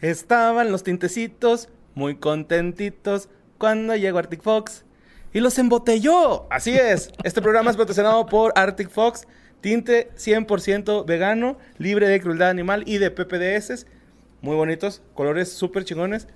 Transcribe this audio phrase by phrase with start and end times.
[0.00, 4.84] Estaban los tintecitos muy contentitos cuando llegó Arctic Fox
[5.32, 6.46] y los embotelló.
[6.50, 7.10] Así es.
[7.24, 9.26] Este programa es patrocinado por Arctic Fox,
[9.60, 13.86] tinte 100% vegano, libre de crueldad animal y de PPDS.
[14.40, 16.28] Muy bonitos, colores súper chingones.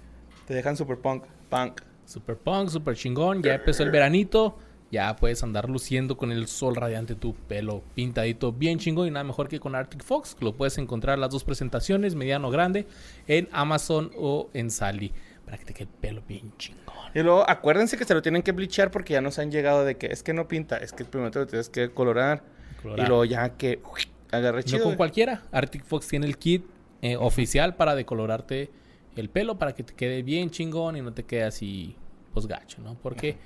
[0.48, 1.82] Te dejan súper punk, punk.
[2.04, 3.42] Super punk, super chingón.
[3.44, 4.58] Ya empezó el veranito.
[4.92, 9.24] Ya puedes andar luciendo con el sol radiante tu pelo pintadito bien chingón y nada
[9.24, 10.36] mejor que con Arctic Fox.
[10.40, 12.86] Lo puedes encontrar las dos presentaciones, mediano o grande,
[13.26, 15.10] en Amazon o en Sally.
[15.46, 16.94] Para que te quede el pelo bien chingón.
[17.14, 19.96] Y luego acuérdense que se lo tienen que bleachar porque ya nos han llegado de
[19.96, 22.44] que es que no pinta, es que primero te lo tienes que colorar.
[22.82, 23.06] Colorar.
[23.06, 24.78] Y luego ya que uy, agarre No chido.
[24.80, 24.96] con güey.
[24.98, 25.42] cualquiera.
[25.52, 26.66] Arctic Fox tiene el kit
[27.00, 28.70] eh, oficial para decolorarte
[29.16, 31.96] el pelo para que te quede bien chingón y no te quede así,
[32.34, 32.94] pues gacho, ¿no?
[33.02, 33.36] Porque.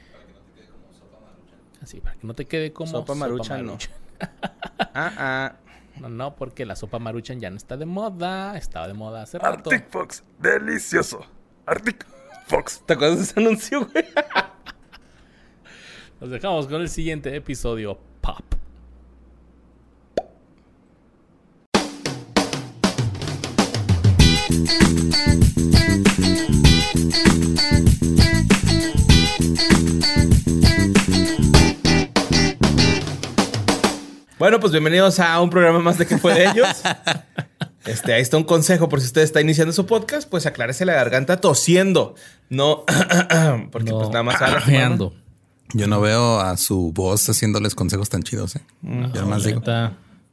[1.83, 2.91] Así, para que no te quede como.
[2.91, 3.79] Sopa maruchan, no.
[4.99, 5.57] Ah, ah.
[6.01, 8.57] No, no, porque la sopa maruchan ya no está de moda.
[8.57, 9.71] Estaba de moda hace rato.
[9.71, 11.25] Arctic Fox, delicioso.
[11.67, 12.07] Arctic
[12.47, 12.83] Fox.
[12.87, 14.05] ¿Te acuerdas de ese anuncio, güey?
[16.21, 17.99] Nos dejamos con el siguiente episodio.
[18.21, 18.45] Pop.
[34.39, 36.69] Bueno, pues bienvenidos a un programa más de que fue de ellos.
[37.87, 40.95] Este, ahí está un consejo por si usted está iniciando su podcast, pues aclárese la
[40.95, 42.17] garganta tosiendo,
[42.51, 42.85] no
[43.71, 44.99] porque No, pues nada más habla.
[45.73, 48.61] Yo no veo a su voz haciéndoles consejos tan chidos, ¿eh?
[48.83, 49.63] yo nomás digo.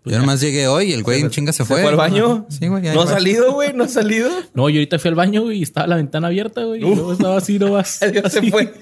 [0.04, 1.82] Yo nomás llegué hoy y el güey en chinga se ¿Se fue.
[1.82, 2.48] fue al baño?
[2.50, 2.82] Sí, güey.
[2.92, 3.72] ¿No ha salido, güey?
[3.74, 4.32] ¿No ha salido?
[4.56, 6.82] No, yo ahorita fui al baño güey, y estaba la ventana abierta, güey.
[6.82, 6.96] Y Uf.
[6.96, 8.00] luego estaba así, no vas.
[8.12, 8.74] Ya se fue.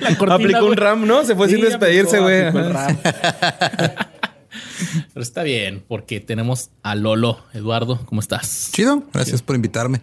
[0.00, 1.24] La cortina, Aplicó un ram, ¿no?
[1.24, 2.46] Se fue sin despedirse, aplicó- güey.
[2.46, 2.86] aplicó el Ajá.
[2.86, 4.06] ram.
[5.12, 7.38] Pero está bien, porque tenemos a Lolo.
[7.54, 8.70] Eduardo, ¿cómo estás?
[8.72, 9.02] Chido.
[9.12, 10.00] Gracias por invitarme.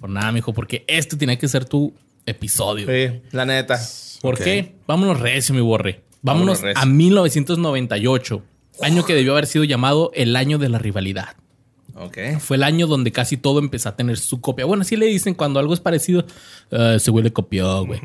[0.00, 1.92] Por nada, mijo, porque este tiene que ser tu
[2.26, 2.86] episodio.
[2.86, 3.78] Sí, la neta.
[4.22, 4.74] ¿Por qué?
[4.86, 6.02] Vámonos recio, mi borre.
[6.22, 6.82] Vámonos, Vámonos recio.
[6.82, 8.42] a 1998,
[8.82, 11.36] año que debió haber sido llamado el año de la rivalidad.
[11.94, 12.18] Ok.
[12.38, 14.64] Fue el año donde casi todo empezó a tener su copia.
[14.64, 16.24] Bueno, así le dicen cuando algo es parecido,
[16.70, 18.00] "Ah, ese güey le copió, güey.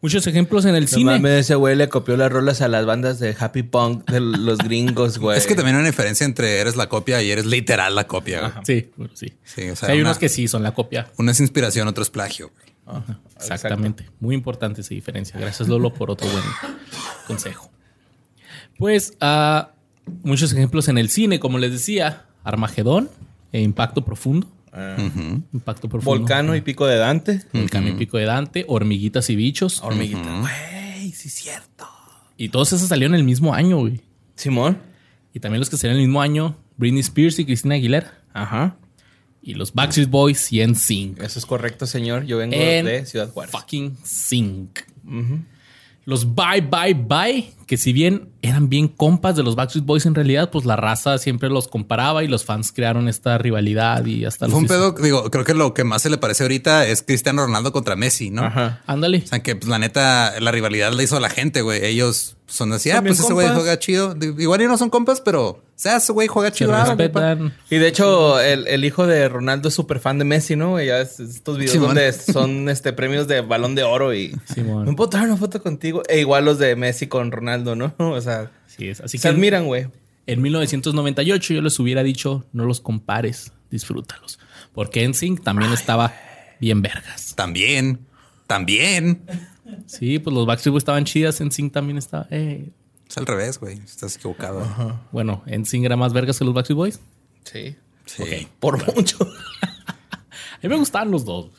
[0.00, 1.12] Muchos ejemplos en el No cine.
[1.12, 4.58] mames, ese güey le copió las rolas a las bandas de Happy Punk de los
[4.58, 5.36] gringos, güey.
[5.36, 8.40] Es que también hay una diferencia entre eres la copia y eres literal la copia.
[8.40, 8.52] güey.
[8.64, 9.32] Sí, bueno, sí.
[9.44, 11.10] Sí, o sea, hay una- unos que sí son la copia.
[11.18, 12.50] Uno es inspiración, otro es plagio.
[12.86, 13.02] güey.
[13.36, 14.08] Exactamente.
[14.20, 15.38] Muy importante esa diferencia.
[15.38, 16.44] Gracias, Lolo, por otro buen
[17.26, 17.70] consejo.
[18.78, 19.72] Pues ah,
[20.22, 23.10] muchos ejemplos en el cine, como les decía, Armagedón
[23.52, 24.46] e Impacto Profundo.
[25.52, 26.18] Impacto Profundo.
[26.18, 27.42] Volcano y Pico de Dante.
[27.52, 29.82] Volcano y Pico de Dante, Hormiguitas y Bichos.
[29.82, 30.40] Hormiguita.
[30.40, 31.86] Güey, sí es cierto.
[32.36, 34.00] Y todos esos salieron el mismo año, güey.
[34.36, 34.78] Simón.
[35.34, 38.18] Y también los que salieron el mismo año, Britney Spears y Christina Aguilera.
[38.32, 38.76] Ajá.
[39.42, 41.22] Y los Backstreet Boys y NSYNC.
[41.22, 42.24] Eso es correcto, señor.
[42.24, 43.52] Yo vengo En de Ciudad Juárez.
[43.52, 44.80] fucking sync.
[46.04, 50.14] Los Bye Bye Bye, que si bien eran bien compas de los Backstreet Boys en
[50.16, 54.48] realidad, pues la raza siempre los comparaba y los fans crearon esta rivalidad y hasta
[54.48, 56.86] Fue un los hizo- pedo, digo, creo que lo que más se le parece ahorita
[56.86, 58.42] es Cristiano Ronaldo contra Messi, ¿no?
[58.44, 58.80] Ajá.
[58.86, 59.22] Ándale.
[59.24, 61.84] O sea, que pues, la neta, la rivalidad la hizo la gente, güey.
[61.84, 63.62] Ellos son así, ah, pues ese güey compas.
[63.62, 64.16] juega chido.
[64.38, 66.72] Igual y no son compas, pero, o sea, ese güey juega chido.
[66.74, 66.96] ah.
[67.68, 70.80] Y de hecho, el, el hijo de Ronaldo es súper fan de Messi, ¿no?
[70.80, 71.88] Ya es- estos videos Simón.
[71.88, 74.34] donde son este premios de balón de oro y.
[74.54, 74.86] Simón.
[74.86, 76.02] ¿Me puedo tomar una foto contigo?
[76.08, 77.94] E igual los de Messi con Ronaldo, ¿no?
[77.98, 79.00] O sea, Así es.
[79.00, 79.86] Así se que admiran, güey.
[80.26, 84.38] en 1998 yo les hubiera dicho, no los compares, disfrútalos.
[84.74, 86.12] Porque NSYNC también estaba
[86.60, 87.34] bien vergas.
[87.34, 88.06] También,
[88.46, 89.22] también.
[89.86, 92.26] Sí, pues los Backstreet Boys estaban chidas, NSYNC también estaba...
[92.30, 92.70] eh.
[93.08, 93.78] Es al revés, güey.
[93.78, 95.00] Estás equivocado.
[95.12, 97.00] Bueno, NSYNC era más vergas que los Backstreet Boys.
[97.44, 97.74] Sí.
[98.04, 98.48] Sí.
[98.60, 99.16] Por mucho.
[100.58, 101.50] A mí me gustaban los dos.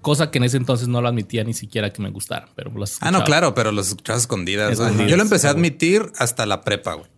[0.00, 2.98] Cosa que en ese entonces no lo admitía ni siquiera que me gustaran, pero los
[3.00, 4.78] Ah, no, claro, pero los escuchabas escondidas.
[4.78, 5.60] Yo lo empecé a güey.
[5.60, 7.08] admitir hasta la prepa, güey.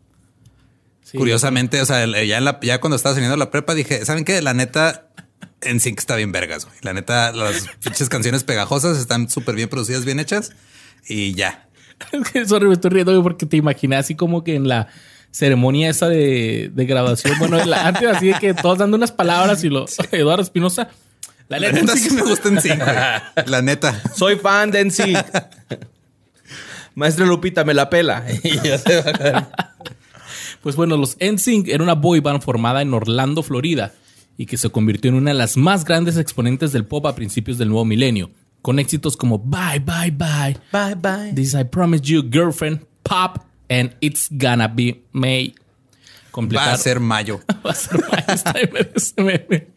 [1.02, 1.18] Sí.
[1.18, 4.24] Curiosamente, o sea, el- ya, en la- ya cuando estaba saliendo la prepa dije, ¿saben
[4.24, 4.40] qué?
[4.40, 5.08] La neta,
[5.60, 6.76] en Sync está bien vergas, güey.
[6.82, 10.52] La neta, las pinches canciones pegajosas están súper bien producidas, bien hechas.
[11.06, 11.68] Y ya.
[12.12, 14.88] Es que, sorry, me estoy riendo porque te imaginé así como que en la
[15.32, 17.36] ceremonia esa de, de graduación.
[17.40, 20.88] Bueno, antes así de que todos dando unas palabras y lo Eduardo Espinosa.
[21.48, 23.46] La La neta sí sí me gusta en Sync, güey.
[23.46, 24.00] La neta.
[24.14, 25.18] Soy fan de NSYNC.
[26.94, 28.24] Maestra Lupita me la pela.
[30.62, 33.92] Pues bueno, los NSYNC era una boy band formada en Orlando, Florida,
[34.36, 37.58] y que se convirtió en una de las más grandes exponentes del pop a principios
[37.58, 38.30] del nuevo milenio,
[38.60, 41.32] con éxitos como Bye Bye Bye, Bye, bye.
[41.34, 43.38] This I Promise You, Girlfriend, Pop,
[43.72, 45.54] and It's Gonna Be May.
[46.34, 47.40] Va a ser mayo.
[47.64, 49.68] Va a ser meme.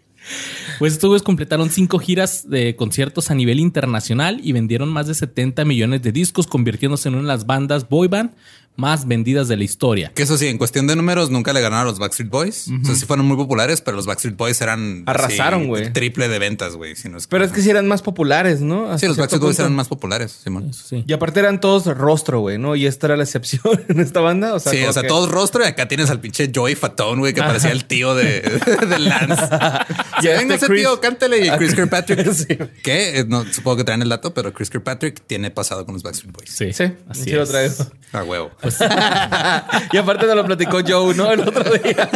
[0.79, 5.13] Pues estos güeyes completaron cinco giras de conciertos a nivel internacional y vendieron más de
[5.13, 8.31] 70 millones de discos, convirtiéndose en una de las bandas boy band
[8.77, 10.11] más vendidas de la historia.
[10.15, 12.67] Que eso sí, en cuestión de números nunca le ganaron a los Backstreet Boys.
[12.81, 15.03] O sea, sí fueron muy populares, pero los Backstreet Boys eran...
[15.05, 15.93] Arrasaron, sí, güey.
[15.93, 16.95] Triple de ventas, güey.
[16.95, 18.97] Si no es que- Pero es que sí eran más populares, ¿no?
[18.97, 20.69] Sí, los Backstreet Boys eran más populares, Simón.
[20.69, 21.03] Eso sí.
[21.07, 22.75] Y aparte eran todos rostro, güey, ¿no?
[22.75, 24.53] Y esta era la excepción en esta banda.
[24.53, 27.19] O sea, sí, o sea, que- todos rostro y acá tienes al pinche Joey Fatone,
[27.19, 28.41] güey, que parecía el tío de,
[28.89, 29.43] de Lance.
[30.21, 31.45] Y venga ese Chris- tío, cántale.
[31.45, 32.57] Y Chris Kirkpatrick, Sí.
[32.83, 36.03] que eh, no, supongo que traen el dato, pero Chris Kirkpatrick tiene pasado con los
[36.03, 36.49] Backstreet Boys.
[36.49, 37.49] Sí, Sí, así sí lo es.
[37.49, 37.75] traigo.
[38.13, 38.51] A huevo.
[39.91, 41.31] y aparte nos lo platicó Joe, ¿no?
[41.31, 42.09] El otro día.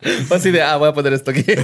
[0.30, 1.44] Así de, ah, voy a poner esto aquí.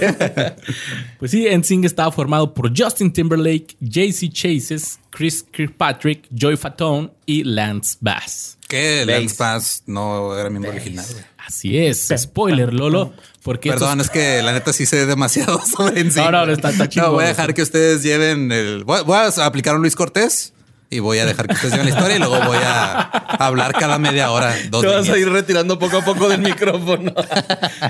[1.19, 7.45] Pues sí, NSYNC estaba formado por Justin Timberlake, JC Chases, Chris Kirkpatrick, Joy Fatone y
[7.45, 8.57] Lance Bass.
[8.67, 9.05] Que.
[9.05, 11.23] Lance Bass no era miembro original, güey.
[11.47, 12.09] Así es.
[12.17, 13.13] Spoiler, Lolo.
[13.43, 16.19] Porque estos- Perdón, es que la neta sí sé demasiado sobre sí.
[16.19, 18.85] No, no, no, está- está No, voy a dejar que ustedes lleven el.
[18.85, 20.55] Voy, voy a aplicar un Luis Cortés
[20.91, 23.01] y voy a dejar que ustedes lleven la historia y luego voy a
[23.39, 24.55] hablar cada media hora.
[24.71, 27.15] Dos Te vas a ir retirando poco a poco del micrófono.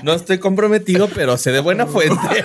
[0.03, 2.45] No estoy comprometido, pero sé de buena fuente.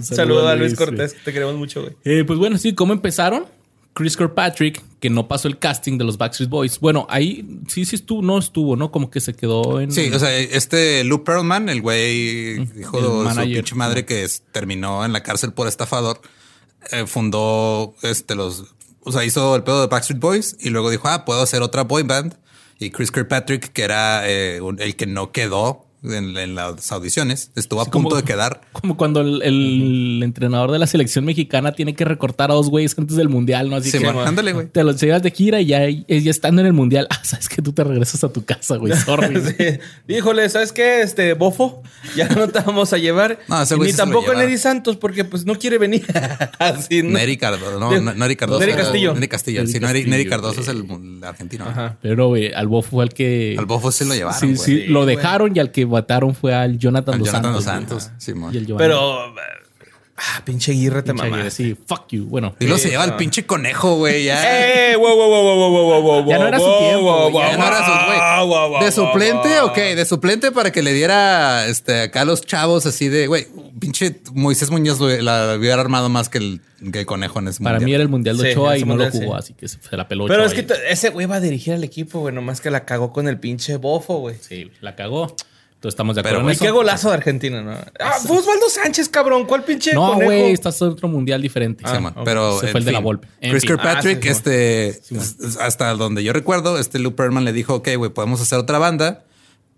[0.00, 1.14] Saludos a Luis Cortés.
[1.24, 1.94] Te queremos mucho, güey.
[2.04, 3.46] Eh, pues bueno, sí, ¿cómo empezaron?
[3.92, 6.80] Chris Kirkpatrick, que no pasó el casting de los Backstreet Boys.
[6.80, 8.90] Bueno, ahí sí, sí estuvo, no estuvo, ¿no?
[8.90, 9.92] Como que se quedó en.
[9.92, 14.24] Sí, o sea, este Lou Pearlman, el güey, hijo El de su pinche madre que
[14.24, 16.20] es- terminó en la cárcel por estafador,
[16.90, 21.08] eh, fundó este los, o sea, hizo el pedo de Backstreet Boys y luego dijo,
[21.08, 22.36] ah, puedo hacer otra boy band.
[22.78, 27.80] Y Chris Kirkpatrick, que era eh, el que no quedó en, en las audiciones, estuvo
[27.80, 28.60] a punto como- de quedar.
[28.72, 32.94] Como cuando el, el entrenador de la selección mexicana tiene que recortar a dos güeyes
[32.98, 33.76] antes del mundial, ¿no?
[33.76, 34.66] Así Sí, que man, ándale, güey.
[34.68, 37.48] te los llevas de gira y ya, y ya estando en el mundial, ah, sabes
[37.48, 38.92] que tú te regresas a tu casa, güey.
[38.96, 39.34] Sorry.
[39.56, 39.78] Sí.
[40.08, 41.02] Híjole, ¿sabes qué?
[41.02, 41.82] Este bofo,
[42.16, 43.38] ya no te vamos a llevar.
[43.48, 44.42] No, ese Y güey Ni sí se lo tampoco lleva.
[44.44, 46.04] Neri Santos, porque pues no quiere venir.
[46.58, 47.10] Así, ¿no?
[47.10, 48.60] Neri Cardoso, no, Neri Cardoso.
[48.60, 49.14] Neri Castillo.
[49.14, 49.60] Neri Castillo.
[49.60, 51.64] Neri sí, Neri, Castillo, Neri Cardoso es el, el argentino.
[51.66, 51.96] Ajá.
[52.02, 53.56] Pero güey, al Bofo fue el que.
[53.58, 54.40] Al Bofo sí lo llevaron.
[54.40, 54.58] Sí, güey.
[54.58, 57.64] sí, lo dejaron y al que mataron fue al Jonathan Al dos Jonathan Santos.
[57.64, 58.02] dos.
[58.04, 58.10] Santos.
[58.22, 58.54] Simón.
[58.54, 58.84] Y el Giovanni.
[58.86, 59.34] Pero.
[60.16, 61.50] Ah, pinche Aguirre te mamá.
[61.50, 62.26] Sí, fuck you.
[62.26, 62.54] Bueno.
[62.60, 64.22] Y luego se lleva el pinche conejo, güey.
[64.24, 64.92] Ya.
[64.92, 64.94] ¡Eh!
[64.96, 67.84] ¡Wow, wow, wow, wow, wow, wow, wow, Ya no era su tiempo, Ya no era
[67.84, 68.18] su- güey.
[68.18, 69.70] wow, wow, wow, De suplente, wow.
[69.70, 73.48] ok, de suplente para que le diera este acá a los chavos así de güey,
[73.80, 76.60] pinche Moisés Muñoz la hubiera armado más que el,
[77.06, 77.86] conejo en ese Para mundial.
[77.88, 79.38] mí era el mundial de Ochoa y no lo jugó, sí.
[79.38, 80.26] así que se la peló.
[80.28, 82.32] Pero Ochoa es que ese güey va a dirigir al equipo, güey.
[82.32, 84.36] Nomás que la cagó con el pinche bofo, güey.
[84.40, 85.34] Sí, la cagó.
[85.84, 87.72] Entonces estamos de Pero, acuerdo güey, en Y qué golazo de Argentina, ¿no?
[88.00, 89.44] Ah, fue Osvaldo Sánchez, cabrón.
[89.44, 91.84] ¿Cuál pinche No, güey, estás en otro mundial diferente.
[91.86, 92.22] Sí, man, ok.
[92.24, 93.28] pero Se fue el de la Volpe.
[93.42, 93.64] En Chris.
[93.64, 95.14] Kirkpatrick, Ah, sí, este, Sí,
[95.60, 99.24] hasta donde yo recuerdo, este Lou Pearlman le dijo, ok, güey, podemos hacer otra banda,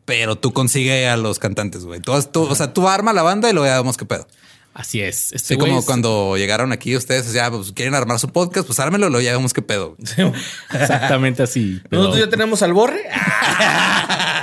[0.05, 1.99] pero tú consigue a los cantantes, güey.
[1.99, 4.29] Tú, o sea, tú arma la banda y luego ya vemos qué pedo.
[4.75, 5.33] Así es.
[5.33, 8.79] Este güey como es- cuando llegaron aquí ustedes, ya pues, quieren armar su podcast, pues
[8.79, 9.97] ármelo, luego ya vemos qué pedo.
[10.73, 11.81] Exactamente así.
[11.89, 13.01] pero- Nosotros ya tenemos al borre.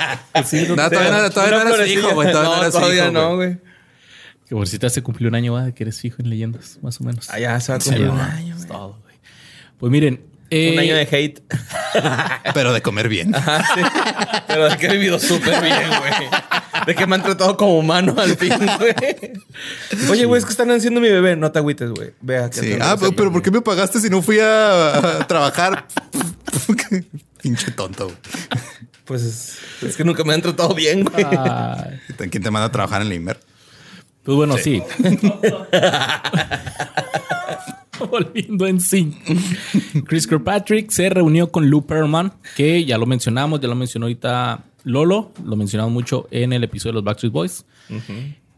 [0.46, 2.32] Sí, no- No, todavía no, todavía no hijo, güey.
[2.32, 3.58] Todavía no, No, todavía hijo, no, güey.
[4.48, 5.64] Que por si te se cumplió un año ¿va?
[5.66, 7.30] de que eres fijo en leyendas, más o menos.
[7.30, 8.24] Ah, ya se va a cumplir un ¿no?
[8.24, 8.68] año, güey.
[8.68, 9.16] todo, güey.
[9.80, 10.22] Pues miren.
[10.50, 11.42] eh, Un año de hate.
[12.54, 13.34] Pero de comer bien.
[13.34, 13.82] Ajá, sí.
[14.48, 16.30] Pero de que he vivido súper bien, güey.
[16.86, 18.94] De que me han tratado como humano al fin, güey.
[20.12, 21.36] Oye, güey, es que están haciendo mi bebé.
[21.38, 22.12] No te agüites, güey.
[22.22, 22.62] Vea que Sí.
[22.76, 25.88] te- Ah, pero, pero ¿por qué me pagaste si no fui a, a trabajar?
[27.42, 28.06] Pinche tonto.
[28.06, 28.18] güey.
[29.06, 31.26] Pues es, que nunca me han tratado bien, güey.
[31.26, 33.40] ay, ¿Quién te manda a trabajar en la Imer?
[34.24, 34.82] pues bueno, sí.
[38.10, 39.14] Volviendo en sí.
[40.06, 44.64] Chris Kirkpatrick se reunió con Lou Pearlman, que ya lo mencionamos, ya lo mencionó ahorita
[44.84, 47.66] Lolo, lo mencionamos mucho en el episodio de los Backstreet Boys.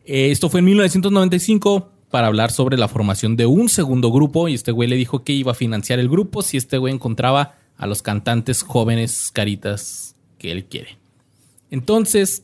[0.05, 4.53] Eh, Esto fue en 1995 para hablar sobre la formación de un segundo grupo y
[4.53, 7.87] este güey le dijo que iba a financiar el grupo si este güey encontraba a
[7.87, 10.97] los cantantes jóvenes caritas que él quiere.
[11.71, 12.43] Entonces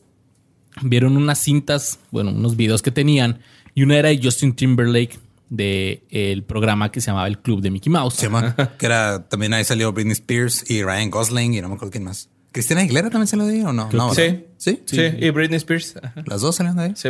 [0.82, 3.40] vieron unas cintas, bueno, unos videos que tenían
[3.74, 5.18] y una era de Justin Timberlake
[5.48, 8.14] de el programa que se llamaba El Club de Mickey Mouse.
[8.14, 8.56] Se llama.
[8.78, 12.04] Que era también ahí salió Britney Spears y Ryan Gosling y no me acuerdo quién
[12.04, 12.28] más.
[12.52, 13.88] ¿Cristina Aguilera también se lo dio o no?
[13.88, 14.40] Creo no ¿verdad?
[14.58, 14.80] sí.
[14.86, 15.96] Sí, y Britney Spears.
[16.02, 16.22] Ajá.
[16.26, 16.92] Las dos salieron de ahí.
[16.94, 17.08] Sí.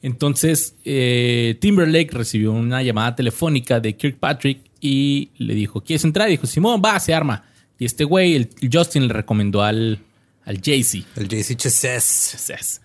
[0.00, 6.28] Entonces, eh, Timberlake recibió una llamada telefónica de Kirkpatrick y le dijo, ¿quieres entrar?
[6.28, 7.44] Y dijo, Simón, va, se arma.
[7.78, 10.00] Y este güey, el, el Justin, le recomendó al,
[10.44, 11.06] al Jay-Z.
[11.16, 12.34] El JC Chesses.
[12.34, 12.80] Entonces,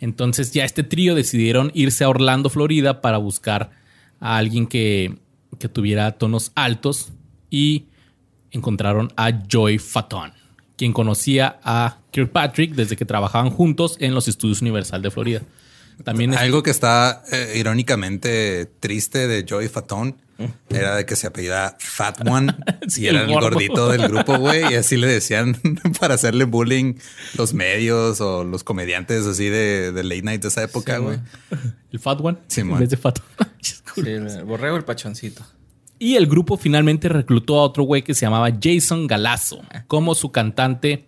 [0.00, 3.70] Entonces ya este trío decidieron irse a Orlando, Florida, para buscar
[4.18, 5.16] a alguien que,
[5.58, 7.12] que tuviera tonos altos
[7.50, 7.84] y
[8.50, 10.32] encontraron a Joy Fatone,
[10.76, 15.42] quien conocía a Kirkpatrick desde que trabajaban juntos en los estudios Universal de Florida.
[16.04, 20.16] También es- Algo que está eh, irónicamente triste de Joey Fatón
[20.68, 22.54] era de que se apellida Fat One
[22.88, 24.72] Sí, y era el gordito del grupo, güey.
[24.72, 25.56] Y así le decían
[26.00, 26.94] para hacerle bullying
[27.36, 31.18] los medios o los comediantes así de, de late night de esa época, Sí, güey.
[31.92, 32.38] el Fat One.
[32.56, 33.50] En vez de Fat One.
[33.60, 35.44] Sí, el borrego el pachoncito.
[35.98, 40.32] Y el grupo finalmente reclutó a otro güey que se llamaba Jason Galazo como su
[40.32, 41.04] cantante.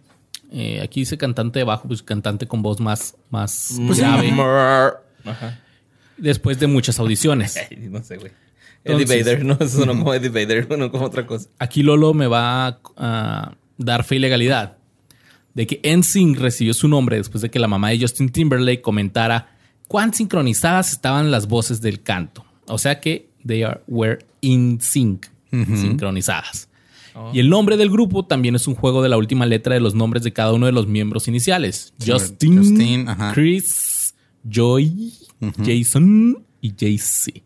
[0.50, 4.30] Eh, aquí dice cantante de bajo, pues cantante con voz más, más grave.
[5.24, 5.60] Ajá.
[6.18, 7.56] Después de muchas audiciones.
[7.78, 8.32] No sé, güey.
[8.84, 11.48] Eddie Entonces- Vader, no, eso no como Eddie Vader, no como otra cosa.
[11.58, 14.76] Aquí Lolo me va a, dar fe y legalidad
[15.54, 19.56] de que NSYNC recibió su nombre después de que la mamá de Justin Timberlake comentara
[19.88, 22.44] cuán sincronizadas estaban las voces del canto.
[22.66, 26.68] O sea que they are, were in sync, sincronizadas.
[27.32, 29.94] Y el nombre del grupo también es un juego de la última letra de los
[29.94, 31.92] nombres de cada uno de los miembros iniciales.
[31.98, 33.06] Sí, Justin.
[33.34, 34.14] Chris,
[34.48, 35.12] Joy,
[35.62, 37.42] Jason y JC.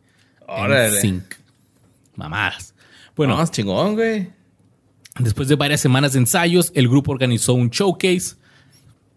[0.46, 0.98] Órale.
[0.98, 1.36] NSYNC.
[2.16, 2.74] Mamadas.
[3.14, 4.28] Bueno, No, es chingón, güey.
[5.18, 8.36] Después de varias semanas de ensayos, el grupo organizó un showcase,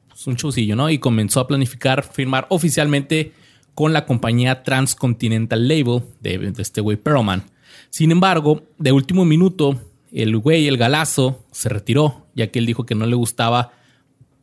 [0.08, 0.90] pues un showcillo, ¿no?
[0.90, 3.34] Y comenzó a planificar firmar oficialmente
[3.76, 7.44] con la compañía Transcontinental Label de, de este güey Perlman.
[7.90, 9.82] Sin embargo, de último minuto,
[10.12, 13.74] el güey, el galazo, se retiró, ya que él dijo que no le gustaba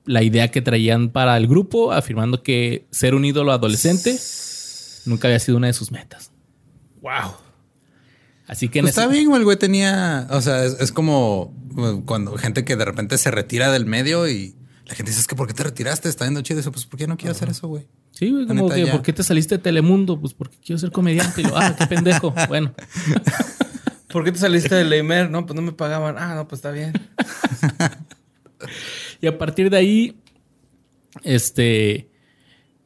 [0.04, 4.18] la idea que traían para el grupo, afirmando que ser un ídolo adolescente
[5.06, 6.30] nunca había sido una de sus metas.
[7.06, 7.34] Wow.
[8.48, 10.90] Así que en Pues ese- está bien, güey, el güey tenía, o sea, es, es
[10.90, 15.20] como bueno, cuando gente que de repente se retira del medio y la gente dice,
[15.20, 16.08] es que ¿por qué te retiraste?
[16.08, 16.58] Está yendo chido.
[16.58, 17.86] Dice, pues, ¿por qué no quiero hacer eso, güey?
[18.12, 18.92] Sí, güey, como que, ya.
[18.92, 20.18] ¿por qué te saliste de Telemundo?
[20.20, 21.42] Pues porque quiero ser comediante.
[21.42, 22.34] Y lo, ah, qué pendejo.
[22.48, 22.74] Bueno,
[24.08, 25.30] ¿Por qué te saliste del Leimer?
[25.30, 26.16] No, pues no me pagaban.
[26.18, 26.92] Ah, no, pues está bien.
[29.20, 30.20] y a partir de ahí,
[31.22, 32.08] este,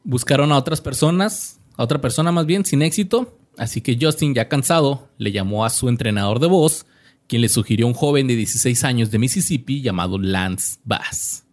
[0.03, 3.37] buscaron a otras personas, a otra persona más bien, sin éxito.
[3.57, 6.85] Así que Justin, ya cansado, le llamó a su entrenador de voz,
[7.27, 11.45] quien le sugirió a un joven de 16 años de Mississippi llamado Lance Bass.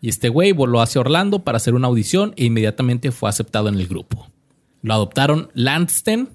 [0.00, 3.76] Y este güey voló hacia Orlando para hacer una audición e inmediatamente fue aceptado en
[3.76, 4.28] el grupo.
[4.82, 6.28] Lo adoptaron Lanston,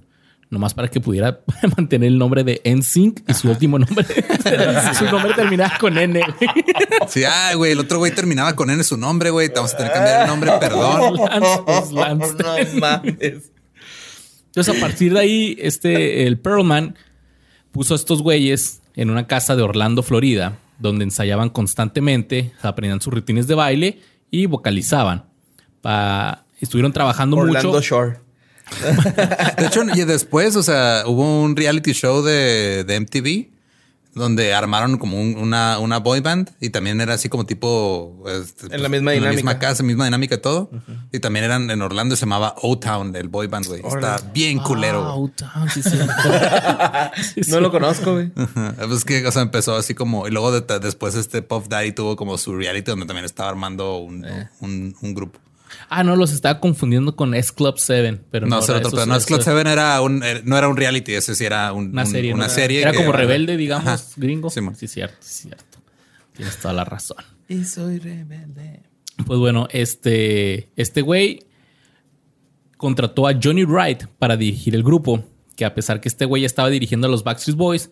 [0.49, 1.41] nomás para que pudiera
[1.77, 4.05] mantener el nombre de NSYNC y su último nombre.
[4.97, 6.19] su nombre terminaba con N.
[6.19, 6.49] güey.
[7.07, 9.49] Sí, ah, güey, el otro güey terminaba con N su nombre, güey.
[9.49, 11.15] Te vamos a tener que cambiar el nombre, perdón.
[11.15, 12.33] Lance, pues, Lance.
[12.73, 13.51] No mames.
[14.59, 16.95] Entonces, a partir de ahí, este, el Pearlman
[17.71, 23.13] puso a estos güeyes en una casa de Orlando, Florida, donde ensayaban constantemente, aprendían sus
[23.13, 23.99] rutinas de baile
[24.31, 25.25] y vocalizaban.
[25.81, 27.81] Pa- estuvieron trabajando Orlando mucho.
[27.81, 28.17] Shore.
[29.57, 33.58] De hecho, y después, o sea, hubo un reality show de, de MTV
[34.15, 38.73] donde armaron como un- una, una boy band y también era así como tipo este,
[38.75, 39.35] En la misma en la dinámica.
[39.35, 40.71] misma casa, misma dinámica y todo.
[41.11, 43.81] Y también eran en Orlando se llamaba O-Town, el boy band, güey.
[43.85, 45.05] Está bien culero.
[45.07, 45.25] Ah, güey.
[45.25, 47.43] Uptown, sí, sí.
[47.43, 47.51] Sí.
[47.51, 48.31] No lo conozco, güey.
[48.87, 52.15] Pues que, o sea, empezó así como, y luego de- después este Puff Daddy tuvo
[52.15, 54.49] como su reality donde también estaba armando un, Eh.
[54.61, 55.39] un, un grupo.
[55.89, 58.21] Ah, no, los estaba confundiendo con S Club 7.
[58.31, 59.05] Pero No, no, era era otro.
[59.05, 61.89] No, eso- Club Seven era un, eh, no era un reality, ese sí era un-
[61.91, 62.33] Una un- serie.
[62.33, 62.53] Una ¿no?
[62.53, 62.81] serie.
[62.81, 64.03] Era que- como rebelde, digamos, Ajá.
[64.17, 64.49] gringo.
[64.49, 64.75] Simón.
[64.75, 65.79] Sí, cierto, sí, cierto.
[66.35, 67.17] Tienes toda la razón.
[67.47, 68.81] Y soy rebelde.
[69.25, 71.45] Pues bueno, este, este güey
[72.77, 75.23] contrató a Johnny Wright para dirigir el grupo,
[75.55, 77.91] que a pesar que este güey estaba dirigiendo a los Backstreet Boys,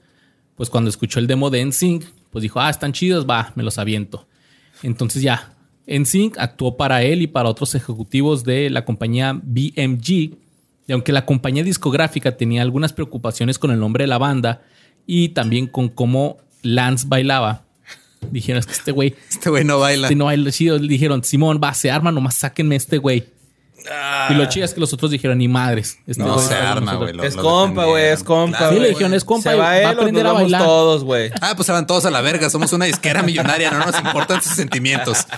[0.55, 3.77] pues cuando escuchó el demo de NSYNC, pues dijo, ah, están chidos, va, me los
[3.77, 4.27] aviento.
[4.83, 5.53] Entonces ya,
[5.87, 10.09] NSYNC actuó para él y para otros ejecutivos de la compañía BMG,
[10.87, 14.61] y aunque la compañía discográfica tenía algunas preocupaciones con el nombre de la banda
[15.05, 17.65] y también con cómo Lance bailaba,
[18.31, 20.07] dijeron, es que este güey Este güey no baila.
[20.07, 23.25] si no chido, le dijeron, Simón, va, se arma, nomás sáquenme este güey.
[24.29, 25.99] Y lo chido es que los otros dijeron, ni madres.
[26.07, 27.17] Este No se arma, nosotros".
[27.17, 27.27] güey.
[27.27, 28.57] Es compa, güey, es compa.
[28.57, 30.61] Claro, Sí, le dijeron, es compa, Se va va a él aprender nos a bailar.
[30.63, 31.31] todos, güey.
[31.41, 32.49] Ah, pues se van todos a la verga.
[32.49, 33.71] Somos una disquera millonaria.
[33.71, 35.25] No nos importan sus sentimientos.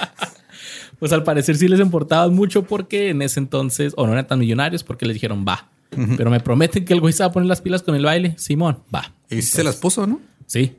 [1.00, 4.38] Pues al parecer sí les importaban mucho porque en ese entonces, o no eran tan
[4.38, 5.70] millonarios, porque les dijeron, va.
[6.18, 8.36] Pero me prometen que el güey se va a poner las pilas con el baile.
[8.38, 9.14] Simón, va.
[9.30, 10.20] Y sí se las puso, ¿no?
[10.46, 10.76] Sí.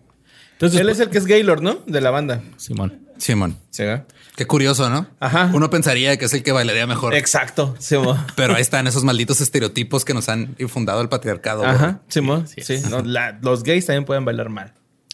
[0.52, 1.78] Entonces, Él es el que es Gaylord, ¿no?
[1.86, 2.42] De la banda.
[2.58, 2.98] Simón.
[3.16, 3.56] Simón.
[3.70, 4.04] Sí, ¿verdad?
[4.40, 5.06] Qué curioso, ¿no?
[5.20, 5.50] Ajá.
[5.52, 7.14] Uno pensaría que es el que bailaría mejor.
[7.14, 8.16] Exacto, Simón.
[8.37, 11.62] Pero ahí están esos malditos estereotipos que nos han infundado el patriarcado.
[11.62, 12.44] Ajá, Simón.
[12.44, 14.73] Así Sí, no, la- los gays también pueden bailar mal.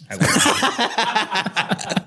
[0.08, 0.14] Ah.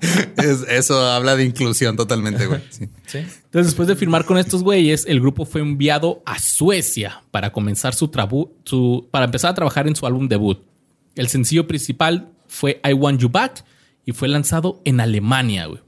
[0.38, 2.62] Es- eso habla de inclusión totalmente, güey.
[2.70, 2.88] Sí.
[3.06, 3.18] Sí.
[3.18, 7.94] Entonces, después de firmar con estos güeyes, el grupo fue enviado a Suecia para comenzar
[7.94, 10.62] su, trabu- su para empezar a trabajar en su álbum debut.
[11.16, 13.62] El sencillo principal fue I Want You Back
[14.06, 15.82] y fue lanzado en Alemania, güey,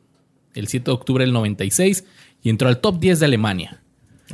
[0.54, 2.04] el 7 de octubre del 96
[2.42, 3.78] y entró al top 10 de Alemania.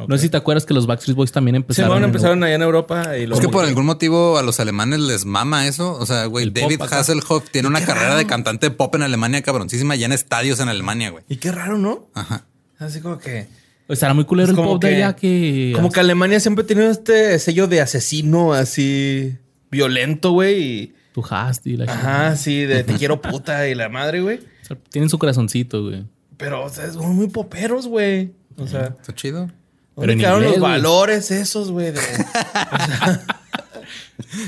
[0.06, 1.90] No sé si te acuerdas que los Backstreet Boys también Sí, empezaron.
[1.90, 3.40] bueno, en- empezaron allá en Europa y Es luego...
[3.42, 5.92] que por algún motivo a los alemanes les mama eso.
[5.98, 6.80] O sea, güey, David.
[6.82, 10.68] Hasselhoff tiene una carrera de cantante de pop en Alemania cabroncísima, ya en estadios en
[10.68, 11.24] Alemania, güey.
[11.28, 12.08] Y qué raro, ¿no?
[12.14, 12.46] Ajá.
[12.78, 13.48] Así como que...
[13.88, 15.72] Estará muy culero Es el como pop de que- allá que.
[15.74, 19.34] Como que Alemania siempre ha tenido este sello de asesino así
[19.70, 20.62] violento, güey.
[20.62, 24.40] y- Tu Hasti, la Ajá, sí, de te quiero puta y la madre, güey.
[24.68, 26.04] Sea, tienen su corazoncito, güey.
[26.36, 28.32] Pero, o sea, son muy poperos, güey.
[28.56, 29.50] O sea, Está chido.
[29.96, 30.72] ¿dónde en quedaron inglés, los güey.
[30.72, 31.90] valores esos, güey?
[31.92, 32.00] de-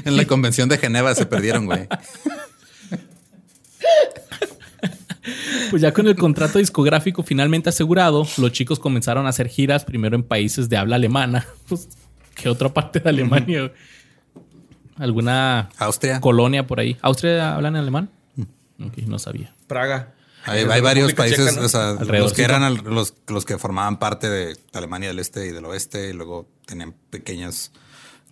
[0.04, 1.88] En la convención de Geneva se perdieron, güey.
[5.70, 10.16] Pues ya con el contrato discográfico finalmente asegurado, los chicos comenzaron a hacer giras primero
[10.16, 11.46] en países de habla alemana.
[11.68, 11.88] Pues,
[12.34, 13.60] ¿qué otra parte de Alemania?
[13.60, 13.72] güey?
[14.96, 16.20] ¿Alguna Austria.
[16.20, 16.96] colonia por ahí?
[17.00, 18.10] ¿Austria hablan alemán?
[18.84, 19.54] Ok, no sabía.
[19.66, 20.14] Praga.
[20.46, 21.66] Hay, varios países, Checa, ¿no?
[21.66, 25.18] o sea, Alrededor, los que eran al- los, los que formaban parte de Alemania del
[25.18, 27.72] Este y del Oeste, y luego tenían pequeñas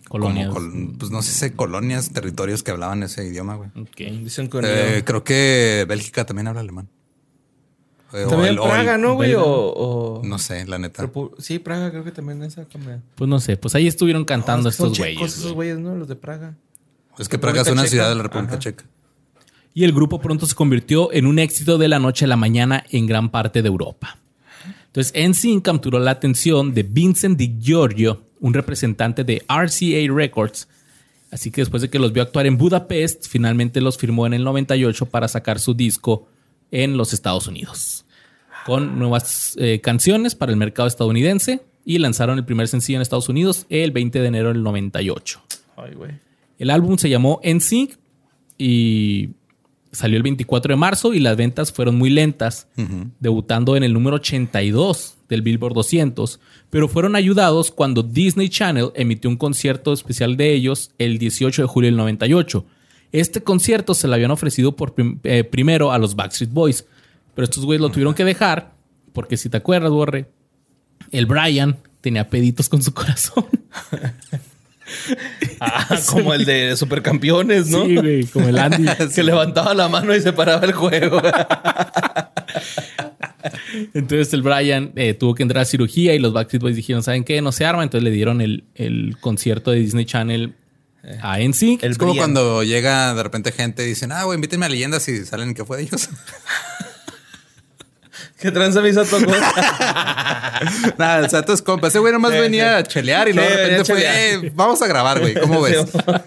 [0.07, 0.49] como Colonias.
[0.51, 3.69] col- pues no sé si colonias, territorios que hablaban ese idioma, güey.
[3.79, 3.97] Ok.
[4.23, 6.89] Dicen que Eh, creo que Bélgica también habla alemán.
[8.11, 9.35] Eh, o También el- o el- Praga, ¿no, güey?
[9.35, 11.07] O, o- No sé, la neta.
[11.37, 12.65] Sí, Praga creo que también esa.
[13.13, 15.21] Pues no sé, pues ahí estuvieron cantando No, es que estos güeyes.
[15.21, 15.53] Esos güey.
[15.73, 15.93] güeyes, ¿no?
[15.93, 16.55] Los de Praga.
[17.19, 17.91] Es que Praga es una Checa.
[17.91, 18.59] ciudad de la República Ajá.
[18.59, 18.85] Checa.
[19.73, 22.83] Y el grupo pronto se convirtió en un éxito de la noche a la mañana
[22.89, 24.17] en gran parte de Europa.
[24.87, 30.67] Entonces, NSYNC capturó la atención de Vincent Di Giorgio, un representante de RCA Records.
[31.31, 34.43] Así que después de que los vio actuar en Budapest, finalmente los firmó en el
[34.43, 36.27] 98 para sacar su disco
[36.71, 38.05] en los Estados Unidos.
[38.65, 43.29] Con nuevas eh, canciones para el mercado estadounidense y lanzaron el primer sencillo en Estados
[43.29, 45.41] Unidos el 20 de enero del 98.
[45.77, 46.11] Ay, güey.
[46.57, 47.97] El álbum se llamó NSYNC
[48.57, 49.29] y
[49.91, 52.67] salió el 24 de marzo y las ventas fueron muy lentas,
[53.19, 59.29] debutando en el número 82 del Billboard 200, pero fueron ayudados cuando Disney Channel emitió
[59.29, 62.65] un concierto especial de ellos el 18 de julio del 98.
[63.11, 66.85] Este concierto se le habían ofrecido por prim- eh, primero a los Backstreet Boys,
[67.35, 68.73] pero estos güeyes lo tuvieron que dejar
[69.13, 70.27] porque si te acuerdas, Borre,
[71.11, 73.45] el Brian tenía peditos con su corazón.
[75.59, 77.85] Ah, como el de Supercampeones, ¿no?
[77.85, 78.85] Sí, güey, como el Andy.
[79.15, 81.21] que levantaba la mano y se paraba el juego.
[83.93, 87.23] Entonces el Brian eh, tuvo que entrar a cirugía y los Backstreet Boys dijeron, ¿saben
[87.23, 87.41] qué?
[87.41, 87.83] No se arma.
[87.83, 90.55] Entonces le dieron el, el concierto de Disney Channel
[91.21, 91.83] a NSYNC.
[91.83, 92.25] El Es como Brian.
[92.33, 95.63] cuando llega de repente gente y dicen, ah, güey, invítenme a leyendas y salen que
[95.65, 96.09] fue de ellos.
[98.39, 99.31] ¿Qué tranza me hizo tocó?
[100.97, 101.89] Nada, o sea, tus compas.
[101.89, 102.79] Ese güey nomás Sí, venía sí.
[102.79, 105.33] a chelear y Sí, luego de repente fue, eh, vamos a grabar, güey.
[105.35, 105.85] ¿Cómo ves?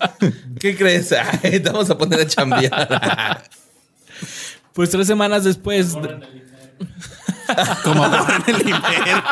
[0.60, 1.12] ¿Qué crees?
[1.12, 3.42] Ay, te vamos a poner a chambear.
[4.74, 5.88] Pues tres semanas después...
[7.84, 8.12] Como en
[8.54, 9.22] el email.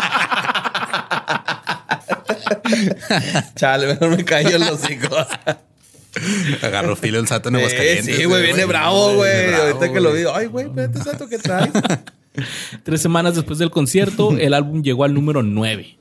[3.57, 5.27] Chale, mejor me cayó en los hijos.
[6.63, 8.17] Agarró filo el sato en Aguascalientes.
[8.17, 9.55] sí, güey, viene bravo, güey.
[9.55, 11.71] Ahorita que lo digo, ay, güey, espérate, Sato, ¿qué traes?
[12.83, 15.97] Tres semanas después del concierto, el álbum llegó al número 9.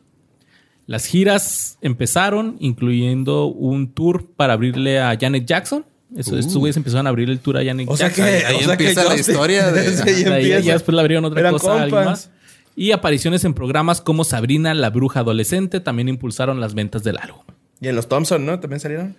[0.88, 5.86] Las giras empezaron, incluyendo un tour para abrirle a Janet Jackson.
[6.17, 8.25] Eso, Estos güeyes empezaron a abrir el tour a Janet O sea Jackson.
[8.25, 10.60] que, Ahí- ahí o sea que empieza la historia de- ahí De ahí empieza.
[10.62, 12.06] ya después le abrieron otra Eran cosa a alguien compas.
[12.28, 12.32] más.
[12.75, 17.43] Y apariciones en programas como Sabrina, la bruja adolescente también impulsaron las ventas del álbum.
[17.80, 18.60] Y en los Thompson, ¿no?
[18.60, 19.15] También salieron.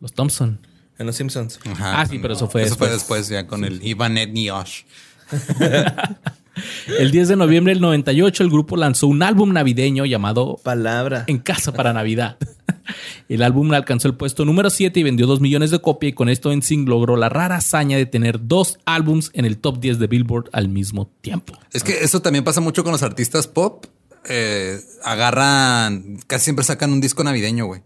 [0.00, 0.58] Los Thompson.
[0.98, 1.58] En los Simpsons.
[1.64, 2.00] Ajá.
[2.00, 3.20] Ah, sí, pero eso fue Eso fue después.
[3.22, 4.82] después, ya con el Ivan Niosh.
[6.98, 11.24] El 10 de noviembre del 98, el grupo lanzó un álbum navideño llamado Palabra.
[11.26, 12.38] En Casa para Navidad.
[13.28, 16.28] El álbum alcanzó el puesto número 7 y vendió 2 millones de copias y con
[16.28, 20.06] esto NSYNC logró la rara hazaña de tener dos álbums en el top 10 de
[20.06, 21.58] Billboard al mismo tiempo.
[21.72, 23.86] Es que eso también pasa mucho con los artistas pop.
[24.28, 27.82] Eh, agarran, casi siempre sacan un disco navideño, güey.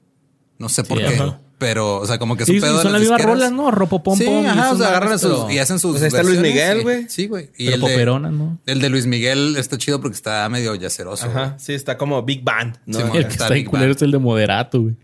[0.61, 1.15] No sé por Sí, qué.
[1.15, 1.41] ajá.
[1.59, 3.71] Pero, o sea, como que Sí, un pedo de son las mismas rolas, ¿no?
[3.71, 5.91] Ropo pom Sí, pom y ajá, o sea, agarran sus y hacen sus.
[5.91, 7.09] Pues ahí está Luis Miguel, y- güey.
[7.09, 7.51] Sí, güey.
[7.59, 8.59] Y Pero el de, ¿no?
[8.65, 11.27] el de Luis Miguel está chido porque está medio yaceroso.
[11.27, 12.79] Ajá, sí, está como Big Band.
[12.87, 12.99] ¿no?
[12.99, 14.97] Sí, El que Está está culero es el de Moderato, güey.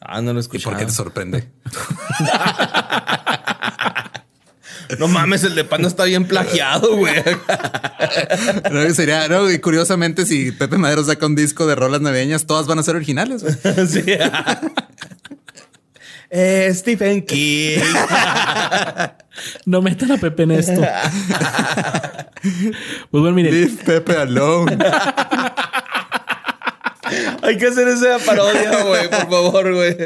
[0.00, 0.64] Ah, no lo ¿Y escuché.
[0.64, 1.48] por qué te sorprende?
[4.98, 7.14] No mames, el de Panda está bien plagiado, güey.
[8.70, 12.66] no, sería, no, y curiosamente, si Pepe Madero saca un disco de rolas navideñas, todas
[12.66, 13.42] van a ser originales.
[13.42, 13.86] güey.
[13.86, 14.04] sí.
[16.34, 17.78] Eh, Stephen King.
[19.66, 20.80] No metan a Pepe en esto.
[22.42, 22.52] pues
[23.10, 23.52] bueno, miren.
[23.52, 24.78] Leave Pepe alone.
[27.42, 29.96] Hay que hacer esa parodia, güey, por favor, güey.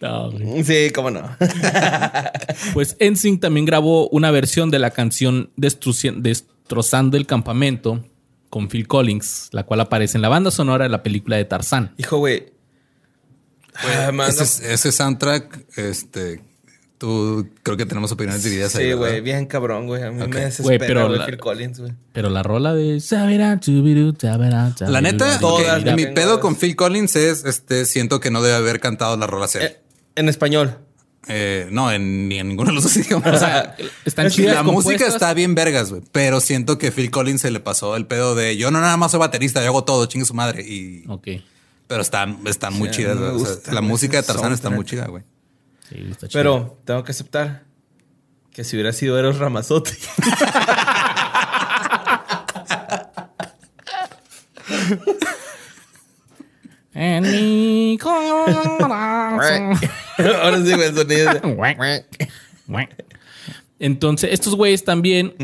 [0.00, 0.32] No.
[0.64, 1.36] Sí, cómo no.
[2.74, 8.04] Pues NSYNC también grabó una versión de la canción Destrozando el Campamento
[8.48, 11.94] con Phil Collins, la cual aparece en la banda sonora de la película de Tarzán.
[11.98, 12.52] Hijo, güey.
[13.74, 14.30] Ah, mano.
[14.30, 16.40] Ese, ese soundtrack, este,
[17.00, 18.88] tú creo que tenemos opiniones divididas ahí.
[18.88, 20.02] Sí, güey, bien cabrón, güey.
[20.02, 21.92] A mí me desespera, Güey, pero güey, la- Phil Collins, güey.
[22.12, 23.00] Pero la rola de...
[23.00, 28.30] Sabera, chubiru, sabera, La neta, Todas, mi pedo con Phil Collins es, este, siento que
[28.30, 29.48] no debe haber cantado la rola.
[29.54, 29.78] Eh,
[30.14, 30.76] en español.
[31.26, 33.34] Eh, no, en, ni en ninguno de los dos idiomas.
[33.34, 36.02] O sea, están chidas la música está bien vergas, güey.
[36.12, 39.10] Pero siento que Phil Collins se le pasó el pedo de yo no nada más
[39.12, 40.62] soy baterista, yo hago todo, chingue su madre.
[40.68, 41.28] Y, Ok.
[41.86, 43.16] Pero están, están muy Sí, chidas.
[43.18, 45.24] o sea, la música de Tarzán está muy chida, güey.
[45.90, 46.40] Sí, está chido.
[46.40, 47.64] Pero tengo que aceptar
[48.52, 49.92] que si hubiera sido Eros Ramazotti.
[56.94, 59.78] En mi corazón.
[60.42, 61.40] Ahora sí, güey, el sonido.
[63.78, 65.34] Entonces, estos güeyes también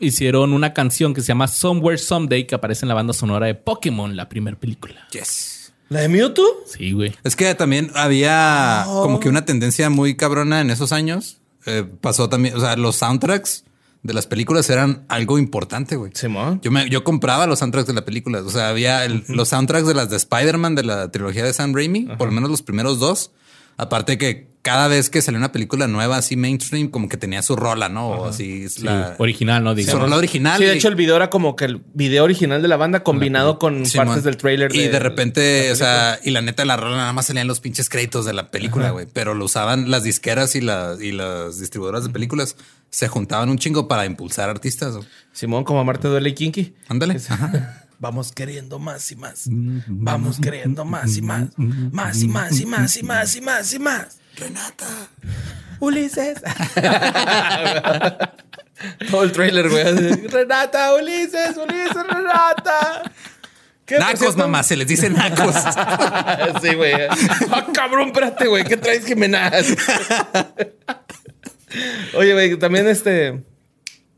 [0.00, 3.54] hicieron una canción que se llama Somewhere Someday que aparece en la banda sonora de
[3.54, 5.06] Pokémon, la primera película.
[5.12, 5.63] Yes.
[5.88, 6.44] ¿La de Mewtwo?
[6.66, 7.14] Sí, güey.
[7.24, 11.38] Es que también había como que una tendencia muy cabrona en esos años.
[11.66, 13.64] Eh, pasó también, o sea, los soundtracks
[14.02, 16.12] de las películas eran algo importante, güey.
[16.14, 16.60] Simón.
[16.62, 18.42] Yo, me, yo compraba los soundtracks de las películas.
[18.42, 21.74] O sea, había el- los soundtracks de las de Spider-Man de la trilogía de Sam
[21.74, 23.30] Raimi, por lo menos los primeros dos.
[23.76, 27.54] Aparte que cada vez que salió una película nueva así mainstream, como que tenía su
[27.54, 28.08] rola, ¿no?
[28.08, 29.76] O así es Sí, la, original, ¿no?
[29.76, 30.56] su rola original.
[30.58, 33.02] Sí, de y- hecho el video era como que el video original de la banda
[33.02, 34.74] combinado con partes del trailer.
[34.74, 37.90] Y de repente, o sea, y la neta, la rola nada más salían los pinches
[37.90, 39.06] créditos de la película, güey.
[39.12, 42.56] Pero lo usaban las disqueras y, la, y las distribuidoras de películas.
[42.88, 44.94] Se juntaban un chingo para impulsar artistas.
[45.32, 46.74] Simón, como Marte duele y Kinky.
[46.88, 47.20] Ándale.
[47.28, 47.82] Ajá.
[47.98, 49.44] Vamos queriendo más y más.
[49.50, 51.48] Vamos queriendo más y más.
[51.58, 54.18] Más y más y más y más y más y más.
[54.36, 54.86] Renata.
[55.80, 56.42] Ulises.
[59.10, 59.82] Todo el trailer, güey.
[59.82, 63.02] así, Renata, Ulises, Ulises, Renata.
[63.86, 64.38] ¿Qué, por Nacos, cierto?
[64.38, 65.54] mamá, se les dice nacos.
[66.62, 66.94] sí, güey.
[67.50, 68.64] Ah, cabrón, espérate, güey.
[68.64, 69.66] ¿Qué traes que me nadas?
[72.16, 73.44] Oye, güey, también este.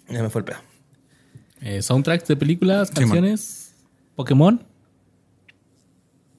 [0.08, 0.58] Ya me fue el pedo.
[1.62, 3.00] Eh, soundtracks de películas, man.
[3.00, 3.72] canciones,
[4.14, 4.64] Pokémon,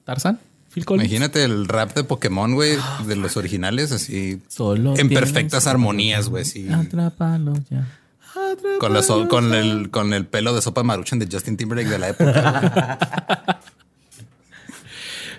[0.04, 1.04] Tarzán, Phil Collins.
[1.10, 2.76] Imagínate el rap de Pokémon, güey,
[3.06, 4.40] de los originales, así.
[4.48, 6.68] Solo En perfectas armonías, güey, sí.
[6.70, 7.86] Atrápalo ya.
[8.78, 11.98] Con, la so- con, el, con el pelo de sopa maruchan de Justin Timberlake de
[11.98, 12.98] la época.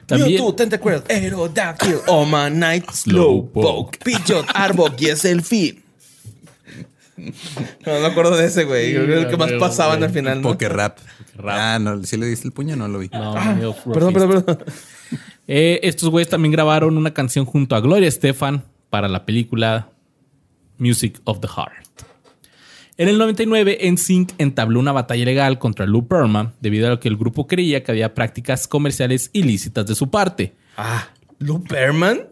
[0.05, 5.83] También, Mewtwo, Tentacruel, Aerodactyl, Omanite, Slowpoke, Pidgeot, Arbok y es el fin.
[7.15, 8.93] No me acuerdo de ese, güey.
[8.93, 10.41] Creo que es el que más pasaban al final.
[10.41, 10.53] ¿no?
[10.53, 10.97] Rap.
[11.35, 11.47] rap.
[11.47, 12.75] Ah, no, ¿sí le diste el puño?
[12.75, 13.09] No lo vi.
[13.11, 14.65] No, medio Perdón, perdón, perdón.
[15.51, 19.89] Eh, estos güeyes también grabaron una canción junto a Gloria Estefan para la película
[20.77, 21.87] Music of the Heart.
[22.97, 27.07] En el 99, NSYNC entabló una batalla legal contra Lou Pearlman debido a lo que
[27.07, 30.53] el grupo creía que había prácticas comerciales ilícitas de su parte.
[30.77, 31.07] Ah,
[31.39, 32.27] Lou Pearlman,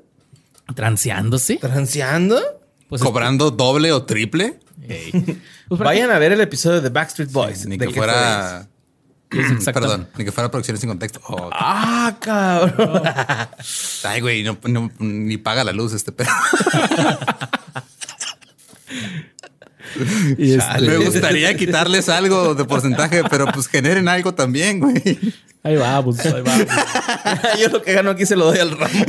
[0.75, 1.57] ¿Transeándose?
[1.57, 2.39] transeando.
[2.87, 4.59] Pues ¿Cobrando doble o triple?
[5.67, 7.65] Pues Vayan a ver el episodio de Backstreet Boys.
[7.65, 8.69] Ni del que fuera.
[9.31, 9.81] Es exacto.
[9.81, 11.19] Perdón, ni que fuera producciones sin contexto.
[11.27, 13.01] Oh, Ah, cabrón.
[14.03, 16.29] Ay, güey, no, no- ni paga la luz este pedo.
[20.37, 25.01] Y este- Me gustaría quitarles algo de porcentaje, pero pues generen algo también, güey.
[25.63, 26.65] Ahí vamos, ahí vamos.
[27.59, 29.05] Yo lo que gano aquí se lo doy al ramo.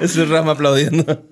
[0.00, 1.24] es un ramo aplaudiendo.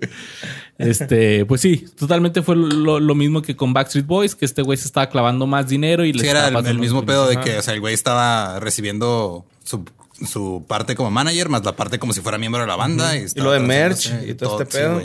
[0.78, 4.76] Este, pues sí, totalmente fue lo, lo mismo que con Backstreet Boys, que este güey
[4.76, 7.62] se estaba clavando más dinero y le Sí, era el, mismo pedo de que, o
[7.62, 9.84] sea, el güey estaba recibiendo su,
[10.26, 13.16] su parte como manager, más la parte como si fuera miembro de la banda.
[13.16, 15.02] Y, lo de merch y todo este sí, pedo.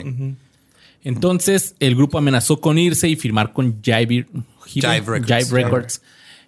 [1.03, 4.27] Entonces, el grupo amenazó con irse y firmar con Jive,
[4.65, 5.51] Jive Records.
[5.51, 6.01] Records,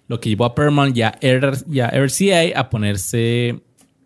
[0.06, 3.58] lo que llevó a Perman y a, R- y a RCA a ponerse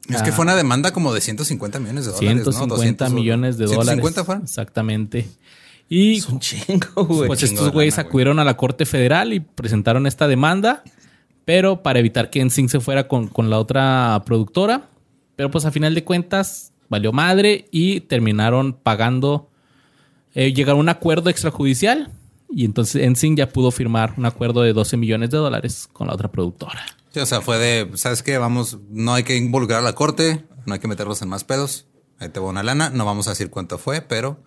[0.08, 2.28] Es que fue una demanda como de 150 millones de dólares.
[2.44, 2.76] 150 ¿no?
[2.76, 3.84] 200 o- millones de dólares.
[3.86, 4.42] 150 fueron.
[4.44, 5.28] Exactamente.
[5.88, 7.26] Y Es un chingo, güey.
[7.28, 10.82] pues chingo estos güeyes acudieron a la Corte Federal y presentaron esta demanda,
[11.44, 14.88] pero para evitar que NSYNC se fuera con, con la otra productora.
[15.36, 19.48] Pero pues a final de cuentas valió madre y terminaron pagando,
[20.34, 22.10] eh, llegaron a un acuerdo extrajudicial
[22.50, 26.14] y entonces NSYNC ya pudo firmar un acuerdo de 12 millones de dólares con la
[26.14, 26.82] otra productora.
[27.10, 28.38] Sí, o sea, fue de, ¿sabes qué?
[28.38, 31.86] Vamos, no hay que involucrar a la corte, no hay que meterlos en más pedos.
[32.18, 34.42] Ahí te va una lana, no vamos a decir cuánto fue, pero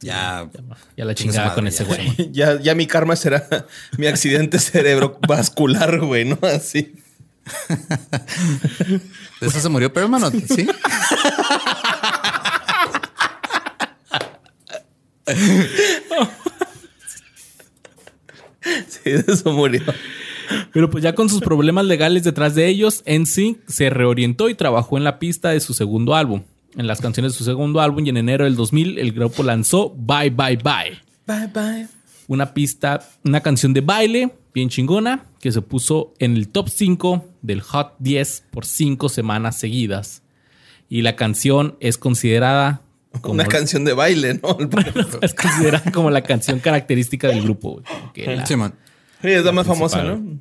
[0.00, 0.50] ya.
[0.96, 2.30] Ya la chingada madre, con ese güey.
[2.32, 3.46] Ya, ya mi karma será
[3.98, 6.38] mi accidente cerebrovascular, güey, ¿no?
[6.42, 6.94] Así.
[9.40, 10.66] ¿De eso se murió Perman o sí?
[19.04, 19.82] Y de eso murió.
[20.72, 24.96] Pero pues ya con sus problemas legales detrás de ellos, NSYNC se reorientó y trabajó
[24.98, 26.42] en la pista de su segundo álbum.
[26.76, 29.90] En las canciones de su segundo álbum y en enero del 2000 el grupo lanzó
[29.96, 30.98] Bye Bye Bye.
[31.26, 31.86] Bye bye.
[32.26, 37.24] Una pista, una canción de baile bien chingona que se puso en el top 5
[37.42, 40.22] del Hot 10 por 5 semanas seguidas.
[40.88, 42.82] Y la canción es considerada
[43.20, 44.56] como, Una canción de baile, ¿no?
[45.22, 47.72] es considerada como la canción característica del grupo.
[47.74, 47.84] güey.
[48.12, 48.44] Que la-
[49.24, 50.02] Sí, es la más famosa.
[50.02, 50.38] ¿no?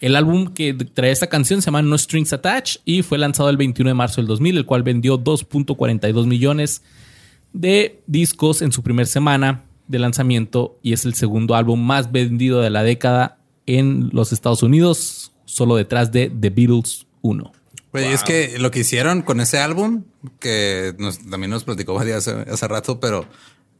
[0.00, 3.56] El álbum que trae esta canción se llama No Strings Attached y fue lanzado el
[3.56, 6.82] 21 de marzo del 2000, el cual vendió 2.42 millones
[7.52, 12.60] de discos en su primera semana de lanzamiento y es el segundo álbum más vendido
[12.60, 17.52] de la década en los Estados Unidos, solo detrás de The Beatles 1.
[17.92, 20.02] Güey, es que lo que hicieron con ese álbum,
[20.40, 23.26] que nos- también nos platicó hace, hace rato, pero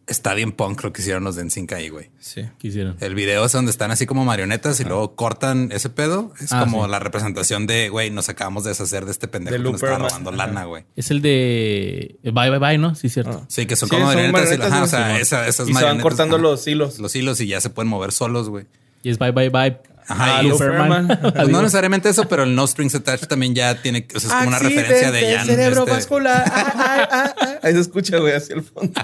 [0.07, 2.11] está bien punk lo que hicieron los de NSYNC ahí, güey.
[2.21, 2.43] Sí.
[2.59, 2.97] ¿Qué hicieron?
[3.01, 6.33] El video es donde están así como marionetas y luego cortan ese pedo.
[6.41, 6.91] Es Ah, como sí.
[6.91, 9.99] la representación de, güey, nos acabamos de deshacer de este pendejo De que nos estaba
[9.99, 10.37] Looper, robando ajá.
[10.47, 10.85] lana, güey.
[10.95, 12.95] Es el de Bye Bye Bye, ¿no?
[12.95, 13.45] Sí, cierto.
[13.49, 15.71] Sí, que son Sí, como son marionetas, y, marionetas, ajá, o sea, esa- esas Y
[15.71, 16.99] se van marionetas, cortando ajá, los hilos.
[16.99, 18.67] Los hilos y ya se pueden mover solos, güey.
[19.03, 19.77] Y es Bye Bye Bye.
[20.09, 21.09] Ajá, Ah, Lou Ferman.
[21.35, 24.35] Pues no necesariamente eso, pero el No Strings Attached también ya tiene, o sea, es
[24.35, 25.41] como una referencia de Jan.
[25.41, 26.45] este- cerebrovascular.
[26.47, 27.55] Ah, ah, ah, ah.
[27.63, 28.93] Ahí se escucha, güey, hacia el fondo.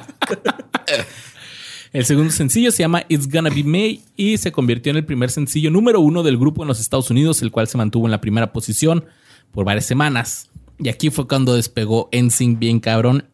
[1.92, 5.30] El segundo sencillo se llama It's Gonna Be May y se convirtió en el primer
[5.30, 8.20] sencillo número uno del grupo en los Estados Unidos, el cual se mantuvo en la
[8.22, 9.04] primera posición
[9.52, 10.48] por varias semanas.
[10.78, 13.26] Y aquí fue cuando despegó NSYNC bien cabrón,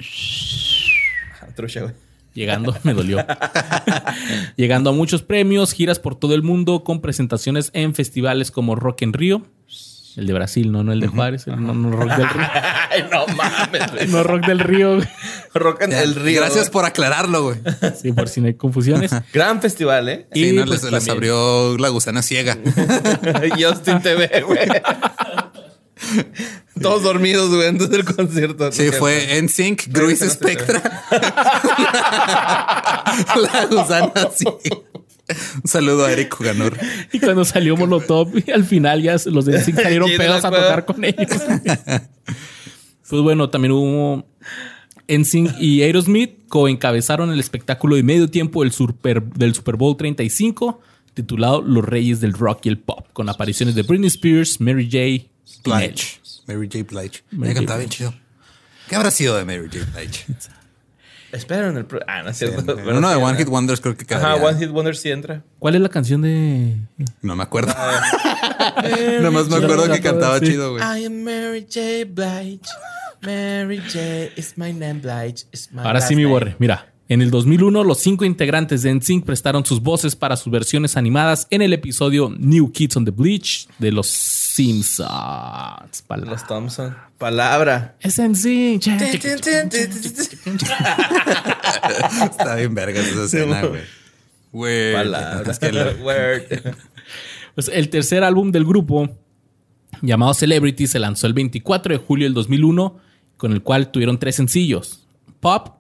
[1.41, 1.95] Ah, Trucha, güey.
[2.38, 3.24] Llegando, me dolió.
[4.57, 9.03] llegando a muchos premios, giras por todo el mundo con presentaciones en festivales como Rock
[9.03, 9.42] en Río,
[10.16, 12.46] el de Brasil, no, no el de Juárez, el no, no Rock del Río.
[12.90, 14.09] Ay, no mames.
[14.09, 14.98] No Rock del Río.
[15.55, 16.40] Rock en el río.
[16.40, 17.59] Gracias por aclararlo, güey.
[18.01, 19.12] Sí, por si no hay confusiones.
[19.33, 20.27] Gran festival, ¿eh?
[20.33, 22.59] Sí, Y, no, pues, les, les abrió la gusana ciega.
[23.57, 24.59] Justin TV, güey.
[26.81, 28.71] Todos dormidos, güey, antes del concierto.
[28.73, 30.83] Sí, fue NSYNC, Gruis no se Spectra.
[33.37, 34.83] la gusana ciega.
[35.63, 36.79] Un saludo a Eric Juganor.
[37.13, 40.85] Y cuando salió Molotov, y al final ya los de NSYNC salieron pedos a tocar
[40.85, 41.29] con ellos.
[43.09, 44.27] pues bueno, también hubo
[45.09, 50.81] NSYNC y Aerosmith coencabezaron el espectáculo de medio tiempo del Super, del Super Bowl 35,
[51.13, 55.29] titulado Los Reyes del Rock y el Pop, con apariciones de Britney Spears, Mary J.
[55.65, 56.21] Blige.
[56.47, 56.85] Mary J.
[56.85, 57.23] Blige.
[57.31, 57.55] Mary Me J.
[57.55, 58.15] cantaba bien chido.
[58.89, 59.85] ¿Qué habrá sido de Mary J.
[59.95, 60.25] Blige?
[61.33, 61.85] Espero en el.
[61.85, 62.61] pro- Ah, no es cierto.
[62.61, 63.37] En Pero uno de sí, One.
[63.37, 64.33] Hit Wonders creo que quedaría.
[64.33, 65.43] Ajá, One Hit Wonder sí entra.
[65.59, 66.75] ¿Cuál es la canción de...?
[67.21, 67.75] No me acuerdo.
[69.21, 70.47] Nomás me acuerdo que cantaba Sí.
[70.47, 70.83] chido, güey.
[70.83, 72.05] I am Mary J.
[72.09, 72.61] Blige.
[73.21, 74.33] Mary J.
[74.37, 75.45] is my name, Blige.
[75.53, 76.57] is my Ahora last sí, mi borre.
[76.59, 80.97] Mira, en el 2001, los cinco integrantes de NSYNC prestaron sus voces para sus versiones
[80.97, 85.09] animadas en el episodio New Kids on the Bleach de los Simpsons.
[86.07, 86.31] Palabra.
[86.33, 86.94] Los Thompson.
[87.16, 87.97] Palabra.
[88.01, 88.87] Es NSYNC.
[92.31, 93.83] Está bien vergas esa escena, güey.
[94.53, 94.92] Güey.
[94.94, 95.51] Palabra.
[95.51, 96.42] Es que lo- Word.
[97.55, 99.09] Pues el tercer álbum del grupo,
[100.03, 102.99] llamado Celebrity, se lanzó el 24 de julio del 2001,
[103.37, 105.07] con el cual tuvieron tres sencillos:
[105.40, 105.78] Pop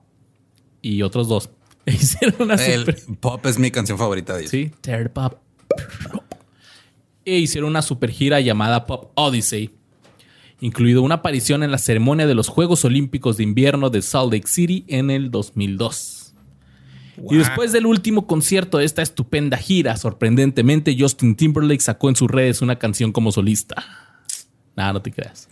[0.82, 1.50] y otros dos.
[1.86, 4.50] Hicieron una el super- pop es mi canción favorita de ellos.
[4.50, 5.38] Sí, Tear Pop.
[7.24, 9.70] E hicieron una super gira llamada Pop Odyssey,
[10.60, 14.46] incluido una aparición en la ceremonia de los Juegos Olímpicos de Invierno de Salt Lake
[14.48, 16.34] City en el 2002.
[17.30, 22.30] Y después del último concierto de esta estupenda gira, sorprendentemente Justin Timberlake sacó en sus
[22.30, 23.84] redes una canción como solista.
[24.76, 25.48] Nada, no te creas.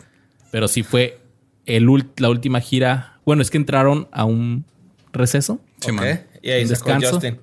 [0.52, 1.18] Pero sí fue
[1.66, 1.86] el
[2.18, 3.18] la última gira.
[3.26, 4.64] Bueno, es que entraron a un
[5.16, 5.60] receso.
[5.80, 5.90] Sí.
[6.42, 7.12] Y ahí descanso.
[7.12, 7.38] Justin.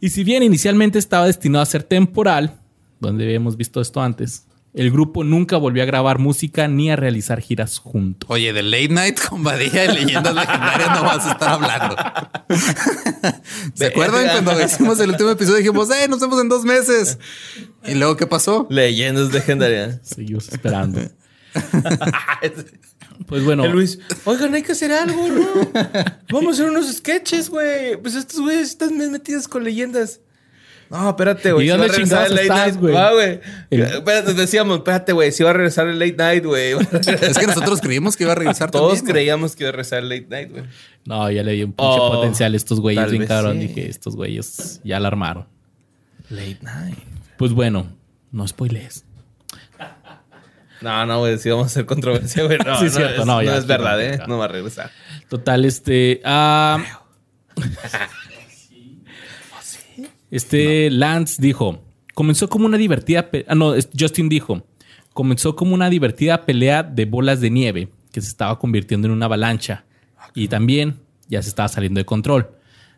[0.00, 2.60] Y si bien inicialmente estaba destinado a ser temporal,
[3.00, 4.44] donde hemos visto esto antes,
[4.74, 8.30] el grupo nunca volvió a grabar música ni a realizar giras juntos.
[8.30, 11.96] Oye, de Late Night con Badía y Leyendas Legendarias no vas a estar hablando.
[13.74, 15.58] ¿Se acuerdan cuando hicimos el último episodio?
[15.58, 17.18] Dijimos, eh, nos vemos en dos meses.
[17.84, 18.66] ¿Y luego qué pasó?
[18.70, 20.00] Leyendas legendarias.
[20.02, 21.00] Seguimos esperando.
[23.26, 25.44] Pues bueno, El Luis, oigan, hay que hacer algo, ¿no?
[26.32, 27.96] Vamos a hacer unos sketches, güey.
[28.00, 30.20] Pues estos güeyes están bien metidos con leyendas.
[30.90, 31.66] No, espérate, güey.
[31.66, 32.94] ¿Y si dónde va a regresar chingados el late estás, night, güey?
[32.94, 33.40] Va, güey.
[33.70, 35.32] El- Espérate, decíamos, espérate, güey.
[35.32, 36.72] Si va a regresar el late night, güey.
[37.20, 39.98] Es que nosotros creímos que iba a regresar Todos también, creíamos que iba a regresar
[40.02, 40.64] el late night, güey.
[41.04, 43.60] no, ya le di un pinche Oh, potencial a estos güeyes bien cabrón.
[43.60, 43.66] sí.
[43.66, 45.46] Dije, estos güeyes ya la armaron.
[46.30, 46.98] Late night.
[47.36, 47.94] Pues bueno,
[48.32, 49.04] no spoilees.
[50.80, 51.38] No, no, güey.
[51.38, 52.58] Si vamos a hacer controversia, güey.
[52.64, 54.20] No, Sí, no, es cierto, es, no, no, es verdad, ¿eh?
[54.26, 54.90] No va a regresar.
[55.28, 56.20] Total, este.
[56.24, 56.82] ah,
[60.30, 61.82] este Lance dijo:
[62.14, 63.30] Comenzó como una divertida...
[63.46, 64.66] Ah, no, Justin dijo.
[65.12, 69.26] Comenzó como una divertida pelea de bolas de nieve que se estaba convirtiendo en una
[69.26, 69.84] avalancha.
[70.34, 72.50] Y también ya se estaba saliendo de control.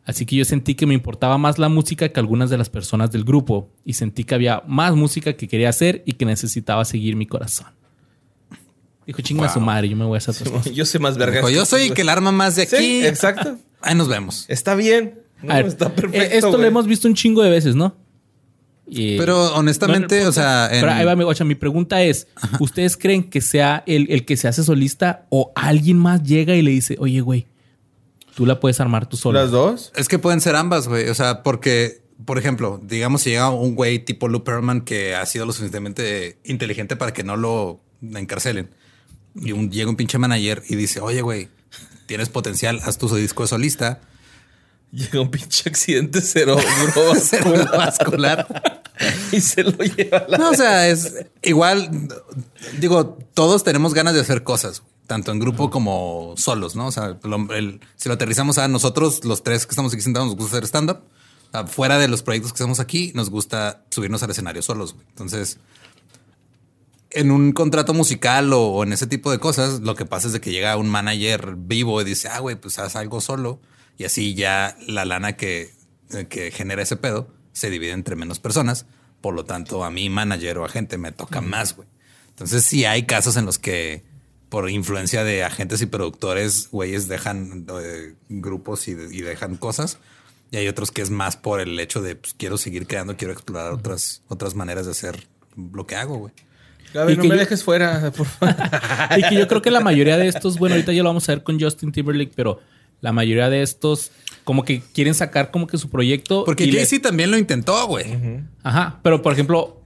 [0.04, 3.10] Así que yo sentí que me importaba más la música que algunas de las personas
[3.12, 3.68] del grupo.
[3.84, 7.66] Y sentí que había más música que quería hacer y que necesitaba seguir mi corazón.
[9.06, 10.72] Dijo, chinga a su madre, yo me voy a hacer cosas".
[10.72, 11.36] Yo sé más verga.
[11.38, 12.76] Dijo, yo soy el que el arma más de aquí.
[12.76, 13.58] Sí, exacto.
[13.82, 14.44] Ahí nos vemos.
[14.48, 15.20] Está bien.
[15.42, 16.36] No, A ver, está perfecto.
[16.36, 17.96] Esto lo hemos visto un chingo de veces, ¿no?
[18.86, 21.54] Y- Pero honestamente, No, no, o sea, en- Pero ahí va, mi- o sea, mi
[21.54, 22.26] pregunta es:
[22.58, 26.62] ¿Ustedes creen que sea el, el que se hace solista o alguien más llega y
[26.62, 27.46] le dice, oye, güey,
[28.40, 29.38] tú la puedes armar tú solo?
[29.38, 29.92] Las dos.
[29.94, 31.10] Es que pueden ser ambas, güey.
[31.10, 35.26] O sea, porque, por ejemplo, digamos si llega un güey tipo Lou Pearlman que ha
[35.26, 38.70] sido lo suficientemente inteligente para que no lo encarcelen.
[39.34, 41.50] Y un, llega un pinche manager y dice, oye, güey,
[42.06, 44.00] tienes potencial, haz tu disco de solista.
[44.90, 48.82] Llega un pinche accidente cerebrovascular Cerebrovascular.
[49.32, 50.38] y se lo lleva a la.
[50.38, 52.08] No, o sea, es igual,
[52.78, 56.86] digo, todos tenemos ganas de hacer cosas, tanto en grupo como solos, ¿no?
[56.86, 57.18] O sea,
[57.50, 60.68] el- si lo aterrizamos a nosotros, los tres que estamos aquí sentados, nos gusta hacer
[60.68, 60.98] stand-up.
[61.48, 64.94] O sea, Fuera de los proyectos que hacemos aquí, nos gusta subirnos al escenario solos.
[64.94, 65.04] güey.
[65.08, 65.58] Entonces,
[67.10, 70.32] en un contrato musical o, o en ese tipo de cosas, lo que pasa es
[70.32, 73.60] de que llega un manager vivo y dice, ah, güey, pues haz algo solo.
[73.98, 75.74] Y así ya la lana que,
[76.12, 78.86] eh, que genera ese pedo se divide entre menos personas.
[79.20, 81.88] Por lo tanto, a mi manager o agente me toca más, güey.
[82.28, 84.08] Entonces, sí hay casos en los que
[84.50, 89.96] por influencia de agentes y productores, güeyes dejan eh, grupos y, y dejan cosas.
[90.50, 93.32] Y hay otros que es más por el hecho de pues, quiero seguir creando, quiero
[93.32, 95.26] explorar otras, otras maneras de hacer
[95.72, 96.32] lo que hago, güey.
[96.92, 98.56] Gaby, Y no que me yo- dejes fuera, por favor.
[99.16, 101.32] Y que yo creo que la mayoría de estos, bueno, ahorita ya lo vamos a
[101.32, 102.60] ver con Justin Timberlake, pero
[103.00, 104.10] la mayoría de estos
[104.44, 106.44] como que quieren sacar como que su proyecto.
[106.44, 108.06] Porque le- Jay-Z también lo intentó, güey.
[108.64, 109.79] Ajá, pero por ejemplo,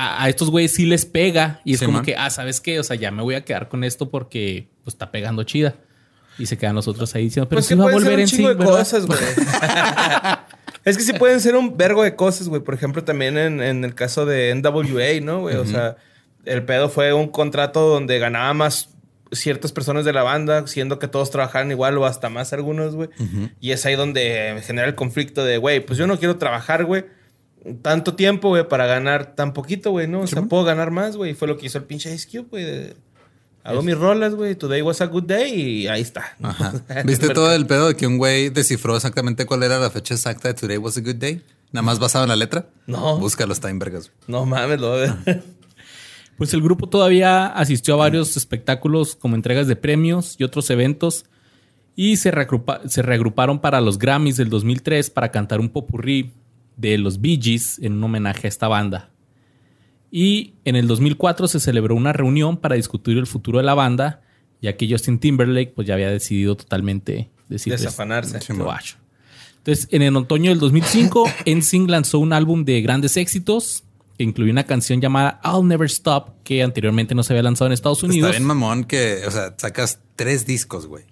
[0.00, 2.04] a, a estos güeyes sí les pega y es Sí, como man.
[2.04, 2.78] que, ah, ¿sabes qué?
[2.80, 5.74] O sea, ya me voy a quedar con esto porque pues está pegando chida.
[6.38, 8.14] Y se quedan nosotros ahí diciendo, pero Pues sí que va a pueden ser volver
[8.18, 8.78] un en chingo sí, de ¿verdad?
[8.78, 9.18] cosas, güey.
[10.84, 12.62] es que sí pueden ser un vergo de cosas, güey.
[12.62, 15.56] Por ejemplo, también en, en el caso de NWA, ¿no, güey?
[15.56, 15.96] O sea,
[16.44, 18.88] el pedo fue un contrato donde ganaba más
[19.32, 23.10] ciertas personas de la banda, siendo que todos trabajaran igual o hasta más algunos, güey.
[23.60, 27.04] Y es ahí donde genera el conflicto de, güey, pues yo no quiero trabajar, güey.
[27.82, 30.20] Tanto tiempo, güey, para ganar tan poquito, güey, ¿no?
[30.20, 31.32] O sea, puedo ganar más, güey.
[31.32, 32.94] Y fue lo que hizo el pinche Ice Cube, güey.
[33.62, 34.54] Hago mis rolas, güey.
[34.54, 36.34] Today was a good day y ahí está.
[36.42, 36.72] Ajá.
[37.04, 40.48] ¿Viste todo el pedo de que un güey descifró exactamente cuál era la fecha exacta
[40.48, 41.42] de Today Was a Good Day?
[41.70, 42.66] Nada más basado en la letra.
[42.86, 43.18] No.
[43.18, 44.10] Búscalo, está en vergas.
[44.26, 44.96] No mames, lo
[46.38, 51.26] Pues el grupo todavía asistió a varios espectáculos como entregas de premios y otros eventos
[51.96, 56.32] y se, reagrupa- se reagruparon para los Grammys del 2003 para cantar un popurrí
[56.80, 59.10] de los Bee Gees en un homenaje a esta banda.
[60.10, 64.22] Y en el 2004 se celebró una reunión para discutir el futuro de la banda,
[64.60, 68.38] ya que Justin Timberlake pues ya había decidido totalmente decirles, Desafanarse.
[68.38, 68.96] "Te guacho".
[69.58, 73.84] Entonces, en el otoño del 2005, NSYNC lanzó un álbum de grandes éxitos
[74.16, 77.72] que incluía una canción llamada I'll Never Stop, que anteriormente no se había lanzado en
[77.72, 78.30] Estados Unidos.
[78.30, 81.04] Está bien mamón que, o sea, sacas tres discos, güey.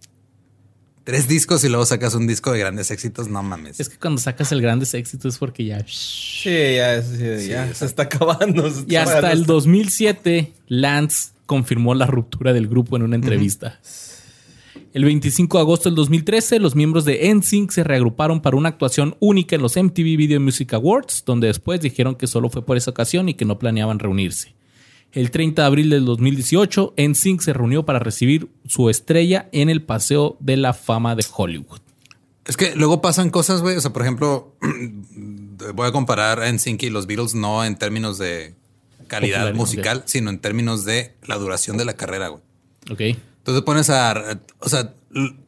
[1.09, 3.81] Tres discos y luego sacas un disco de grandes éxitos, no mames.
[3.81, 5.83] Es que cuando sacas el grandes éxitos es porque ya...
[5.89, 8.71] Sí, ya, sí, ya se está acabando.
[8.71, 9.53] se está Y hasta acabando el esto.
[9.55, 13.81] 2007, Lance confirmó la ruptura del grupo en una entrevista.
[14.93, 19.17] El 25 de agosto del 2013, los miembros de NSYNC se reagruparon para una actuación
[19.19, 22.91] única en los MTV Video Music Awards, donde después dijeron que solo fue por esa
[22.91, 24.58] ocasión y que no planeaban reunirse.
[25.13, 29.83] El 30 de abril del 2018, NSYNC se reunió para recibir su estrella en el
[29.83, 31.81] Paseo de la Fama de Hollywood.
[32.45, 33.77] Es que luego pasan cosas, güey.
[33.77, 34.55] O sea, por ejemplo,
[35.75, 38.55] voy a comparar a NSYNC y los Beatles no en términos de
[39.07, 42.43] calidad musical, sino en términos de la duración de la carrera, güey.
[42.91, 43.01] ¿Ok?
[43.39, 44.41] Entonces pones a...
[44.61, 44.95] O sea,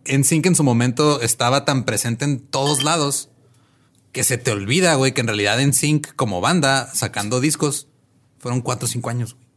[0.07, 3.29] NSYNC en su momento estaba tan presente en todos lados
[4.13, 7.89] que se te olvida, güey, que en realidad NSYNC como banda sacando discos
[8.39, 9.50] fueron cuatro o cinco años, güey.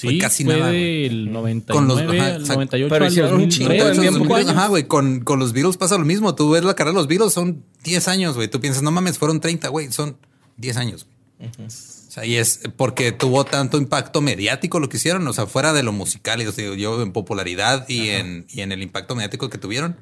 [0.00, 1.02] Fue Sí, casi fue nada, güey.
[1.08, 2.54] del 99 Con los- ajá, al exacto.
[2.54, 4.44] 98 Pero hicieron un 2003, chingo de Entonces, tiempo, los güey.
[4.44, 4.84] Beatles- Ajá, güey.
[4.86, 6.34] Con, con los Beatles pasa lo mismo.
[6.34, 8.48] Tú ves la carrera de los Beatles, son 10 años, güey.
[8.48, 9.90] Tú piensas, no mames, fueron 30, güey.
[9.92, 10.16] Son
[10.56, 11.06] 10 años.
[11.38, 11.50] güey.
[11.50, 15.26] O sea, y es porque tuvo tanto impacto mediático lo que hicieron.
[15.28, 18.62] O sea, fuera de lo musical, y os digo, yo en popularidad y en, y
[18.62, 19.96] en el impacto mediático que tuvieron,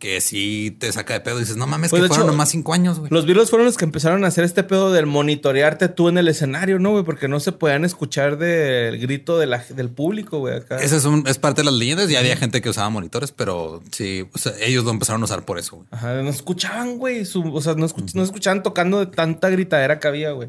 [0.00, 1.36] que sí te saca de pedo.
[1.36, 3.10] Y dices, no mames, Pues, que fueron hecho, nomás 5 años, güey.
[3.12, 6.26] Los Beatles fueron los que empezaron a hacer este pedo del monitorearte tú en el
[6.26, 7.04] escenario, ¿no, güey?
[7.04, 10.78] Porque no se podían escuchar del grito de la- del público, güey, acá.
[10.78, 12.08] Esa es, un- es parte de las leyendas.
[12.08, 15.44] Ya había gente que usaba monitores, pero sí, o sea, ellos lo empezaron a usar
[15.44, 15.88] por eso, güey.
[15.92, 17.24] Ajá, no escuchaban, güey.
[17.26, 20.48] su- o sea, no, escuch- no escuchaban tocando de tanta gritadera que había, güey.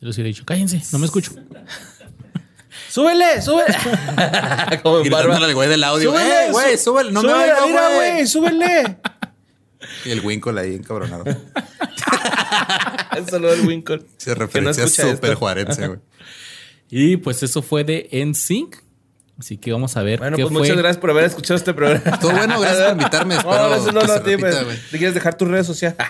[0.00, 1.30] Yo les hubiera dicho, cállense, no me escucho.
[2.92, 3.40] ¡Súbele!
[3.40, 3.74] ¡Súbele!
[4.82, 5.22] Como en barba.
[5.22, 6.10] Gritándole al güey del audio.
[6.10, 6.46] ¡Súbele!
[6.46, 7.10] ¡Eh, güey, sú- súbele!
[7.10, 8.26] ¡No me súbele, mira, güey!
[8.26, 8.96] ¡Súbele!
[10.04, 11.24] Y el Winkle ahí encabronado.
[13.18, 14.02] Un saludo al Winkle.
[14.18, 15.38] Se referencia escucha súper esto.
[15.38, 16.00] juarense, güey.
[16.94, 18.76] Y pues eso fue de NSYNC.
[19.38, 20.60] Así que vamos a ver Bueno, qué pues fue.
[20.60, 22.02] muchas gracias por haber escuchado este programa.
[22.14, 23.34] Estuvo bueno, gracias por invitarme.
[23.34, 24.76] No, Espero no, no, no, repita, pues, güey.
[24.90, 25.98] ¿te quieres dejar tus redes sociales?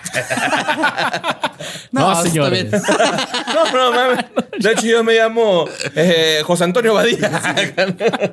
[1.91, 2.71] No, está señores.
[2.71, 4.25] no, no, mames.
[4.59, 5.65] De hecho, yo me llamo
[5.95, 7.31] eh, José Antonio Badía.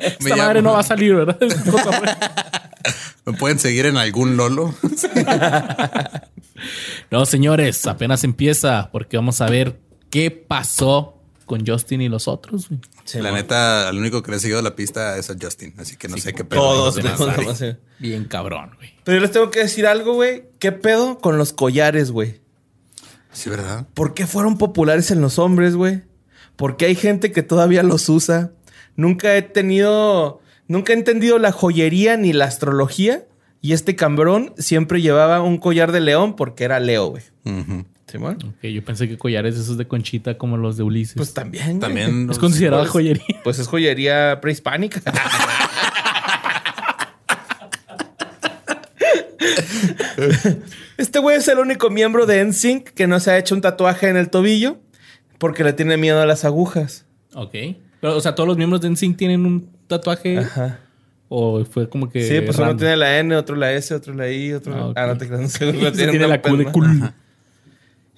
[0.02, 1.36] Esta madre no va a salir, ¿verdad?
[3.26, 4.74] ¿Me pueden seguir en algún Lolo?
[7.10, 9.78] no, señores, apenas empieza porque vamos a ver
[10.10, 11.19] qué pasó
[11.50, 12.68] con Justin y los otros.
[12.68, 12.80] güey.
[13.20, 15.74] la neta, al único que le he seguido la pista es a Justin.
[15.78, 16.60] Así que no sé qué pedo.
[16.60, 17.02] Todos.
[17.02, 17.64] los todos.
[17.98, 18.90] Bien cabrón, güey.
[19.02, 20.44] Pero yo les tengo que decir algo, güey.
[20.60, 22.40] ¿Qué pedo con los collares, güey?
[23.32, 23.88] Sí, ¿verdad?
[23.94, 26.02] ¿Por qué fueron populares en los hombres, güey?
[26.54, 28.52] ¿Por qué hay gente que todavía los usa?
[28.94, 33.24] Nunca he tenido, nunca he entendido la joyería ni la astrología.
[33.60, 37.24] Y este cambrón siempre llevaba un collar de león porque era Leo, güey.
[37.44, 37.86] Ujú.
[38.10, 38.38] ¿Simón?
[38.42, 41.16] Ok, yo pensé que collares esos de conchita como los de Ulises.
[41.16, 41.80] Pues también.
[41.80, 42.28] También.
[42.30, 43.40] es considerado pues- joyería.
[43.44, 45.00] Pues es joyería prehispánica.
[50.96, 54.08] Este güey es el único miembro de NSYNC que no se ha hecho un tatuaje
[54.08, 54.78] en el tobillo
[55.38, 57.06] porque le tiene miedo a las agujas.
[57.34, 57.52] Ok.
[58.00, 60.38] Pero, o sea, todos los miembros de NSYNC tienen un tatuaje.
[60.38, 60.80] Ajá.
[61.28, 62.22] O fue como que.
[62.22, 64.92] Sí, pues uno tiene la N, otro la S, otro la I, otro...
[64.96, 65.02] Ah.
[65.04, 66.72] Ah, no te creas, no sé, Ese tiene la Q de palma.
[66.72, 67.12] cool.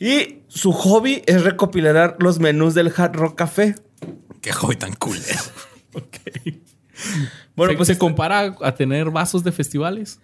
[0.03, 3.77] Y su hobby es recopilar los menús del Hard Rock Café.
[4.41, 5.41] Qué hobby tan culero.
[7.57, 10.21] Bueno, se, pues se este- compara a tener vasos de festivales.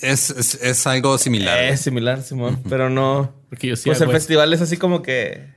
[0.00, 1.64] Es, es, es algo similar.
[1.64, 3.34] es similar, Simón, pero no...
[3.48, 5.52] Porque yo sí pues el festival es así como que...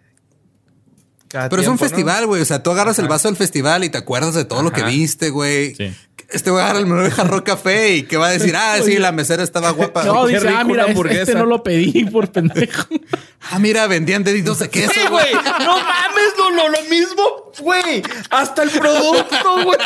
[1.27, 2.41] cada Pero es un festival, güey.
[2.41, 4.83] O sea, tú agarras el vaso del festival y te acuerdas de todo lo que
[4.83, 5.75] viste, güey.
[5.75, 5.93] Sí.
[6.29, 8.97] Este güey agarra el menú de jarro café y que va a decir, ah, sí,
[8.97, 10.03] la mesera estaba guapa.
[10.05, 11.21] No, Qué dice, rico ah, mira, este- hamburguesa".
[11.21, 12.87] este no lo pedí por pendejo.
[13.49, 14.91] Ah, mira, vendían deditos de queso.
[14.93, 15.33] Sí, güey.
[15.33, 17.23] No mames, no, no, lo mismo,
[17.59, 18.03] güey.
[18.29, 19.79] Hasta el producto, güey.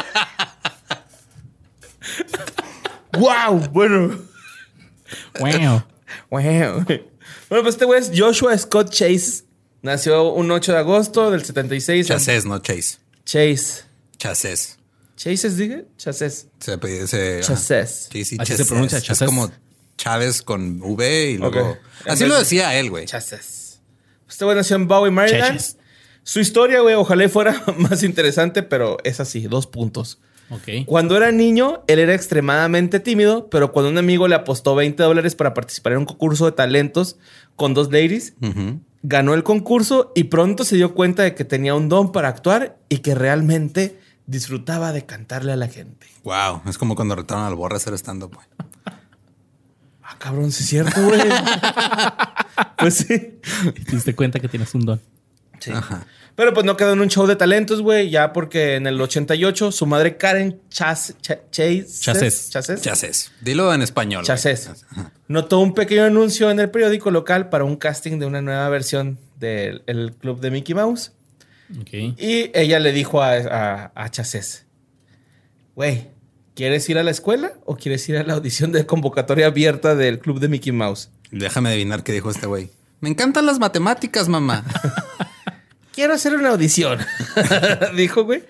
[3.19, 4.19] wow, bueno.
[5.39, 5.83] wow.
[6.29, 6.85] Wow.
[7.49, 9.43] Bueno, pues este güey es Joshua Scott Chase.
[9.81, 12.09] Nació un 8 de agosto del 76.
[12.09, 12.97] en- Chasés, no Chase.
[13.25, 13.83] Chase.
[14.17, 14.77] Chasés.
[15.15, 15.85] ¿Chases dije?
[15.97, 16.47] Chases.
[16.59, 16.77] Se
[17.07, 17.41] se- ajá.
[17.47, 18.09] Chases.
[18.11, 18.67] Sí, sí, Así se Chasés.
[18.67, 19.25] pronuncia, Es Chasés.
[19.27, 19.51] como
[19.97, 21.77] Chávez con V y luego...
[22.05, 23.05] Así lo de- decía él, güey.
[23.05, 23.79] Chases.
[24.29, 25.51] Este güey nació en Bowie, Maryland.
[25.57, 25.77] Cheches.
[26.23, 30.19] Su historia, güey, ojalá fuera más interesante, pero es así, dos puntos.
[30.49, 30.85] Ok.
[30.85, 35.33] Cuando era niño, él era extremadamente tímido, pero cuando un amigo le apostó 20 dólares
[35.35, 37.17] para participar en un concurso de talentos
[37.55, 38.79] con dos ladies, Ujú.
[39.03, 42.77] Ganó el concurso y pronto se dio cuenta de que tenía un don para actuar
[42.89, 46.07] y que realmente disfrutaba de cantarle a la gente.
[46.23, 48.47] Wow, es como cuando retaron al borra a hacer stand-up, güey.
[50.03, 51.21] Ah, cabrón, sí es cierto, güey.
[52.77, 53.39] pues sí.
[53.67, 55.01] Y te diste cuenta que tienes un don.
[55.73, 56.05] Ajá.
[56.35, 59.71] Pero pues no quedó en un show de talentos, güey, ya porque en el 88
[59.71, 62.49] su madre Karen Chas, Cha- Chase, Chases.
[62.49, 63.31] Chases, Chases.
[63.41, 64.23] Dilo en español.
[64.23, 64.69] Chases.
[64.89, 65.11] Ajá.
[65.27, 69.19] notó un pequeño anuncio en el periódico local para un casting de una nueva versión
[69.39, 71.11] del el club de Mickey Mouse.
[71.79, 71.93] Ok.
[72.17, 74.65] Y ella le dijo a, a, a Chases,
[75.75, 76.07] güey,
[76.55, 80.19] ¿quieres ir a la escuela o quieres ir a la audición de convocatoria abierta del
[80.19, 81.09] club de Mickey Mouse?
[81.31, 82.69] Déjame adivinar qué dijo este güey.
[82.99, 84.63] Me encantan las matemáticas, mamá.
[85.93, 86.99] Quiero hacer una audición,
[87.95, 88.43] dijo, güey.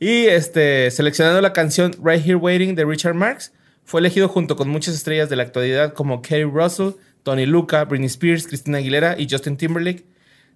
[0.00, 3.52] Y este, seleccionando la canción Right Here Waiting de Richard Marx,
[3.84, 6.90] fue elegido junto con muchas estrellas de la actualidad como Kerry Russell,
[7.22, 10.04] Tony Luca, Britney Spears, Christina Aguilera y Justin Timberlake,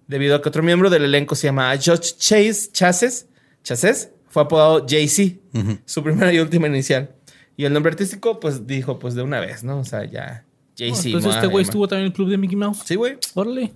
[0.07, 3.27] debido a que otro miembro del elenco se llama Josh Chase Chases,
[3.63, 5.39] Chases fue apodado JC,
[5.85, 7.13] su primera y última inicial.
[7.55, 9.79] Y el nombre artístico, pues dijo, pues de una vez, ¿no?
[9.79, 10.91] O sea, ya JC.
[10.91, 12.81] Oh, entonces este güey estuvo también en el club de Mickey Mouse.
[12.83, 13.17] Sí, güey.
[13.35, 13.73] Órale.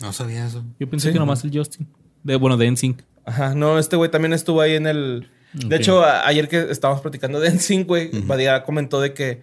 [0.00, 0.64] No sabía eso.
[0.78, 1.12] Yo pensé Sí.
[1.12, 1.86] que nomás el Justin.
[2.22, 3.02] De, bueno, de NSYNC.
[3.24, 5.28] Ajá, no, este güey también estuvo ahí en el.
[5.52, 9.42] De hecho, a- ayer que estábamos platicando de NSYNC, güey, Badía comentó de que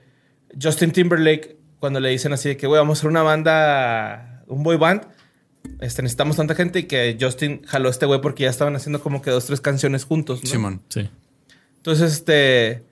[0.61, 4.63] Justin Timberlake, cuando le dicen así de que, güey, vamos a hacer una banda, un
[4.63, 5.01] boy band,
[5.81, 9.01] este, necesitamos tanta gente y que Justin jaló a este güey porque ya estaban haciendo
[9.01, 10.49] como que dos, tres canciones juntos, ¿no?
[10.49, 10.81] Simón.
[10.89, 11.09] Sí.
[11.77, 12.83] Entonces, este.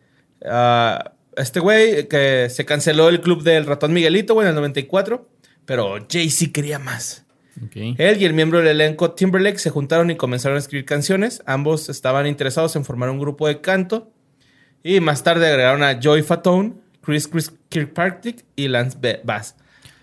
[0.45, 5.27] ah, este güey que se canceló el club del ratón Miguelito, güey, en el 94,
[5.65, 7.24] pero Jay-Z quería más.
[7.73, 11.41] Él y el miembro del elenco Timberlake se juntaron y comenzaron a escribir canciones.
[11.45, 14.11] Ambos estaban interesados en formar un grupo de canto.
[14.83, 19.55] Y más tarde agregaron a Joy Fatone, Chris, Chris Kirkpatrick y Lance Ba- Bass.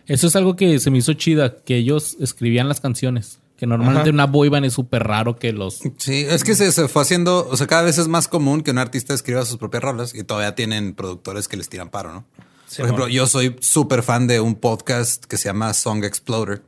[0.07, 3.39] Eso es algo que se me hizo chida, que ellos escribían las canciones.
[3.57, 4.15] Que normalmente Ajá.
[4.15, 5.79] una boy band es súper raro que los...
[5.99, 8.73] Sí, es que se, se fue haciendo, o sea, cada vez es más común que
[8.73, 12.25] un artista escriba sus propias rolas y todavía tienen productores que les tiran paro, ¿no?
[12.67, 13.15] Sí, Por ejemplo, bueno.
[13.15, 16.63] yo soy súper fan de un podcast que se llama Song Exploder,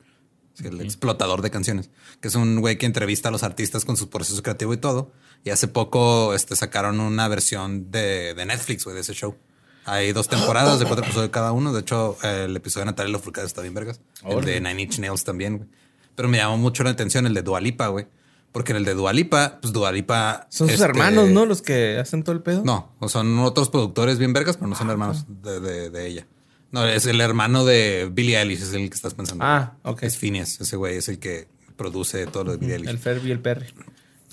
[0.55, 1.90] sí, el explotador de canciones,
[2.20, 5.12] que es un güey que entrevista a los artistas con su proceso creativo y todo.
[5.44, 9.36] Y hace poco este, sacaron una versión de, de Netflix, güey, de ese show.
[9.84, 11.74] Hay dos temporadas de cuatro episodios cada uno.
[11.74, 14.00] De hecho, el episodio de Natalia Lafourcade está bien vergas.
[14.24, 15.68] El de Nine Inch Nails también, güey.
[16.14, 18.07] Pero me llamó mucho la atención el de Dualipa, güey.
[18.50, 20.46] Porque en el de Dualipa, pues Dualipa...
[20.48, 21.44] Son sus este, hermanos, ¿no?
[21.44, 22.62] Los que hacen todo el pedo.
[22.64, 26.26] No, son otros productores bien vergas, pero no son hermanos de, de- de ella.
[26.75, 29.45] No, es el hermano de Billie Eilish, es el que estás pensando.
[29.45, 30.03] Ah, ok.
[30.03, 31.47] Es Phineas, ese güey es el que
[31.77, 32.91] produce todo lo de Billie Eilish.
[32.91, 33.66] El Ferb y el Perry.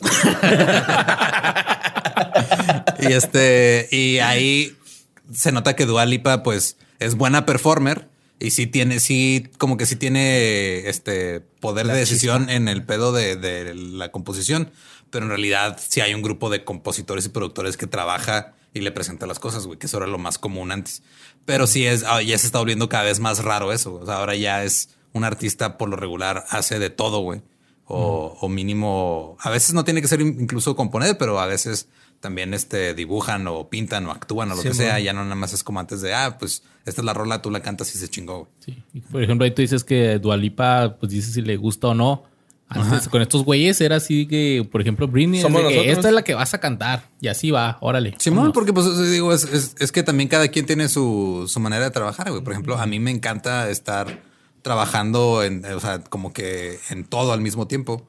[3.00, 4.76] Y este, y ahí
[5.34, 8.08] se nota que Dua Lipa, pues, es buena performer
[8.39, 13.12] y sí tiene, sí, como que sí tiene este poder de decisión en el pedo
[13.12, 14.72] de, de la composición.
[15.10, 18.91] Pero en realidad sí hay un grupo de compositores y productores que trabaja y le
[18.91, 21.03] presenta las cosas, güey, que eso era lo más común antes.
[21.45, 23.95] Pero sí es, ah, ya se está volviendo cada vez más raro eso.
[23.95, 27.41] O sea, ahora ya es un artista por lo regular, hace de todo, güey.
[27.93, 31.89] O, o mínimo, a veces no tiene que ser in- incluso componer, pero a veces
[32.22, 34.91] también este, dibujan o pintan o actúan o lo Sí, que sea.
[34.93, 35.05] bueno.
[35.05, 37.51] Ya no nada más es como antes de, ah, pues esta es la rola, tú
[37.51, 38.39] la cantas y se chingó.
[38.39, 38.51] güey.
[38.65, 38.84] Sí.
[38.93, 42.24] Y, Por ejemplo, ahí tú dices que Dualipa, pues dices si le gusta o no.
[42.72, 46.07] Antes, con estos güeyes era así que, por ejemplo, Britney, es Somos de que esta
[46.07, 47.09] es la que vas a cantar.
[47.19, 48.15] Y así va, órale.
[48.17, 48.53] Simón, vámonos.
[48.53, 51.91] porque pues digo, es, es- es que también cada quien tiene su, su manera de
[51.91, 52.41] trabajar, güey.
[52.43, 54.22] Por ejemplo, a mí me encanta estar
[54.61, 58.07] trabajando en, o sea, como que en todo al mismo tiempo.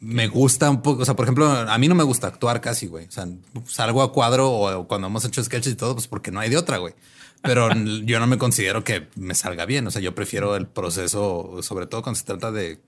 [0.00, 2.88] Me gusta un poco, o sea, por ejemplo, a mí no me gusta actuar casi,
[2.88, 3.06] güey.
[3.06, 3.28] O sea,
[3.66, 6.56] salgo a cuadro o cuando hemos hecho sketches y todo, pues porque no hay de
[6.56, 6.94] otra, güey.
[7.40, 7.68] Pero
[8.04, 9.86] yo no me considero que me salga bien.
[9.86, 12.80] O sea, yo prefiero el proceso, sobre todo cuando se trata de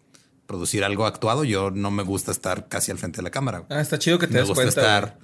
[0.46, 1.44] producir algo actuado.
[1.44, 3.64] Yo no me gusta estar casi al frente de la cámara.
[3.70, 4.80] Ah, está chido que te Me des gusta cuenta.
[4.80, 5.18] estar.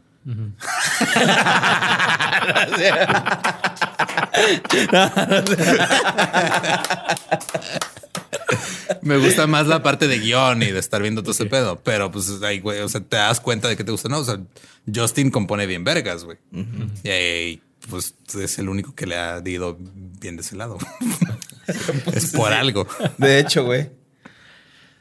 [9.03, 11.81] Me gusta más la parte de guion y de estar viendo todo ese pedo.
[11.83, 14.19] Pero pues ahí, güey, o sea, te das cuenta de que te gusta, ¿no?
[14.19, 14.39] O sea,
[14.93, 16.39] Justin compone bien vergas, güey.
[17.03, 20.79] Y ahí, pues es el único que le ha ido bien de ese lado.
[22.13, 22.87] es por algo.
[23.19, 23.91] De hecho, güey.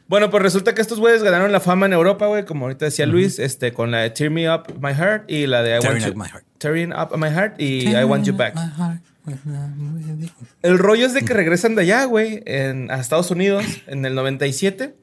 [0.10, 3.06] Bueno, pues resulta que estos güeyes ganaron la fama en Europa, güey, como ahorita decía
[3.06, 6.02] Luis, este, con la de Tear Me Up My Heart y la de I Tearing
[6.04, 6.46] Want Up You My Heart.
[6.58, 8.56] Tearing Up My Heart y I Want You Back.
[10.62, 14.16] El rollo es de que regresan de allá, güey, en- a Estados Unidos en el
[14.16, 14.96] 97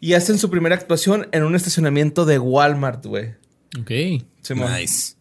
[0.00, 3.34] y hacen su primera actuación en un estacionamiento de Walmart, güey.
[3.80, 3.90] Ok.
[4.78, 5.14] Nice.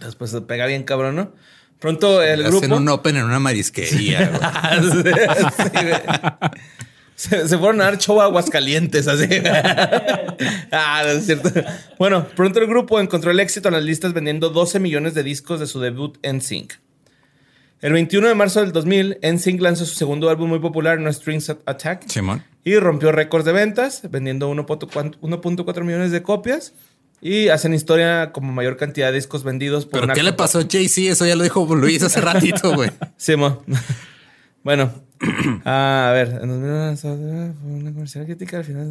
[0.00, 1.32] Después se pega bien cabrón, ¿no?
[1.78, 2.76] Pronto el Hacen grupo...
[2.76, 5.12] un open en una marisquería, güey.
[5.56, 6.00] Sí, güey.
[7.22, 9.28] Se, se fueron a dar show a Aguascalientes, así.
[10.72, 11.50] ah, no es cierto.
[11.96, 15.60] Bueno, pronto el grupo encontró el éxito en las listas vendiendo 12 millones de discos
[15.60, 16.74] de su debut NSYNC.
[17.80, 21.50] El 21 de marzo del 2000, NSYNC lanzó su segundo álbum muy popular, No Strings
[21.50, 22.42] Attack, Simón.
[22.64, 26.74] y rompió récords de ventas, vendiendo 1.4 1.4 millones de copias.
[27.20, 30.58] Y hacen historia como mayor cantidad de discos vendidos por ¿Pero una qué le pasó
[30.58, 31.12] a Jay-Z?
[31.12, 32.90] Eso ya lo dijo Luis hace ratito, güey.
[33.36, 33.62] Mo.
[34.64, 34.92] Bueno.
[35.64, 36.40] Ah, a ver.
[36.42, 37.10] En 2001 fue
[37.70, 38.90] una comercial crítica al final.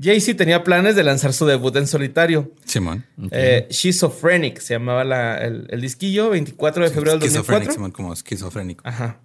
[0.00, 2.52] Jay-Z tenía planes de lanzar su debut en solitario.
[2.64, 3.04] Simón.
[3.32, 7.72] Eh, Schizophrenic se llamaba la- el, el disquillo, 24 de febrero del Esquizofrénico, 2004.
[7.74, 8.82] Simón, como esquizofrénico.
[8.86, 9.18] Ajá.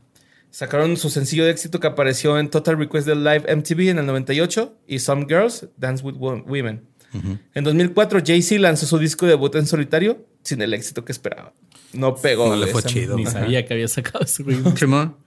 [0.50, 4.06] Sacaron su sencillo de éxito que apareció en Total Request del Live MTV en el
[4.06, 6.82] 98 y Some Girls Dance with Wo- Women.
[7.54, 11.52] En 2004, Jay-Z lanzó su disco de debut en solitario sin el éxito que esperaba.
[11.92, 12.48] No pegó.
[12.48, 13.18] No le fue esa- chido.
[13.18, 13.42] Ni Ajá.
[13.42, 14.58] sabía que había sacado ese güey.
[14.78, 15.18] Simón.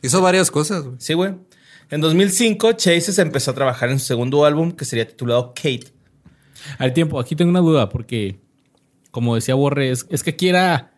[0.00, 0.96] Hizo varias cosas, güey.
[0.98, 1.34] Sí, güey.
[1.90, 5.88] En 2005, Chase se empezó a trabajar en su segundo álbum que sería titulado Kate.
[6.78, 8.38] Al tiempo, aquí tengo una duda porque,
[9.10, 10.92] como decía Borre, es, es que aquí era...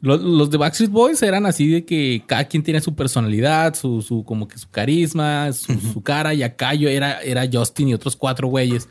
[0.00, 4.02] lo- Los, de Backstreet Boys eran así de que cada quien tiene su personalidad, su,
[4.02, 6.34] su como que su carisma, su, su cara.
[6.34, 8.88] Y acá yo era, era Justin y otros cuatro güeyes.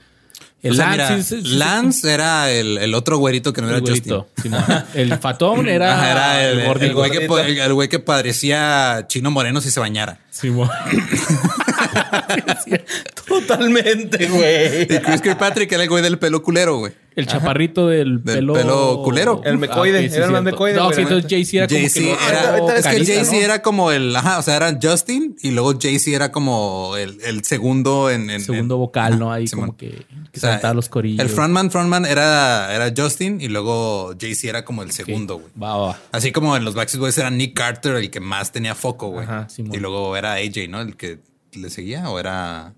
[0.63, 3.61] El O sea, Lance, mira, sí, sí, sí, Lance era el, el otro güerito que
[3.61, 4.53] no el era güerito, Justin.
[4.93, 9.71] El fatón era, Ajá, era el, güey que, el güey que parecía chino moreno si
[9.71, 10.19] se bañara.
[13.27, 14.83] Totalmente, güey.
[14.83, 16.93] Y Chris Kirkpatrick era el güey del pelo culero, güey.
[17.15, 18.53] El chaparrito del, Del pelo...
[18.53, 19.41] pelo culero.
[19.45, 21.29] El mecoide, Ah, sí, era el más mecoide, No, sí, entonces.
[21.29, 22.27] Jay-Z era como Jay-Z que...
[22.27, 23.37] era, es que Jay-Z ¿no?
[23.43, 27.43] era como el, ajá, o sea, era Justin y luego Jay-Z era como el, el
[27.43, 29.31] segundo en, en- segundo en- vocal, ¿no?
[29.31, 29.67] Ahí Simón.
[29.67, 31.19] como que, que O sea, cantaba los corillos.
[31.23, 35.51] El frontman, frontman era, era Justin y luego Jay-Z era como el segundo, güey.
[35.61, 35.99] Va, va, va.
[36.11, 39.25] Así como en los Backstreet Boys era Nick Carter el que más tenía foco, güey.
[39.25, 39.75] Ajá, Simón.
[39.75, 40.81] y luego era AJ, ¿no?
[40.81, 41.19] El que
[41.60, 42.74] le seguía o era...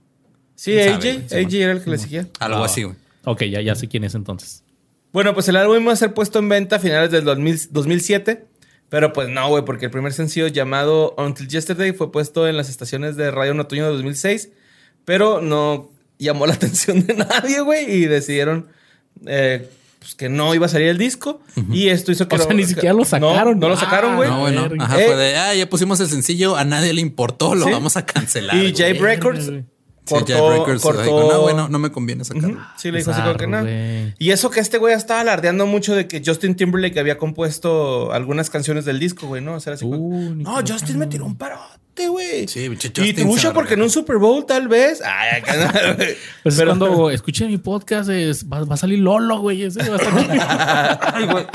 [0.56, 1.30] Sí, ¿Quién AJ.
[1.30, 2.28] sabe, AJ era el que le seguía.
[2.40, 2.66] Algo Ah.
[2.66, 2.96] así, güey.
[3.26, 4.64] Ok, ya, ya sé quién es entonces.
[5.12, 8.46] Bueno, pues el álbum iba a ser puesto en venta a finales del 2000 2007.
[8.90, 12.70] Pero pues no, güey, porque el primer sencillo llamado Until Yesterday fue puesto en las
[12.70, 14.50] estaciones de radio en otoño de 2006.
[15.06, 17.92] Pero no llamó la atención de nadie, güey.
[17.92, 18.68] Y decidieron
[19.26, 19.68] eh,
[20.06, 21.42] pues, que no iba a salir el disco.
[21.72, 22.36] Y esto hizo que...
[22.36, 23.60] O sea, ni siquiera lo sacaron.
[23.60, 24.30] No, no lo Ah, sacaron, güey.
[24.30, 24.62] No, bueno.
[24.70, 24.86] verga.
[24.86, 25.06] Ajá, Eh.
[25.08, 27.72] fue de, ah, ya pusimos el sencillo, a nadie le importó, lo Sí.
[27.72, 28.56] vamos a cancelar.
[28.56, 29.46] y Verga, Records.
[29.46, 29.64] Sí,
[30.14, 30.34] cortó...
[30.36, 32.60] Jabe Records cortó- dijo, no, bueno, no me conviene sacarlo.
[32.78, 33.64] Sí, le dijo así como que no.
[33.64, 34.14] Bizarro.
[34.20, 38.52] Y eso que este güey estaba alardeando mucho de que Justin Timberlake había compuesto algunas
[38.52, 39.56] canciones del disco, güey, ¿no?
[39.56, 41.36] O sea, así como, Uh, no, Justin me tiró un
[42.08, 42.48] güey.
[42.48, 45.02] Sí, Y trucha porque en un Super Bowl, tal vez.
[45.06, 46.16] Ay, acá no, güey.
[46.44, 49.64] Pues es Pero- cuando escuchen mi podcast, es- va, va a salir Lolo, güey.
[49.64, 51.46] Ese va a estar Ay, güey.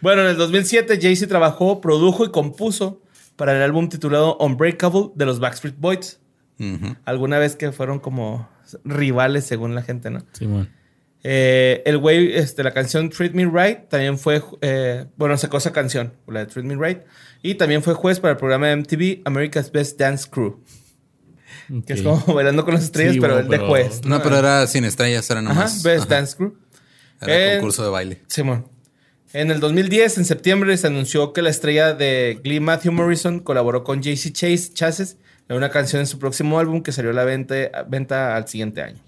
[0.00, 3.00] bueno, en el 2007, Jay-Z trabajó, produjo y compuso
[3.36, 6.18] para el álbum titulado Unbreakable de los Backstreet Boys.
[7.06, 8.48] Alguna vez que fueron como
[8.84, 10.22] rivales según la gente, ¿no?
[10.32, 10.68] Simón.
[11.22, 15.72] Eh, el güey, este, la canción Treat Me Right también fue, eh, bueno, sacó esa
[15.72, 17.00] canción, la de Treat Me Right,
[17.42, 20.62] y también fue juez para el programa de MTV America's Best Dance Crew,
[21.86, 24.04] que es como bailando con las estrellas, Sí, pero bueno, el de pero- juez.
[24.04, 25.82] No, pero era sin estrellas, era Ajá, nomás.
[25.82, 26.54] Best ajá, Dance Crew.
[27.20, 28.20] Era Eh, concurso de baile.
[28.28, 28.66] Simón.
[29.32, 33.84] En el 2010, en septiembre, se anunció que la estrella de Glee, Matthew Morrison, colaboró
[33.84, 35.18] con JC Chase Chases
[35.48, 37.54] en una canción en su próximo álbum que salió a la venta,
[37.88, 39.00] venta al siguiente año.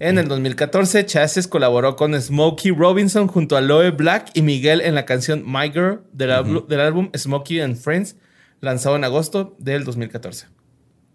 [0.00, 4.94] En el 2014, Chases colaboró con Smokey Robinson junto a Loe Black y Miguel en
[4.94, 8.14] la canción My Girl del, álbum- del álbum Smokey and Friends,
[8.60, 10.46] lanzado en agosto del 2014.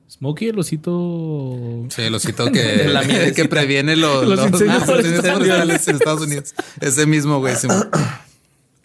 [0.10, 1.86] Smokey, el osito.
[1.90, 3.04] Sí, el osito que, la
[3.34, 5.88] que previene los, Los los- incendios forestales.
[5.88, 6.54] en Estados Unidos.
[6.82, 7.54] Ese mismo, güey.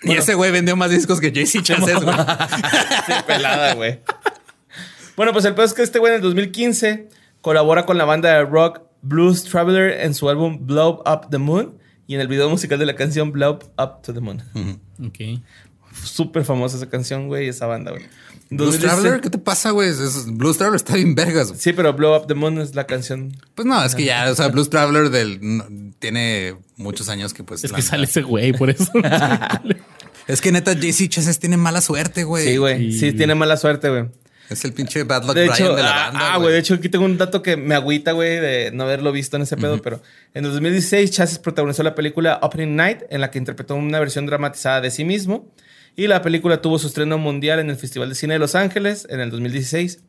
[0.05, 2.15] Y ese güey vendió más discos que Jay-Z Chasez, güey.
[3.07, 3.99] Sí, pelada, güey.
[5.17, 7.09] bueno, pues el peor es que este güey en el 2015
[7.41, 11.77] colabora con la banda de rock Blues Traveler en su álbum Blow Up the Moon
[12.07, 14.43] y en el video musical de la canción Blow Up to the Moon.
[15.05, 15.41] Ok.
[16.05, 18.05] Súper famosa esa canción, güey, esa banda, güey.
[18.51, 19.89] Blues 2016 Traveler, ¿qué te pasa, güey?
[19.91, 21.49] Es- Blues Traveler está bien vergas.
[21.49, 21.61] güey.
[21.61, 23.37] Sí, pero Blow Up the Moon es la canción.
[23.55, 25.65] Pues no, es que ya, o sea, Blues Traveler del, no,
[25.99, 27.65] tiene muchos años que pues...
[27.65, 28.91] Es que sale ese güey, por eso.
[30.27, 32.47] Es que neta, JC Chasez tiene mala suerte, güey.
[32.47, 32.93] Sí, güey.
[32.93, 33.13] Sí, Sí.
[33.15, 34.05] tiene mala suerte, güey.
[34.51, 36.59] Es el pinche Bad Luck De Brian hecho, de la ah, banda, ah, güey, de
[36.59, 39.57] hecho aquí tengo un dato que me agüita, güey, de no haberlo visto en ese
[39.57, 40.03] pedo, pero
[40.35, 44.25] en el 2016 Chases protagonizó la película Opening Night, en la que interpretó una versión
[44.27, 45.53] dramatizada de sí mismo,
[45.97, 49.07] y la película tuvo su estreno mundial en el Festival de Cine de Los Ángeles
[49.11, 50.01] en el 2016.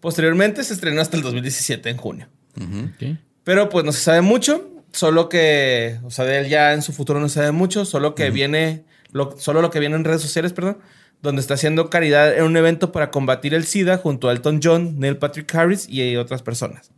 [0.00, 2.28] Posteriormente se estrenó hasta el 2017, en junio.
[2.56, 3.16] Ok.
[3.42, 6.92] Pero pues no se sabe mucho, solo que, o sea, de él ya en su
[6.92, 10.22] futuro no se sabe mucho, solo que viene, lo, solo lo que viene en redes
[10.22, 10.78] sociales, perdón,
[11.22, 14.98] donde está haciendo caridad en un evento para combatir el SIDA junto a Elton John,
[14.98, 16.90] Neil Patrick Harris y otras personas.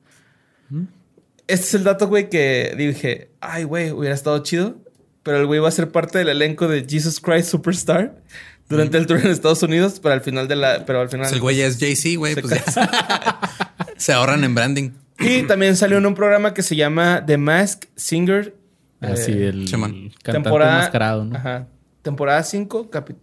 [1.47, 4.77] Este es el dato, güey, que dije, ay, güey, hubiera estado chido,
[5.23, 8.23] pero el güey va a ser parte del elenco de Jesus Christ Superstar
[8.69, 11.25] durante el tour en Estados Unidos, pero al final de la, pero al final...
[11.25, 12.35] Pues el güey ya es Jay-Z, güey.
[12.35, 13.41] Se Pues ya.
[13.99, 14.91] Se ahorran en branding.
[15.21, 18.57] Y también salió en un programa que se llama The Mask Singer.
[19.01, 20.11] Así eh, el Simón.
[20.23, 21.37] cantante temporada, enmascarado, ¿no?
[21.37, 21.69] Ajá.
[22.03, 23.17] Temporada 5, capi-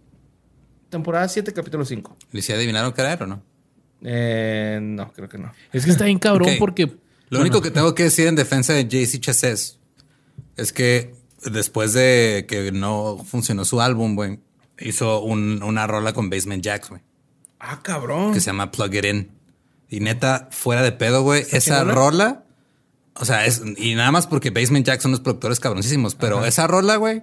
[0.92, 2.16] temporada 7, capítulo 5.
[2.30, 3.42] ¿Le sí adivinaron qué era o no?
[4.04, 5.52] Eh, no, creo que no.
[5.72, 6.86] Es que está bien cabrón porque.
[6.86, 9.78] Lo bueno, único que tengo que decir en defensa de Jay-Z Chasez
[10.56, 11.14] es que
[11.50, 14.38] después de que no funcionó su álbum, güey,
[14.78, 17.00] hizo un- una rola con Basement Jacks, güey,
[17.58, 18.34] Ah, cabrón.
[18.34, 19.30] que se llama Plug It In.
[19.88, 21.92] Y neta, fuera de pedo, güey, esa chingona?
[21.94, 22.44] rola,
[23.14, 26.66] o sea, es, y nada más porque Basement Jacks son los productores cabroncísimos, pero esa
[26.66, 27.22] rola, güey,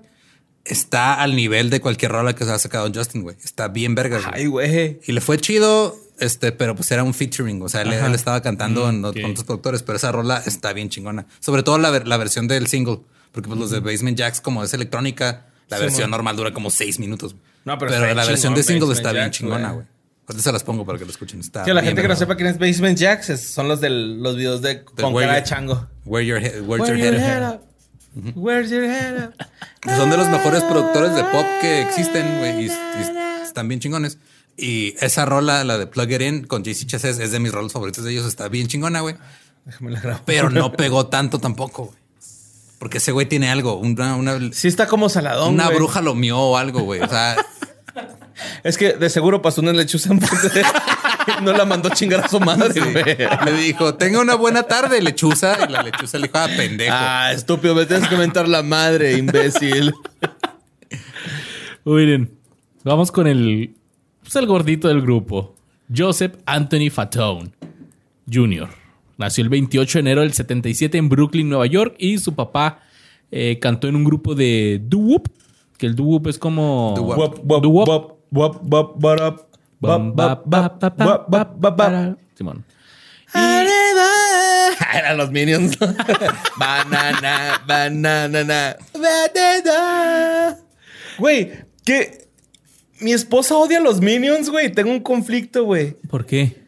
[0.70, 3.36] está al nivel de cualquier rola que se ha sacado Justin, güey.
[3.44, 4.34] Está bien vergas, güey.
[4.42, 5.00] Ay, güey.
[5.06, 7.62] Y le fue chido, este, pero pues era un featuring.
[7.62, 9.16] O sea, él, él estaba cantando en- ok.
[9.22, 11.26] con otros productores, pero esa rola está bien chingona.
[11.40, 13.00] Sobre todo la, ver- la versión del single,
[13.32, 16.70] porque pues los de Basement Jacks, como es electrónica, la Sí, versión normal dura como
[16.72, 17.36] seis minutos.
[17.66, 19.86] No, pero está bien la versión de single Basement está bien chingona, güey.
[20.28, 21.40] Ahorita se las pongo para que lo escuchen.
[21.40, 22.20] Está Que la gente que no verga.
[22.20, 25.44] sepa quién es Basement Jacks son los de los videos de con Where cara de
[25.48, 25.88] chango.
[26.06, 27.42] Where your, head, where's Where your your head?
[27.44, 27.62] head up?
[28.36, 29.34] Where's your head up?
[29.96, 34.18] Son de los mejores productores de pop que existen, güey, y, y están bien chingones.
[34.58, 37.72] Y esa rola, la de Plug It In con JC Chasez, es de mis roles
[37.72, 38.26] favoritos de ellos.
[38.26, 39.16] Está bien chingona, güey.
[39.66, 40.22] Déjame la grabo.
[40.26, 42.00] Pero no pegó tanto tampoco, güey.
[42.80, 46.40] Porque ese güey tiene algo, una, una, Sí está como saladón, una bruja lo mió
[46.40, 47.02] o algo, güey.
[47.02, 47.36] O sea,
[48.64, 50.20] Es que de seguro pasó una lechuza en
[51.44, 53.18] No la mandó chingar a su madre, güey.
[53.46, 55.58] le dijo, tenga una buena tarde, lechuza.
[55.68, 56.96] Y la lechuza le dijo, ah, pendejo.
[56.98, 59.94] Ah, estúpido, me tienes que mentar la madre, imbécil.
[61.86, 62.32] Miren,
[62.84, 63.76] vamos con el,
[64.22, 65.56] pues el gordito del grupo,
[65.96, 67.52] Joseph Anthony Fatone.
[68.32, 68.70] Jr.
[69.18, 72.80] Nació el 28 de enero del 77 en Brooklyn, Nueva York, y su papá
[73.32, 75.28] eh, cantó en un grupo de doo-wop,
[75.78, 76.94] que el doo-wop es como...
[76.96, 78.20] Doo-wop.
[82.36, 82.66] Simón.
[84.94, 85.78] Eran los Minions.
[86.58, 90.58] banana, banana, banana.
[91.18, 91.52] Güey,
[91.86, 92.28] que
[93.00, 94.72] mi esposa odia a los Minions, güey.
[94.72, 95.96] Tengo un conflicto, güey.
[96.10, 96.64] ¿Por qué?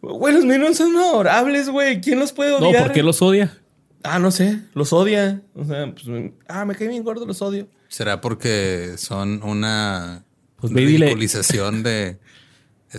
[0.00, 2.00] Güey, los Minions son adorables, güey.
[2.00, 2.84] ¿Quién los puede No, odiar?
[2.84, 3.58] ¿por qué los odia?
[4.02, 4.60] Ah, no sé.
[4.74, 5.42] Los odia.
[5.54, 7.68] O sea, pues, ah, me cae bien gordo, los odio.
[7.88, 10.24] ¿Será porque son una
[10.56, 12.18] Pues ridiculización de...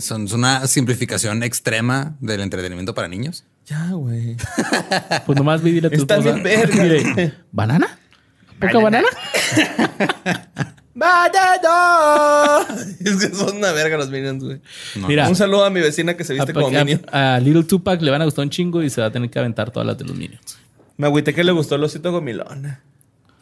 [0.00, 3.44] Son es una simplificación extrema del entretenimiento para niños?
[3.66, 4.36] Ya, güey.
[5.26, 7.32] Pues nomás y dile a tu Están esposa, bien verga.
[7.52, 7.98] ¿Banana?
[8.60, 9.08] ¿Poca banana?
[10.94, 12.66] ¡Banana!
[13.00, 14.60] es que son una verga los Minions, güey.
[14.96, 15.08] No.
[15.08, 17.02] Mira, Un saludo a mi vecina que se viste como a, Minion.
[17.12, 19.28] a- a Little Tupac le van a gustar un chingo y se va a tener
[19.30, 20.58] que aventar todas las de los Minions.
[20.96, 22.80] Me agüité que le gustó el osito gomilona.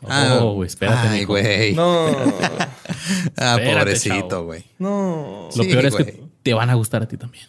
[0.09, 1.73] Ah, oh, güey, espérate, Ay, güey.
[1.75, 2.07] No,
[3.37, 4.65] Ah, Espérate, pobrecito, güey.
[4.79, 6.05] no, Lo Sí, peor es güey.
[6.07, 7.47] que te van a gustar a ti también.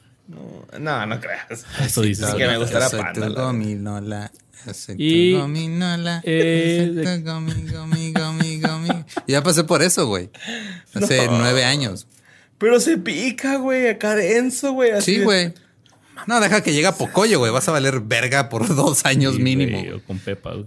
[0.80, 1.66] no, no creas.
[1.84, 2.30] Eso dices.
[2.32, 4.32] Sí, que me gustara Soy Panda, tu la- gominola.
[4.74, 6.22] Soy tu Y, gominola.
[6.26, 8.90] eh, Soy tu gomi, gomi, gomi, gomi.
[9.28, 10.30] Ya pasé por eso, güey.
[10.94, 11.38] Hace No.
[11.40, 12.08] nueve años.
[12.58, 15.02] Pero se pica, güey, acá denso, güey.
[15.02, 15.54] Sí, güey.
[16.28, 17.52] No, deja que llegue a Pocoyo, güey.
[17.52, 19.78] Vas a valer verga por dos años Sí, mínimo.
[19.96, 20.54] o con Pepa.
[20.54, 20.66] güey.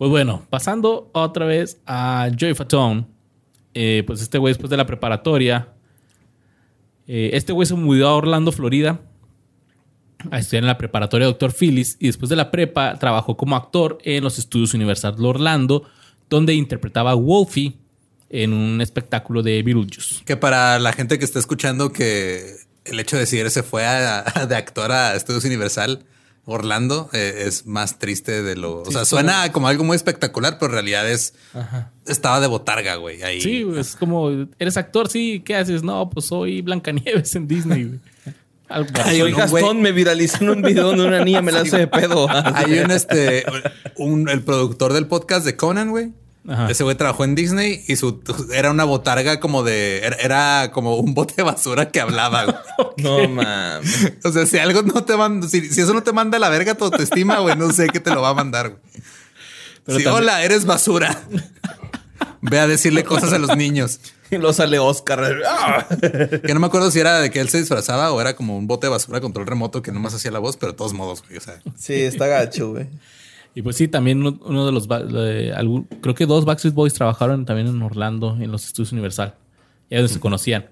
[0.00, 3.04] Pues bueno, pasando otra vez a Joey Fatone.
[3.74, 5.74] eh, pues este güey después de la preparatoria.
[7.06, 9.02] eh, este güey se mudó a Orlando, Florida.
[10.30, 11.52] A estudiar en la preparatoria Dr.
[11.52, 11.98] Phyllis.
[12.00, 15.84] Y después de la prepa trabajó como actor en los estudios Universal de Orlando.
[16.30, 17.76] Donde interpretaba a Wolfie
[18.30, 20.24] en un espectáculo de Beetlejuice.
[20.24, 22.54] Que para la gente que está escuchando que
[22.86, 26.04] el hecho de decir se fue a- de actor a Estudios Universal
[26.44, 28.82] Orlando eh, es más triste de lo...
[28.82, 31.34] o sea, suena como algo muy espectacular, pero en realidad es...
[32.06, 33.22] Estaba de botarga, güey.
[33.22, 33.40] Ahí.
[33.40, 35.08] Sí, es como, ¿eres actor?
[35.08, 35.82] Sí, ¿qué haces?
[35.82, 37.84] No, pues soy Blancanieves en Disney.
[37.84, 38.00] güey.
[38.70, 42.28] Un Gastón, me viralizó en un video donde una niña me la hace de pedo.
[42.30, 43.44] Hay un este,
[43.96, 46.12] un, el productor del podcast de Conan, güey.
[46.48, 46.70] Ajá.
[46.70, 48.22] Ese güey trabajó en Disney y su
[48.54, 52.44] era una botarga como de era, era como un bote de basura que hablaba.
[52.44, 52.56] güey.
[52.96, 54.12] No mames.
[54.24, 56.48] O sea, si algo no te manda, si, si eso no te manda a la
[56.48, 58.70] verga tu autoestima, güey, no sé qué te lo va a mandar.
[58.70, 58.80] güey.
[59.84, 61.22] Pero también- hola, eres basura.
[62.42, 64.00] Ve a decirle cosas a los niños.
[64.30, 65.42] Y luego sale Oscar.
[65.46, 65.86] ¡Ah!
[66.00, 68.66] Que no me acuerdo si era de que él se disfrazaba o era como un
[68.66, 71.36] bote de basura control remoto que nomás hacía la voz, pero de todos modos, güey.
[71.36, 72.86] O sea, Sí, está gacho, güey.
[73.54, 74.86] Y pues sí, también uno, uno de los...
[74.86, 78.92] ba- de algún- creo que dos Backstreet Boys trabajaron también en Orlando, en los estudios
[78.92, 79.34] Universal.
[79.90, 80.66] Ya donde se conocían.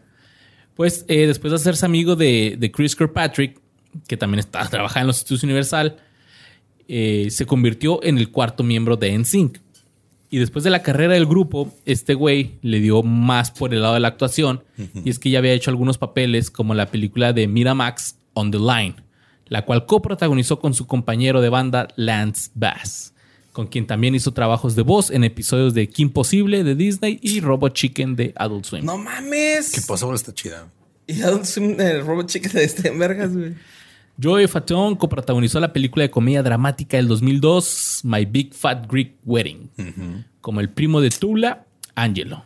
[0.74, 3.58] Pues eh, después de hacerse amigo de, de Chris Kirkpatrick,
[4.06, 5.96] que también está trabajando en los estudios Universal,
[6.86, 9.58] eh, se convirtió en el cuarto miembro de NSYNC.
[10.30, 13.94] Y después de la carrera del grupo, este güey le dio más por el lado
[13.94, 14.62] de la actuación.
[15.02, 18.58] Y es que ya había hecho algunos papeles como la película de Miramax On the
[18.58, 18.94] Line,
[19.48, 23.12] la cual coprotagonizó con su compañero de banda Lance Bass,
[23.52, 27.40] con quien también hizo trabajos de voz en episodios de Kim Possible de Disney y
[27.40, 28.84] Robot Chicken de Adult Swim.
[28.84, 29.72] No mames.
[29.72, 30.68] que Possible está chida.
[31.06, 33.54] Y Adult Swim, el Robot Chicken de este en vergas, güey.
[34.20, 39.70] Joey Fatone coprotagonizó la película de comedia dramática del 2002, My Big Fat Greek Wedding,
[40.40, 42.44] como el primo de Tula, Angelo.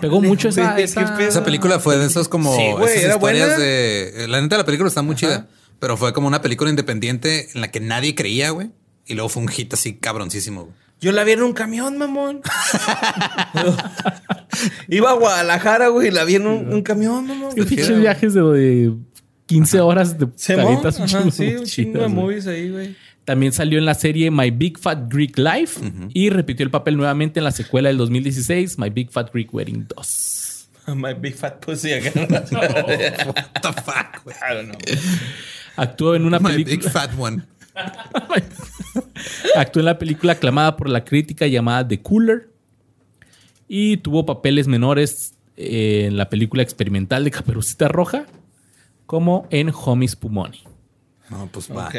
[0.00, 1.20] Pegó mucho esa, esa-.
[1.20, 3.56] Esa película fue de esos como Sí, güey, esas historias buena.
[3.64, 4.26] de.
[4.28, 5.48] La neta, la película está muy chida,
[5.78, 8.70] pero fue como una película independiente en la que nadie creía, güey.
[9.06, 10.64] Y luego fue un hit así cabroncísimo.
[10.64, 10.74] güey.
[11.00, 12.40] Yo la vi en un camión, mamón.
[14.88, 17.54] Iba a Guadalajara, güey, y la vi en un, un camión, mamón.
[17.54, 18.92] Qué pinches viajes de, de
[19.46, 22.96] 15 horas de Se caritas, un Ajá, chingo sí, un chingo de movies ahí, güey.
[23.24, 25.80] También salió en la serie My Big Fat Greek Life
[26.14, 29.86] y repitió el papel nuevamente en la secuela del 2016, My Big Fat Greek Wedding
[29.88, 30.68] 2.
[30.94, 32.28] My big fat pussy again.
[32.30, 32.44] What
[33.60, 34.36] the fuck, güey.
[34.40, 34.78] I don't know.
[35.76, 36.90] Actuó en una My big película.
[36.90, 37.42] fat one.
[39.56, 42.50] Actuó en la película aclamada por la crítica llamada The Cooler.
[43.68, 48.26] Y tuvo papeles menores en la película experimental de Caperucita Roja,
[49.06, 50.62] como en Homies Pumoni.
[51.30, 51.88] No, pues va.
[51.88, 51.94] Ok.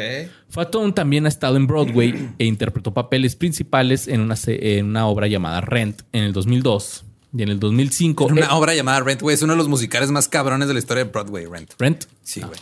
[0.48, 5.26] Fatone también ha estado en Broadway e interpretó papeles principales en una, en una obra
[5.26, 7.04] llamada Rent en el 2002.
[7.36, 8.24] Y en el 2005.
[8.24, 9.34] Una eh, obra llamada Rent, güey.
[9.34, 11.74] Es uno de los musicales más cabrones de la historia de Broadway, Rent.
[11.78, 12.04] Rent.
[12.22, 12.58] Sí, güey.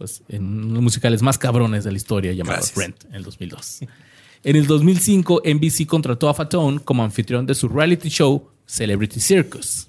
[0.00, 2.78] Pues en uno de los musicales más cabrones de la historia llamado Gracias.
[2.78, 3.80] Rent en el 2002.
[4.44, 9.88] En el 2005, NBC contrató a Fatone como anfitrión de su reality show Celebrity Circus.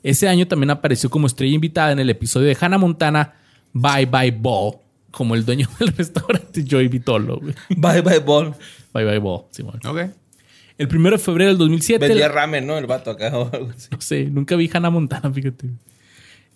[0.00, 3.34] Ese año también apareció como estrella invitada en el episodio de Hannah Montana
[3.72, 4.76] Bye Bye Ball
[5.10, 7.54] como el dueño del restaurante Joey Vitolo, güey.
[7.70, 8.54] Bye bye ball.
[8.94, 9.80] Bye bye ball, Simón.
[9.84, 10.02] Ok.
[10.78, 12.06] El primero de febrero del 2007.
[12.06, 12.78] Vendía ramen, ¿no?
[12.78, 13.88] El vato acá o algo así.
[13.90, 15.68] No sé, nunca vi Hannah Montana, fíjate.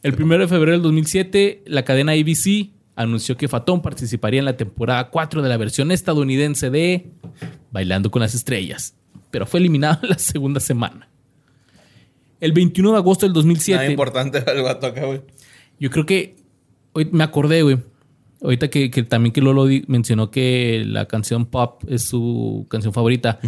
[0.05, 4.57] El primero de febrero del 2007, la cadena ABC anunció que Fatón participaría en la
[4.57, 7.11] temporada 4 de la versión estadounidense de
[7.71, 8.95] Bailando con las Estrellas,
[9.31, 11.09] pero fue eliminado en la segunda semana.
[12.41, 15.21] El 21 de agosto del Nada 2007, importante el vato acá, güey.
[15.79, 16.37] yo creo que
[16.93, 17.79] hoy me acordé, güey.
[18.43, 22.93] Ahorita que, que también que Lolo di- mencionó que la canción pop es su canción
[22.93, 23.41] favorita.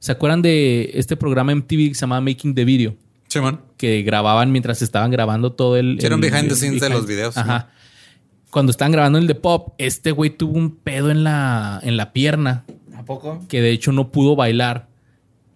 [0.00, 2.96] ¿Se acuerdan de este programa MTV que se llamaba Making the Video?
[3.28, 3.60] Simón.
[3.78, 5.96] que grababan mientras estaban grabando todo el.
[6.00, 7.70] Sí, el- behind the scenes de los videos, Ajá.
[8.52, 12.12] Cuando estaban grabando el de pop, este güey tuvo un pedo en la, en la
[12.12, 13.42] pierna ¿A poco?
[13.48, 14.88] que de hecho no pudo bailar.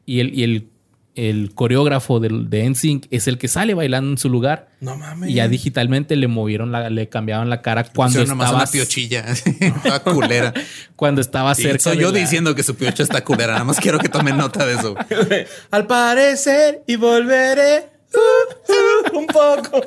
[0.06, 0.68] Y el, y el,
[1.14, 4.68] el coreógrafo del, de NSYNC es el que sale bailando en su lugar.
[4.80, 5.28] No mames.
[5.30, 9.24] Y ya digitalmente le movieron la, le cambiaban la cara cuando estaba, una piochilla.
[9.82, 10.54] Toda culera.
[10.96, 11.78] cuando estaba Y cerca.
[11.80, 13.52] soy de yo la- diciendo que su piocha está culera.
[13.54, 14.94] Nada más quiero que tomen nota de eso.
[15.70, 19.82] Al parecer y volveré uh, uh, un poco.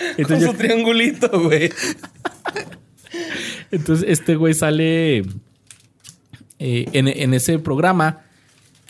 [0.00, 1.70] Con Entonces, su yo- triangulito, güey.
[3.70, 5.18] Entonces, este güey sale
[6.58, 8.20] eh, en, en ese programa.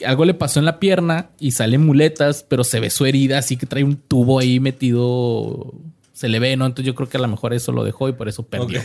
[0.04, 3.38] Algo le pasó en la pierna y sale en muletas, pero se ve su herida,
[3.38, 5.74] así que trae un tubo ahí metido.
[6.14, 6.66] Se le ve, ¿no?
[6.66, 8.80] Entonces yo creo que a lo mejor eso lo dejó y por eso perdió.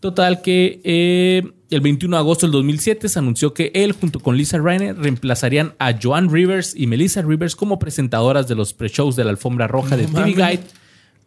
[0.00, 4.36] Total que eh, el 21 de agosto del 2007 se anunció que él junto con
[4.36, 9.22] Lisa Reiner reemplazarían a Joan Rivers y Melissa Rivers como presentadoras de los pre-shows de
[9.24, 10.32] la alfombra roja de TV.
[10.32, 10.60] Guide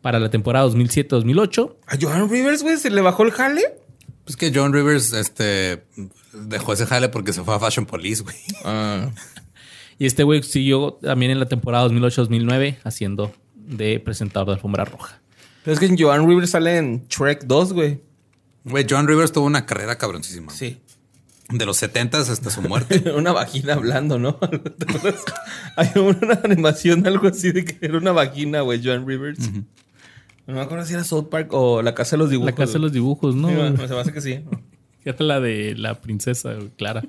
[0.06, 1.78] para la temporada 2007-2008.
[1.88, 3.64] ¿A Johan Rivers, güey, se le bajó el jale?
[4.24, 5.84] Pues que John Rivers este,
[6.32, 8.36] dejó ese jale porque se fue a Fashion Police, güey.
[8.64, 9.10] Ah.
[9.98, 15.22] Y este güey siguió también en la temporada 2008-2009 haciendo de presentador de alfombra roja.
[15.64, 18.02] Pero es que en Johan Rivers sale en Shrek 2, güey.
[18.64, 20.52] Güey, John Rivers tuvo una carrera cabroncísima.
[20.52, 20.82] Sí.
[21.50, 23.10] De los 70 hasta su muerte.
[23.16, 24.38] Una vagina hablando, ¿no?
[25.78, 29.50] Hay una animación, algo así de que era una vagina, güey, Joan Rivers.
[30.48, 32.52] No me acuerdo si era South Park o La Casa de los Dibujos.
[32.52, 33.50] La casa de los dibujos, ¿no?
[33.50, 33.56] Sí,
[33.88, 34.40] se me hace que sí.
[35.06, 37.04] Era la de la princesa, Clara.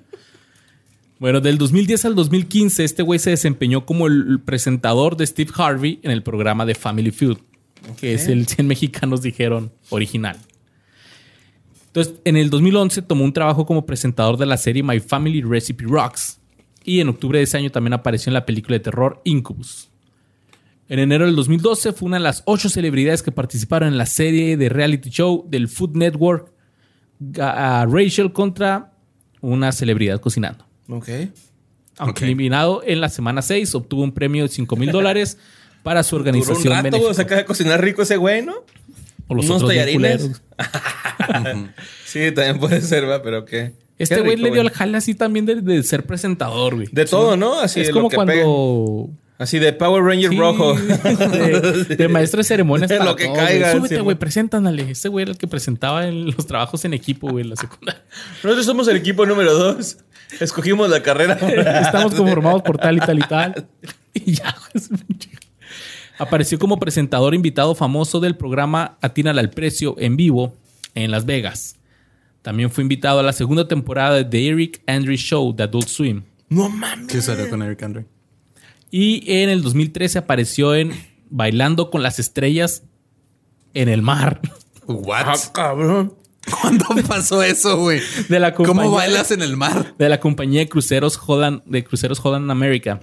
[1.19, 5.99] Bueno, del 2010 al 2015, este güey se desempeñó como el presentador de Steve Harvey
[6.03, 7.39] en el programa de Family Feud,
[7.99, 10.37] que es el 100 mexicanos dijeron original.
[11.87, 15.85] Entonces, en el 2011 tomó un trabajo como presentador de la serie My Family Recipe
[15.89, 16.39] Rocks.
[16.85, 19.89] Y en octubre de ese año también apareció en la película de terror Incubus.
[20.89, 24.57] En enero del 2012 fue una de las ocho celebridades que participaron en la serie
[24.57, 26.53] de reality show del Food Network
[27.41, 28.93] a Rachel contra
[29.41, 30.65] una celebridad cocinando.
[30.89, 31.09] Ok.
[31.99, 35.39] Aunque eliminado en la semana 6, obtuvo un premio de 5 mil dólares
[35.83, 36.91] para su Duró un organización rato, güey.
[36.93, 37.15] benéfica.
[37.15, 38.55] Se acaba de cocinar rico ese güey, ¿no?
[39.29, 40.31] o los unos tallarines.
[42.05, 43.23] Sí, también puede ser, ¿va?
[43.23, 43.73] Pero qué.
[43.99, 46.89] Este Qué güey rico, le dio el jale así también de, de ser presentador, güey.
[46.93, 47.61] De todo, ¿no?
[47.61, 49.11] Así es de como lo que cuando...
[49.39, 50.75] Así de Power Ranger Sí, rojo.
[50.75, 54.91] De, de maestro de ceremonias De para lo que todo, caiga, Súbete, sí, güey, preséntanale.
[54.91, 58.03] Ese güey era el que presentaba en los trabajos en equipo, güey, en la secundaria.
[58.43, 59.99] Nosotros somos el equipo número dos.
[60.41, 61.35] Escogimos la carrera.
[61.83, 63.69] Estamos conformados por tal y tal y tal.
[64.15, 64.85] Y ya, güey.
[66.19, 70.57] Apareció como presentador invitado famoso del programa Atínala al Precio en vivo
[70.95, 71.77] en Las Vegas.
[72.41, 76.23] También fue invitado a la segunda temporada de The Eric Andre Show de Adult Swim.
[76.49, 77.09] No mames.
[77.09, 78.07] ¿Qué salió con Eric Andre?
[78.99, 80.93] Y en el 2013 apareció en
[81.29, 82.83] Bailando con las Estrellas
[83.75, 84.41] en el mar.
[84.87, 85.25] What?
[85.27, 86.15] Ah, cabrón.
[86.63, 88.01] ¿Cuándo pasó eso, güey?
[88.31, 89.95] De la ¿Cómo compañía- bailas en el mar?
[89.99, 93.01] de la compañía de cruceros Holland, de cruceros Holland America.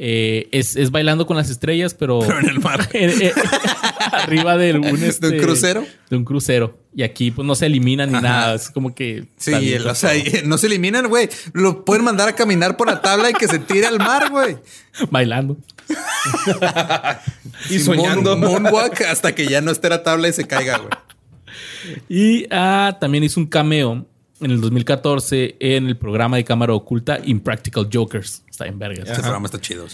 [0.00, 2.88] Eh, es, es bailando con las estrellas, pero, Pero en el mar.
[2.94, 3.32] Eh, eh,
[4.12, 5.84] arriba de un, este, un crucero?
[6.08, 6.78] De un crucero.
[6.94, 8.28] Y aquí pues no se eliminan ni Ajá.
[8.28, 8.54] nada.
[8.54, 9.24] Es como que.
[9.38, 10.12] Sí, el- o sea,
[10.44, 11.28] no se eliminan, güey.
[11.52, 14.56] Lo pueden mandar a caminar por la tabla y que se tire al mar, güey.
[15.10, 15.56] bailando.
[17.70, 18.36] Y Sí, soñando.
[18.36, 20.90] moon- moonwalk hasta que ya no esté la tabla y se caiga, güey.
[22.08, 24.06] Y ah, también hizo un cameo
[24.40, 28.42] en el 2014 en el programa de cámara oculta Impractical Jokers.
[28.48, 29.08] Está en vergas.
[29.08, 29.86] Este programa está chido.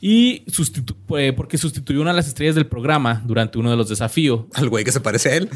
[0.00, 3.88] Y sustitu- eh, porque sustituyó una de las estrellas del programa durante uno de los
[3.88, 4.46] desafíos.
[4.54, 5.48] Al güey que se parece a él.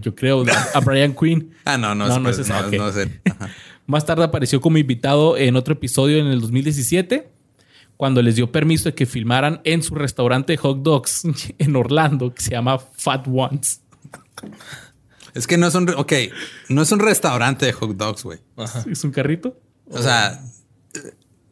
[0.00, 0.44] Yo creo,
[0.74, 1.52] a Brian Quinn.
[1.64, 3.20] Ah, no, no, No, es, no es pues, no, es él.
[3.86, 7.28] Más tarde apareció como invitado en otro episodio en el 2017,
[7.96, 11.22] cuando les dio permiso de que filmaran en su restaurante de hot dogs
[11.58, 13.80] en Orlando, que se llama Fat Ones.
[15.34, 15.88] Es que no es un...
[15.90, 16.12] Ok,
[16.68, 18.38] no es un restaurante de hot dogs, güey.
[18.90, 19.58] ¿Es un carrito?
[19.90, 20.42] O sea,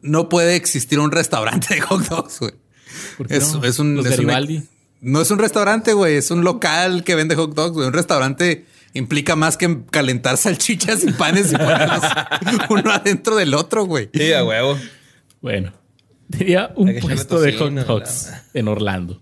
[0.01, 2.53] no puede existir un restaurante de hot dogs, güey.
[3.17, 3.63] ¿Por qué Es, no?
[3.63, 3.95] es un...
[3.95, 4.63] Los es un- Garibaldi.
[5.01, 7.87] no es un restaurante, güey, es un local que vende hot dogs, güey.
[7.87, 12.03] Un restaurante implica más que calentar salchichas y panes y ponerlos
[12.69, 14.09] uno adentro del otro, güey.
[14.13, 14.77] Sí, a huevo.
[15.41, 15.71] Bueno,
[16.29, 19.21] tenía un puesto de hot dogs en Orlando.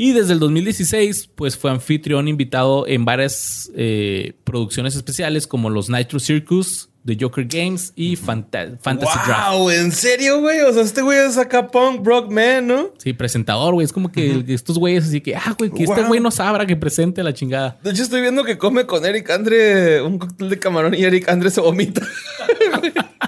[0.00, 5.90] Y desde el 2016, pues fue anfitrión invitado en varias eh, producciones especiales como los
[5.90, 9.56] Nitro Circus, The Joker Games y Fanta- Fantasy Draft.
[9.56, 10.60] wow, ¿en serio, güey?
[10.60, 12.90] O sea, este güey es acá punk, rock man, ¿no?
[12.98, 13.84] Sí, presentador, güey.
[13.86, 16.76] Es como que estos güeyes así que, ah, güey, que este güey no sabrá que
[16.76, 17.78] presente la chingada.
[17.82, 21.28] De hecho, estoy viendo que come con Eric Andre un cóctel de camarón y Eric
[21.28, 22.02] Andre se vomita.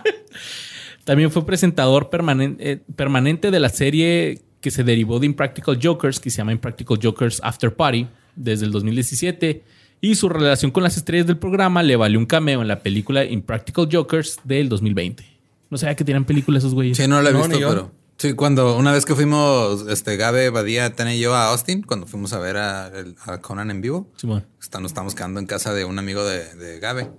[1.04, 6.20] También fue presentador permanen- eh, permanente de la serie que se derivó de Impractical Jokers,
[6.20, 8.06] que se llama Impractical Jokers After Party,
[8.36, 9.64] desde el 2017.
[10.02, 13.24] Y su relación con las estrellas del programa le valió un cameo en la película
[13.24, 15.24] Impractical Jokers del 2020.
[15.68, 16.96] No sabía que tenían películas esos güeyes.
[16.96, 17.92] Sí, no lo he No, visto, pero.
[18.16, 22.06] Sí, cuando una vez que fuimos, este Gabe, Badía, Tene y yo a Austin, cuando
[22.06, 22.90] fuimos a ver a,
[23.24, 24.44] a Conan en vivo, Simón.
[24.60, 27.10] está- nos estábamos quedando en casa de un amigo de, de Gabe.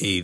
[0.00, 0.22] Y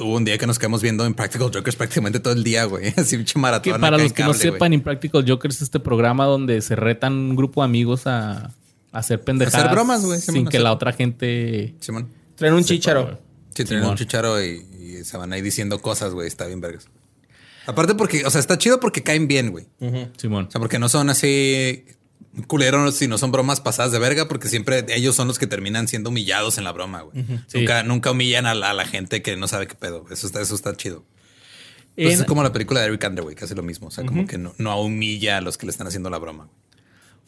[0.00, 2.88] tuvo un día que nos quedamos viendo en Practical Jokers prácticamente todo el día, güey.
[2.96, 3.74] Así un maratón.
[3.74, 7.12] Que para los que no cable, sepan, Impractical Jokers es este programa donde se retan
[7.12, 8.50] un grupo de amigos a, a
[8.92, 9.60] hacer pendejadas.
[9.60, 11.74] Hacer bromas, güey, Sin que la otra gente...
[11.80, 12.08] Simón.
[12.34, 13.20] Traen un chícharo.
[13.54, 13.90] Sí, Simón.
[13.90, 16.26] un chicharo y, y se van ahí diciendo cosas, güey.
[16.26, 16.88] Está bien, vergas.
[17.66, 19.66] Aparte porque, o sea, está chido porque caen bien, güey.
[20.16, 20.46] Simón.
[20.48, 21.84] O sea, porque no son así
[22.46, 26.10] culeros, sino son bromas pasadas de verga, porque siempre ellos son los que terminan siendo
[26.10, 27.24] humillados en la broma, güey.
[27.54, 30.06] Nunca, nunca humillan a la, a la gente que no sabe qué pedo.
[30.10, 31.04] Eso está, eso está chido.
[31.96, 33.88] Pues En- es como la película de Eric güey, que hace lo mismo.
[33.88, 36.48] O sea, como que no, no humilla a los que le están haciendo la broma.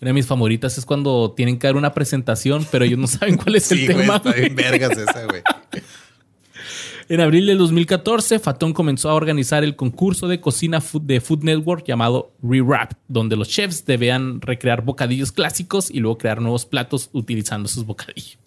[0.00, 3.36] Una de mis favoritas es cuando tienen que dar una presentación, pero ellos no saben
[3.36, 4.16] cuál es Sí, el güey, tema.
[4.16, 4.40] está güey.
[4.42, 5.42] bien vergas esa, güey.
[7.12, 11.84] En abril del 2014, Fatón comenzó a organizar el concurso de cocina de Food Network
[11.86, 17.66] llamado Rewrap, donde los chefs debían recrear bocadillos clásicos y luego crear nuevos platos utilizando
[17.66, 18.38] esos bocadillos.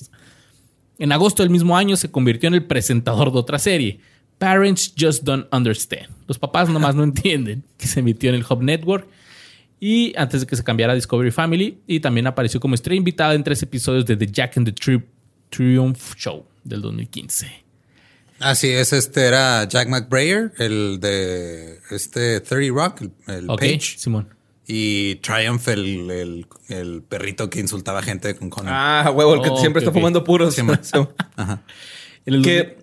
[0.98, 4.00] En agosto del mismo año se convirtió en el presentador de otra serie,
[4.40, 6.10] Parents Just Don't Understand.
[6.28, 9.08] Los papás nomás no entienden, que se emitió en el Hub Network
[9.80, 13.36] y antes de que se cambiara a Discovery Family y también apareció como estrella invitada
[13.36, 15.06] en tres episodios de The Jack and the Tri-
[15.52, 17.65] Triumph Show del 2015.
[18.46, 23.96] Así es, este era Jack McBrayer, el de este 30 Rock, el, Page.
[23.98, 24.36] Simón.
[24.68, 28.72] Y Triumph, el, el, el perrito que insultaba gente con Conan.
[28.72, 30.54] Ah, huevo, el que Oh, siempre está fumando puros.
[30.54, 30.80] Sí, man.
[32.28, 32.78] En el que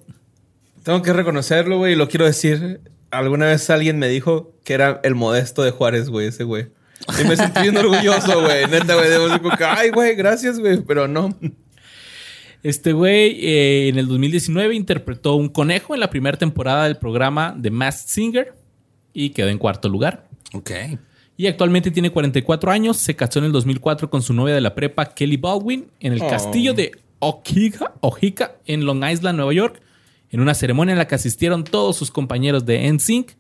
[0.83, 2.81] tengo que reconocerlo, güey, y lo quiero decir.
[3.13, 6.71] Alguna vez alguien me dijo que era el modesto de Juárez, güey, ese güey.
[7.21, 8.67] Y me sentí bien orgulloso, güey.
[8.67, 9.11] Neta, güey.
[9.11, 10.81] Debo decir ay, güey, gracias, güey.
[10.81, 11.39] Pero no.
[12.63, 17.57] Este güey eh, en el 2019 interpretó un conejo en la primera temporada del programa
[17.61, 18.55] The Masked Singer
[19.13, 20.29] y quedó en cuarto lugar.
[20.53, 20.71] Ok.
[21.37, 22.99] Y actualmente tiene 44 años.
[22.99, 26.23] Se casó en el 2004 con su novia de la prepa, Kelly Baldwin, en el
[26.23, 26.29] Oh.
[26.29, 29.81] castillo de Ojica, Ojica, en Long Island, Nueva York,
[30.31, 33.33] en una ceremonia en la que asistieron todos sus compañeros de NSYNC.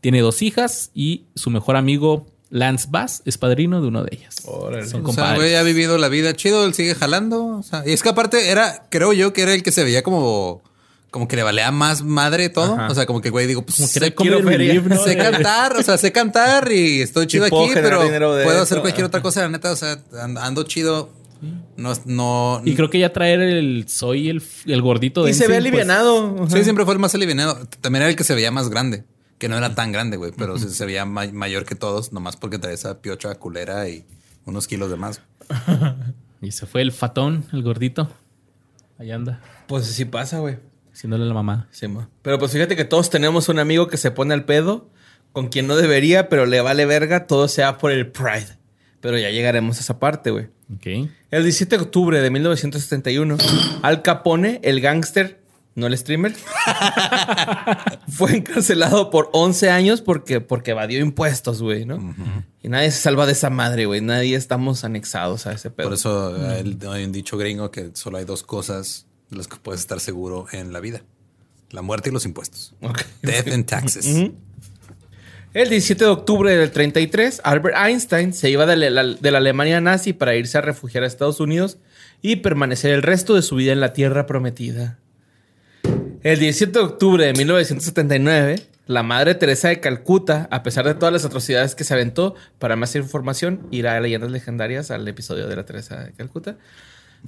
[0.00, 4.36] Tiene dos hijas y su mejor amigo Lance Bass es padrino de uno de ellas.
[4.44, 4.86] Órale.
[4.86, 7.44] Son O sea, güey ha vivido la vida chido, él sigue jalando.
[7.58, 10.02] O sea, y es que aparte era, creo yo que era el que se veía
[10.02, 10.62] como,
[11.10, 12.74] como que le valía más madre todo.
[12.74, 12.88] Ajá.
[12.88, 14.96] O sea, como que güey, digo, pues sé, relief, ¿no?
[15.02, 18.62] sé cantar, o sea, sé cantar y estoy chido aquí, pero puedo eso.
[18.62, 19.70] hacer cualquier otra cosa, la neta.
[19.72, 21.10] O sea, and- ando chido.
[21.76, 22.62] No, no.
[22.64, 25.58] Y creo que ya traer el soy el, el gordito de Y se ve pues,
[25.58, 26.48] alivianado.
[26.48, 27.60] Sí, siempre fue el más alivianado.
[27.80, 29.04] También era el que se veía más grande,
[29.38, 32.36] que no era tan grande, güey, pero se, se veía ma- mayor que todos, nomás
[32.36, 34.04] porque traía esa piocha culera y
[34.44, 35.20] unos kilos de más.
[36.40, 38.08] Y se fue el fatón, el gordito.
[38.96, 40.58] Ahí anda, Pues sí pasa, güey.
[40.92, 41.66] haciéndole la mamá.
[41.72, 42.08] Sí, ma.
[42.22, 44.88] Pero pues fíjate que todos tenemos un amigo que se pone al pedo
[45.32, 48.56] con quien no debería, pero le vale verga, todo sea por el Pride.
[49.00, 50.46] Pero ya llegaremos a esa parte, güey.
[50.74, 51.10] Ok.
[51.32, 53.36] El 17 de octubre de 1971,
[53.82, 55.40] Al Capone, el gángster,
[55.78, 56.34] no el streamer,
[58.08, 62.14] fue encarcelado por 11 años porque, porque evadió impuestos, güey, ¿no?
[62.62, 64.00] Y nadie se salva de esa madre, güey.
[64.00, 65.88] Nadie estamos anexados a ese pedo.
[65.88, 69.56] Por eso el- hay un dicho gringo que solo hay dos cosas de las que
[69.56, 71.02] puedes estar seguro en la vida.
[71.70, 72.74] La muerte y los impuestos.
[73.22, 74.06] Death and taxes.
[75.54, 79.80] El 17 de octubre del 33, Albert Einstein se iba de la, de la Alemania
[79.80, 81.78] nazi para irse a refugiar a Estados Unidos
[82.20, 84.98] y permanecer el resto de su vida en la Tierra Prometida.
[86.28, 91.10] El 17 de octubre de 1979, la Madre Teresa de Calcuta, a pesar de todas
[91.10, 95.56] las atrocidades que se aventó, para más información, irá a Leyendas Legendarias al episodio de
[95.56, 96.56] la Teresa de Calcuta.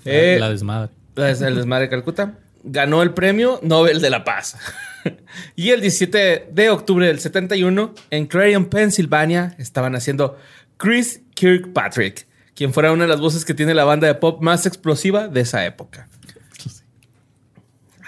[0.04, 0.90] Eh, la desmadre.
[1.14, 4.58] la- el desmadre de Calcuta, ganó el premio Nobel de la Paz.
[5.56, 10.36] y el 17 de octubre del 71, en Clarion, Pensilvania, estaban haciendo
[10.76, 14.66] Chris Kirkpatrick, quien fuera una de las voces que tiene la banda de pop más
[14.66, 16.06] explosiva de esa época.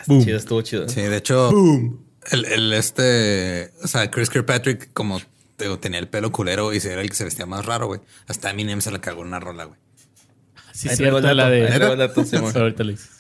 [0.03, 0.89] Ah, Chido, estuvo chido.
[0.89, 1.51] Sí, de hecho,
[2.31, 5.21] el, el este, o sea, Chris Kirkpatrick, como
[5.59, 8.01] digo, tenía el pelo culero y era el que se vestía más raro, güey.
[8.27, 9.79] Hasta Eminem se le cagó una rola, güey.
[10.73, 12.97] Sí, el la de...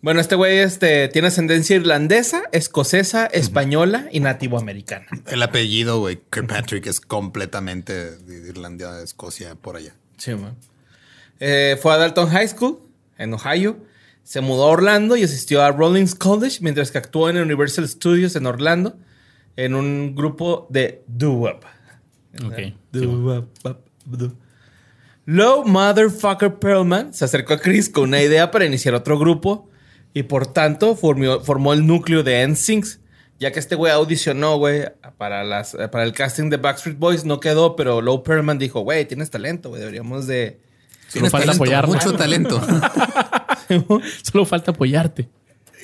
[0.00, 5.06] Bueno, este güey este, tiene ascendencia irlandesa, escocesa, española y nativo americana.
[5.26, 9.96] El apellido, güey, Kirkpatrick es completamente de Irlanda, Escocia, por allá.
[10.16, 10.56] Sí, man.
[11.40, 12.78] Eh, fue a Dalton High School,
[13.16, 13.76] en Ohio.
[14.28, 18.36] Se mudó a Orlando y asistió a Rollins College, mientras que actuó en Universal Studios
[18.36, 18.98] en Orlando,
[19.56, 21.64] en un grupo de doo-wop.
[22.44, 22.74] Ok.
[22.92, 24.32] Doo-wop, wop, doo.
[25.24, 29.70] Low Motherfucker Perlman se acercó a Chris con una idea para iniciar otro grupo
[30.12, 32.84] y por tanto formó, formó el núcleo de NSYNC.
[33.38, 34.84] Ya que este güey audicionó, güey,
[35.16, 39.06] para, las, para el casting de Backstreet Boys, no quedó, pero Low Perlman dijo, güey,
[39.08, 40.60] tienes talento, güey, deberíamos de...
[41.10, 41.94] Tienes falta talento, apoyarlo.
[41.94, 42.60] mucho talento.
[44.22, 45.28] Solo falta apoyarte.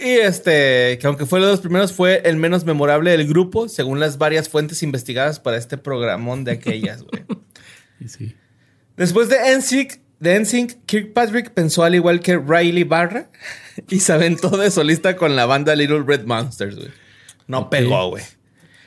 [0.00, 3.68] Y este, que aunque fue uno de los primeros, fue el menos memorable del grupo,
[3.68, 7.24] según las varias fuentes investigadas para este programón de aquellas, güey.
[8.06, 8.34] Sí.
[8.98, 13.30] Después de NSYNC, de NSYNC, Kirkpatrick pensó al igual que Riley Barra
[13.88, 16.90] y se aventó de solista con la banda Little Red Monsters, güey.
[17.46, 18.24] No pegó, güey.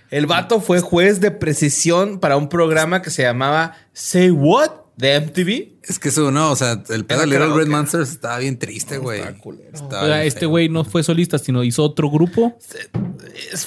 [0.09, 5.19] El vato fue juez de precisión para un programa que se llamaba Say What de
[5.21, 5.77] MTV.
[5.83, 7.55] es que eso no, o sea, el pedo Era de Little.
[7.63, 9.19] Red Monsters estaba bien triste, güey.
[9.19, 9.69] estaba culero.
[9.73, 12.57] Estaba O sea, bien este güey no fue solista, sino hizo otro grupo.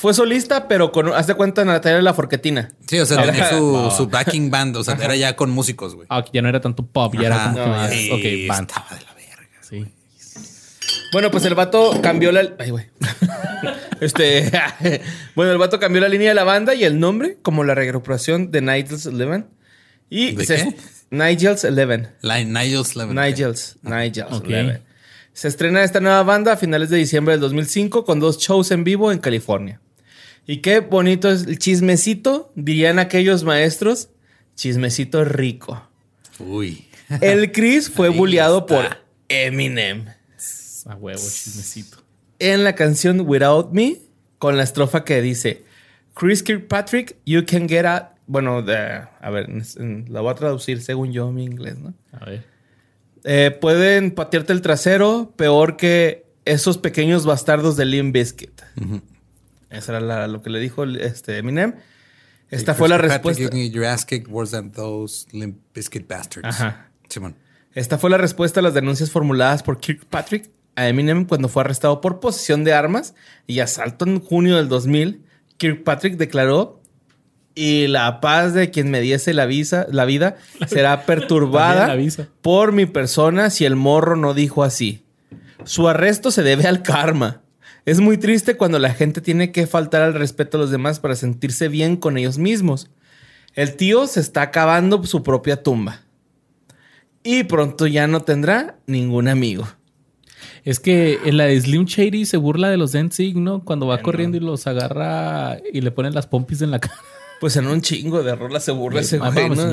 [0.01, 2.72] Fue solista, pero con, haz de cuenta, Natalia La Forquetina.
[2.87, 5.95] Sí, o sea, Era- tenía su, su backing band, o sea, era ya con músicos,
[5.95, 6.07] güey.
[6.11, 7.91] Ah, que ya no era tanto pop, ya era como más.
[7.93, 8.68] Sí, ok, band.
[8.70, 9.49] Estaba de la verga.
[9.62, 9.87] Sí.
[11.12, 12.55] Bueno, pues el vato cambió la.
[12.59, 12.87] Ay, güey.
[14.01, 14.51] este.
[15.37, 18.51] bueno, el vato cambió la línea de la banda y el nombre, como la reagrupación
[18.51, 19.47] de Nigel's Eleven.
[20.09, 20.76] Y ¿De se- qué?
[21.11, 22.09] Nigel's Eleven.
[22.23, 23.15] La- Nigel's Levin.
[23.17, 23.77] Nigels.
[23.83, 24.45] Nigels Ok.
[24.47, 24.83] Eleven.
[25.33, 28.85] Se estrena esta nueva banda a finales de diciembre del 2005 con dos shows en
[28.85, 29.81] vivo en California.
[30.47, 34.09] Y qué bonito es el chismecito, dirían aquellos maestros.
[34.57, 35.89] Chismecito rico.
[36.39, 36.87] Uy.
[37.21, 38.85] El Chris fue bulleado por
[39.29, 40.07] Eminem.
[40.87, 41.99] A huevo, chismecito.
[42.39, 43.99] en la canción Without Me
[44.39, 45.63] con la estrofa que dice
[46.15, 48.05] Chris Kirkpatrick, you can get out.
[48.31, 48.76] Bueno, de-
[49.20, 49.49] a ver,
[50.09, 51.95] la voy a traducir según yo mi inglés, ¿no?
[52.12, 52.45] A ver.
[53.24, 58.62] Eh, pueden patearte el trasero peor que esos pequeños bastardos de Limp Bizkit.
[59.68, 61.74] Esa era la- lo que le dijo este Eminem.
[62.51, 63.57] Esta fue la Kirkpatrick, respuesta.
[63.57, 66.47] Get your ass kicked worse than those limp biscuit bastards.
[66.49, 66.89] Ajá.
[67.09, 67.35] Simón.
[67.74, 72.01] Esta fue la respuesta a las denuncias formuladas por Kirkpatrick a Eminem cuando fue arrestado
[72.01, 73.14] por posesión de armas
[73.49, 75.24] y asalto en junio del 2000.
[75.57, 76.80] Kirkpatrick declaró
[77.55, 80.37] y la paz de quien me diese la, visa, la vida
[80.69, 81.97] será perturbada
[82.43, 85.05] por mi persona si el morro no dijo así.
[85.65, 87.43] Su arresto se debe al karma.
[87.87, 91.17] Es muy triste cuando la gente tiene que faltar al respeto a los demás para
[91.17, 92.91] sentirse bien con ellos mismos.
[93.55, 96.03] El tío se está acabando su propia tumba.
[97.23, 99.67] Y pronto ya no tendrá ningún amigo.
[100.65, 103.65] Es que en la de Slim Shady se burla de los Danzig, ¿no?
[103.65, 106.97] Cuando va corriendo y los agarra y le ponen las pompis en la cara.
[107.41, 109.67] Pues en un chingo de rolas se burla ese Ah, güey, ¿no?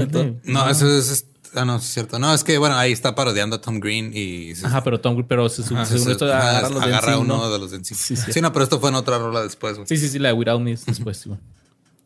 [0.43, 1.25] No, eso es, es-
[1.55, 2.19] Ah, no, es cierto.
[2.19, 4.53] No, es que, bueno, ahí está parodiando a Tom Green y...
[4.53, 7.49] se- Ajá, pero Tom, pero se, se- según esto ajá, agarra los agarra uno ¿no?
[7.51, 7.99] de los de encima.
[7.99, 8.41] Sí, Sí, sí.
[8.41, 9.87] no, pero esto fue en otra rola después, güey.
[9.87, 11.39] Sí, sí, sí, la de Without Me es después, sí, güey.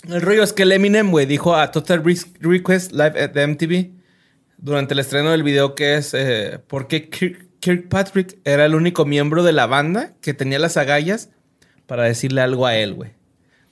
[0.10, 3.46] El rollo es que el Eminem, güey, dijo a Total Re- Request Live at the
[3.48, 3.90] MTV
[4.58, 9.44] durante el estreno del video que es eh, porque Kirk- Kirkpatrick era el único miembro
[9.44, 11.30] de la banda que tenía las agallas
[11.88, 13.12] para decirle algo a él, güey.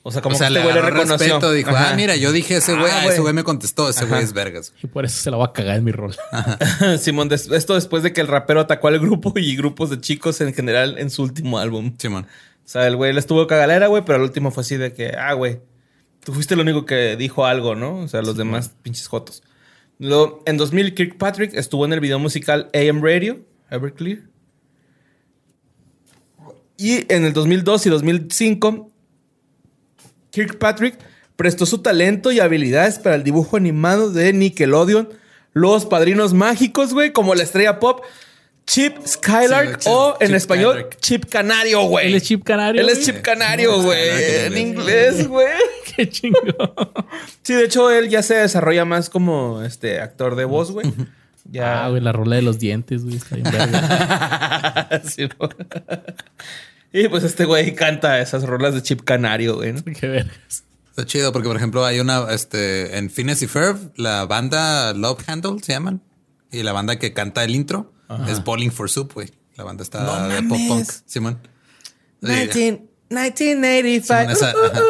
[0.09, 1.27] O sea, como o sea, que este güey le agarró reconoció.
[1.27, 1.91] respeto, dijo, Ajá.
[1.91, 4.73] ah, mira, yo dije ese güey, Ah, ese güey me contestó, ese güey es vergas.
[4.81, 6.15] Y por eso se la va a cagar en mi rol.
[6.99, 10.53] Simón, esto después de que el rapero atacó al grupo y grupos de chicos en
[10.53, 11.93] general en su último álbum.
[11.97, 12.25] Simón.
[12.25, 15.13] O sea, el güey le estuvo cagalera, güey, pero el último fue así de que,
[15.17, 15.59] ah, güey,
[16.23, 17.97] tú fuiste el único que dijo algo, ¿no?
[17.99, 19.43] O sea, los demás pinches jotos.
[19.99, 24.19] Luego, en 2000, Kirkpatrick estuvo en el video musical AM Radio, Everclear.
[26.77, 28.88] Y en el 2002 y 2005,
[30.47, 30.97] Kirkpatrick
[31.35, 35.09] prestó su talento y habilidades para el dibujo animado de Nickelodeon,
[35.53, 38.01] Los Padrinos Mágicos, güey, como la estrella pop.
[38.65, 40.97] Chip Skylark Sí, o Chip- en español Skylark.
[40.99, 42.07] Chip Canario, güey.
[42.07, 42.81] Él es Chip Canario.
[42.81, 43.03] Él es.
[43.03, 43.99] Chip Canario, güey.
[44.45, 45.47] En inglés, güey.
[45.95, 46.55] Qué chingón.
[47.41, 50.85] Sí, de hecho, él ya se desarrolla más como este actor de voz, güey.
[51.51, 51.83] Ya.
[51.85, 53.15] Ah, güey, la rola de los dientes, güey.
[53.15, 55.01] Está bien verga.
[55.03, 55.49] Sí, güey.
[56.93, 59.73] Y pues este güey canta esas rolas de Chip Canario, güey.
[59.73, 59.83] ¿no?
[59.83, 60.63] Qué vergas.
[60.89, 65.23] Está chido porque, por ejemplo, hay una, este, en Phineas y Ferb, la banda Love
[65.27, 66.01] Handle se llaman.
[66.51, 67.93] Y la banda que canta el intro
[68.27, 69.31] es Bowling for Soup, güey.
[69.55, 71.39] La banda está No de pop punk, Simón.
[72.21, 74.01] Sí, 19 1985.
[74.01, 74.83] Simón, esa- Uh, uh, uh.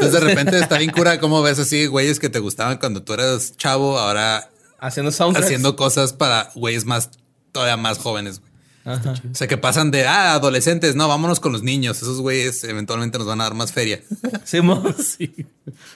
[0.00, 3.12] Entonces de repente está bien cura cómo ves así güeyes que te gustaban cuando tú
[3.12, 4.48] eras chavo, ahora
[4.78, 5.46] Haciendo soundtracks.
[5.46, 7.10] haciendo cosas para güeyes más,
[7.52, 8.49] todavía más jóvenes, güey.
[8.84, 9.12] Ajá.
[9.30, 11.98] O sea, que pasan de, ah, adolescentes, no, vámonos con los niños.
[11.98, 14.00] Esos güeyes eventualmente nos van a dar más feria.
[14.44, 14.94] Simón.
[14.98, 15.46] Sí.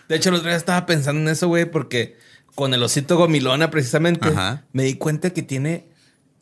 [0.08, 2.16] De hecho, el otro día estaba pensando en eso, güey, porque
[2.54, 4.64] con el osito gomilona, precisamente, Ajá.
[4.72, 5.88] me di cuenta que tiene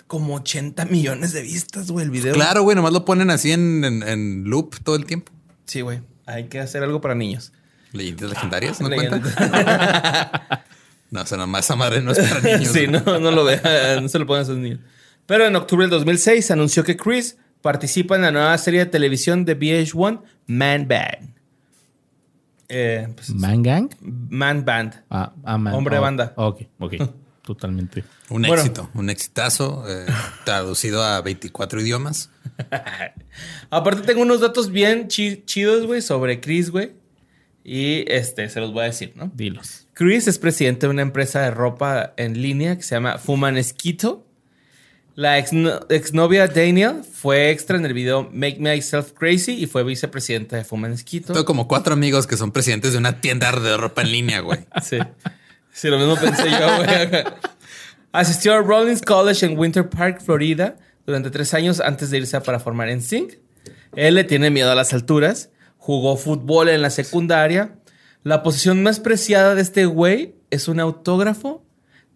[0.09, 2.35] como 80 millones de vistas, güey, el video.
[2.35, 5.33] Claro, güey, nomás lo ponen así en, en- en loop todo el tiempo.
[5.65, 6.01] Sí, güey.
[6.27, 7.53] Hay que hacer algo para niños.
[7.93, 9.21] Leyendas legendarias, ¿no cuenta?
[11.11, 12.73] No, o sea, nomás esa madre no es para niños.
[12.73, 14.81] sí, no, no lo vean, no se lo ponen a sus niños.
[15.27, 18.87] Pero en octubre del 2006 se anunció que Chris participa en la nueva serie de
[18.87, 21.33] televisión de VH1, Man Band.
[22.69, 23.91] Eh, pues, ¿Mangang?
[24.01, 25.05] Man Band.
[25.11, 25.75] Ah, ah, man.
[25.75, 26.33] Hombre de Oh, banda.
[26.37, 26.95] Ok, ok.
[27.43, 28.05] Totalmente.
[28.31, 28.55] Un Bueno.
[28.55, 30.07] éxito, un exitazo, eh,
[30.45, 32.31] traducido a 24 idiomas.
[33.71, 36.93] Aparte tengo unos datos bien chi- chidos, güey, sobre Chris, güey.
[37.65, 39.31] Y este, se los voy a decir, ¿no?
[39.35, 39.87] Dilos.
[39.93, 44.27] Chris es presidente de una empresa de ropa en línea que se llama Fumanesquito.
[45.15, 50.57] La exno- exnovia Daniel fue extra en el video Make Myself Crazy y fue vicepresidenta
[50.57, 51.33] de Fumanesquito.
[51.35, 54.61] Tengo como cuatro amigos que son presidentes de una tienda de ropa en línea, güey.
[54.83, 54.99] Sí.
[55.75, 57.25] Sí, lo mismo pensé yo, güey.
[58.13, 60.77] Asistió a Rollins College en Winter Park, Florida,
[61.07, 63.35] durante tres años antes de irse para formar en Sync.
[63.97, 65.49] Él le tiene miedo a las alturas.
[65.79, 67.77] Jugó fútbol en la secundaria.
[68.23, 71.65] La posición más preciada de este güey es un autógrafo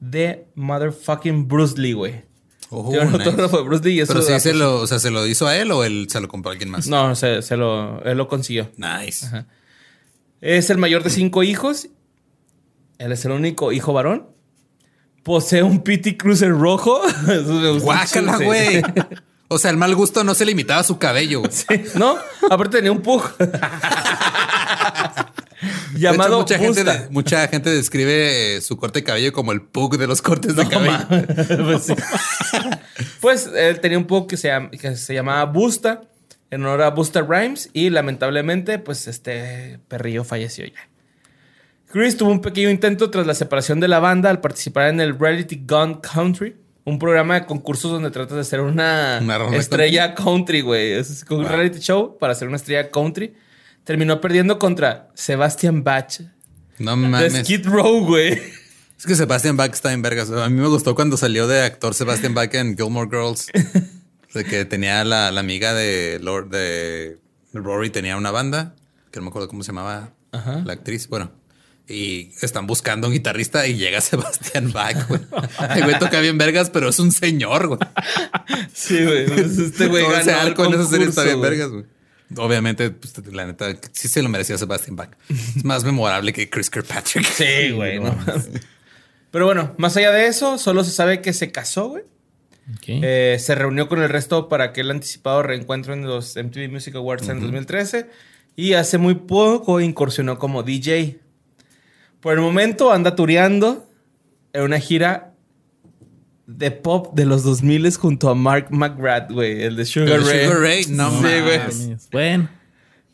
[0.00, 2.25] de motherfucking Bruce Lee, güey.
[2.70, 3.24] Oh, Tiene un nice.
[3.24, 5.46] autógrafo de Bruce Lee y eso Pero sí se lo, o sea, se lo hizo
[5.46, 6.88] a él o él se lo compró a alguien más.
[6.88, 8.70] No, se, se lo, él lo consiguió.
[8.76, 9.26] Nice.
[10.40, 11.88] Es el mayor de cinco hijos.
[12.98, 14.28] Él es el único hijo varón.
[15.22, 17.00] Posee un PT Cruiser rojo.
[17.80, 18.82] Guácala, güey.
[19.48, 21.42] O sea, el mal gusto no se limitaba a su cabello.
[21.50, 22.16] Sí, No,
[22.50, 23.22] aparte tenía un pug.
[25.92, 27.08] De Llamado hecho, mucha, gente, Busta.
[27.10, 30.68] mucha gente describe eh, su corte de cabello como el pug de los cortes de
[30.68, 31.06] cabello.
[31.64, 31.94] pues, sí.
[33.20, 34.50] Pues, él tenía un pug que se,
[34.80, 36.02] que se llamaba Busta,
[36.50, 40.88] en honor a Busta Rhymes, y lamentablemente, pues este perrillo falleció ya.
[41.90, 45.18] Chris tuvo un pequeño intento tras la separación de la banda al participar en el
[45.18, 49.18] Reality Gun Country, un programa de concursos donde tratas de ser una,
[49.54, 50.92] estrella country, güey.
[50.92, 51.48] Es un Wow.
[51.48, 53.34] reality show para ser una estrella country.
[53.86, 56.20] Terminó perdiendo contra Sebastian Bach
[56.78, 57.34] No de mames.
[57.44, 58.32] Skid Row, güey.
[58.98, 60.28] Es que Sebastian Bach está en vergas.
[60.30, 63.46] A mí me gustó cuando salió de actor Sebastian Bach en Gilmore Girls.
[64.34, 67.18] De que tenía la, la amiga de Lord de
[67.54, 68.74] Rory tenía una banda,
[69.10, 70.62] que no me acuerdo cómo se llamaba Ajá.
[70.66, 71.08] la actriz.
[71.08, 71.30] Bueno,
[71.88, 75.20] y están buscando un guitarrista y llega Sebastian Bach, güey.
[75.76, 77.80] El güey toca bien vergas, pero es un señor, güey.
[78.74, 79.26] Sí, güey.
[79.26, 81.84] Pues Este güey ganó el arco en esa serie está concurso, bien vergas, güey.
[82.36, 85.10] Obviamente, pues, la neta, sí se lo merecía Sebastian Bach.
[85.28, 87.24] Es más memorable que Chris Kirkpatrick.
[87.24, 88.00] Sí, güey.
[88.00, 88.16] no.
[89.30, 92.04] Pero bueno, más allá de eso, solo se sabe que se casó, güey.
[92.88, 97.28] Eh, se reunió con el resto para aquel anticipado reencuentro en los MTV Music Awards
[97.28, 98.10] en 2013
[98.56, 101.20] y hace muy poco incursionó como DJ.
[102.20, 103.88] Por el momento anda tureando
[104.52, 105.25] en una gira
[106.46, 110.44] de pop de los 2000 junto a Mark McGrath, güey, el de Sugar Ray.
[110.46, 111.86] Sugar Ray, no Sí, mames.
[111.86, 111.96] güey.
[112.12, 112.48] Bueno,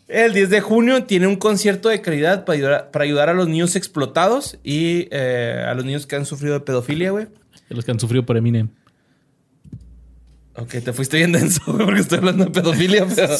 [0.08, 3.48] El 10 de junio tiene un concierto de caridad para ayudar, para ayudar a los
[3.48, 7.26] niños explotados y eh, a los niños que han sufrido de pedofilia, güey.
[7.68, 8.68] de los que han sufrido por Eminem.
[10.54, 13.34] Ok, te fuiste bien denso, güey, porque estoy hablando de pedofilia, pero,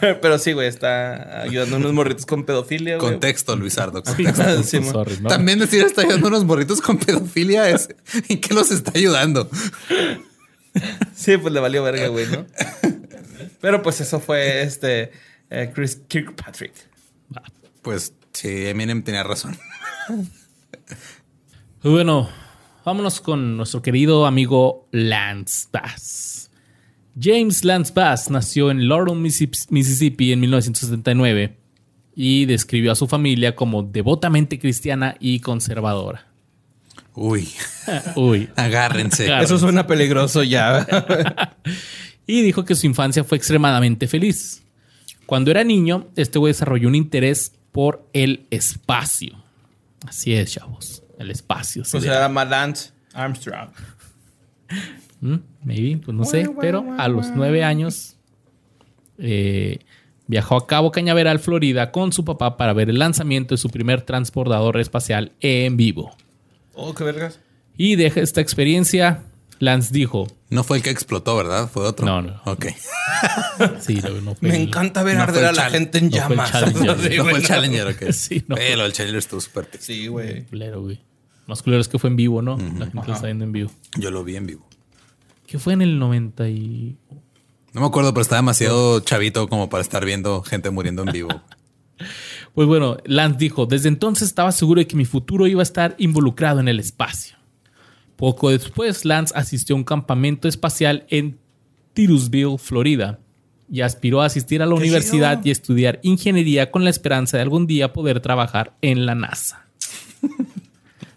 [0.00, 3.12] pero, pero sí, güey, está ayudando a unos morritos con pedofilia, güey.
[3.12, 4.02] Contexto, Luisardo.
[4.62, 5.28] Sí, mo- Sorry, ¿no?
[5.30, 7.88] También decir está ayudando a unos morritos con pedofilia es
[8.28, 9.48] en qué los está ayudando.
[11.14, 12.46] Sí, pues le valió verga, güey, ¿no?
[13.60, 15.12] Pero pues eso fue este
[15.50, 16.72] eh, Chris Kirkpatrick.
[17.82, 19.58] Pues sí, Eminem tenía razón.
[21.82, 22.28] Bueno,
[22.84, 26.41] vámonos con nuestro querido amigo Lance Bass.
[27.20, 31.56] James Lance Bass nació en Laurel, Mississippi- Mississippi en 1979
[32.14, 36.26] y describió a su familia como devotamente cristiana y conservadora.
[37.14, 37.48] Uy,
[38.16, 38.48] Uy.
[38.56, 39.28] agárrense.
[39.42, 40.86] Eso suena peligroso ya.
[42.24, 44.62] Y dijo que su infancia fue extremadamente feliz.
[45.26, 49.42] Cuando era niño, este güey desarrolló un interés por el espacio.
[50.06, 51.02] Así es, chavos.
[51.18, 51.82] El espacio.
[51.82, 53.70] o sea, era Lance Armstrong.
[55.22, 56.50] Mm, Maybe, pues no sé.
[56.60, 58.16] Pero a los nueve años
[59.18, 59.78] eh,
[60.26, 64.02] viajó a Cabo Cañaveral, Florida, con su papá para ver el lanzamiento de su primer
[64.02, 66.14] transportador espacial en vivo.
[66.74, 67.38] Oh, qué vergas.
[67.76, 69.22] Y de esta experiencia
[69.58, 71.68] Lance dijo, No fue el que explotó, ¿verdad?
[71.72, 72.04] Fue otro.
[72.04, 72.40] No, no.
[72.44, 72.66] Ok.
[73.80, 76.10] sí, no, no fue Me el- encanta ver no arder a la gente en no
[76.10, 76.50] fue el llamas.
[76.52, 76.98] Challenger.
[77.10, 78.02] Sí, no fue el Challenger, ok.
[78.12, 78.56] Sí, no.
[78.56, 79.68] Pero el Challenger estuvo súper.
[79.78, 80.44] Sí, güey.
[80.46, 81.00] Culero, güey.
[81.46, 82.56] Más culero es que fue en vivo, ¿no?
[82.56, 83.70] La gente lo está viendo en vivo.
[83.98, 84.66] Yo lo vi en vivo.
[85.52, 86.96] ¿Qué fue en el 90 y...
[87.74, 91.28] No me acuerdo, pero estaba demasiado chavito como para estar viendo gente muriendo en vivo.
[92.54, 95.94] Pues bueno, Lance dijo, desde entonces estaba seguro de que mi futuro iba a estar
[95.98, 97.36] involucrado en el espacio.
[98.16, 101.38] Poco después, Lance asistió a un campamento espacial en
[101.94, 103.20] Titusville, Florida,
[103.70, 105.48] y aspiró a asistir a la ¡Qué universidad chido!
[105.48, 109.66] y estudiar ingeniería con la esperanza de algún día poder trabajar en la NASA.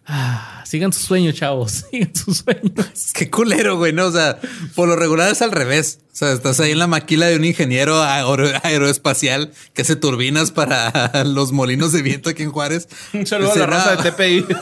[0.08, 1.86] Ah, sigan sus sueños, chavos.
[1.92, 3.12] Sigan sus sueños.
[3.14, 4.06] Qué culero, güey, ¿no?
[4.06, 4.40] O sea,
[4.76, 6.00] por lo regular es al revés.
[6.14, 10.52] O sea, estás ahí en la maquila de un ingeniero aero- aeroespacial que hace turbinas
[10.52, 12.88] para los molinos de viento aquí en Juárez.
[13.14, 14.46] Un saludo a la raza "No, de TPI.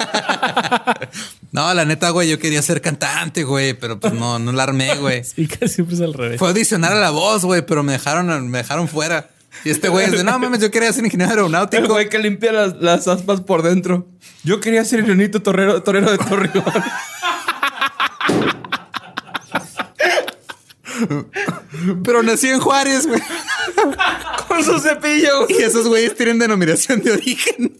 [1.52, 4.96] No, la neta, güey, yo quería ser cantante, güey, pero pues no, no la armé,
[4.96, 5.24] güey.
[5.24, 6.40] Sí, casi siempre es al revés.
[6.40, 9.30] Fue audicionar a la voz, güey, pero me dejaron, me dejaron fuera.
[9.66, 11.88] Y este güey dice, no mames, yo quería ser ingeniero El aeronáutico.
[11.94, 14.08] güey que limpia las, las aspas por dentro.
[14.44, 16.64] Yo quería ser el Leonito torero, torero de Torreón.
[22.04, 23.22] Pero nací en Juárez, güey.
[24.48, 25.48] Con su cepillo.
[25.50, 27.78] Y esos güeyes tienen denominación de origen.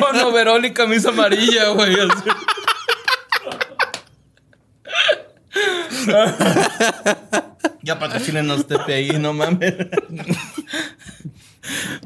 [0.00, 1.96] Con overol y camisa amarilla, güey.
[2.00, 2.30] así.
[7.82, 9.74] ya patrocínenos TPI, no mames.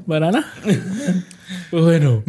[0.07, 0.53] ¿Banana?
[1.71, 2.23] bueno.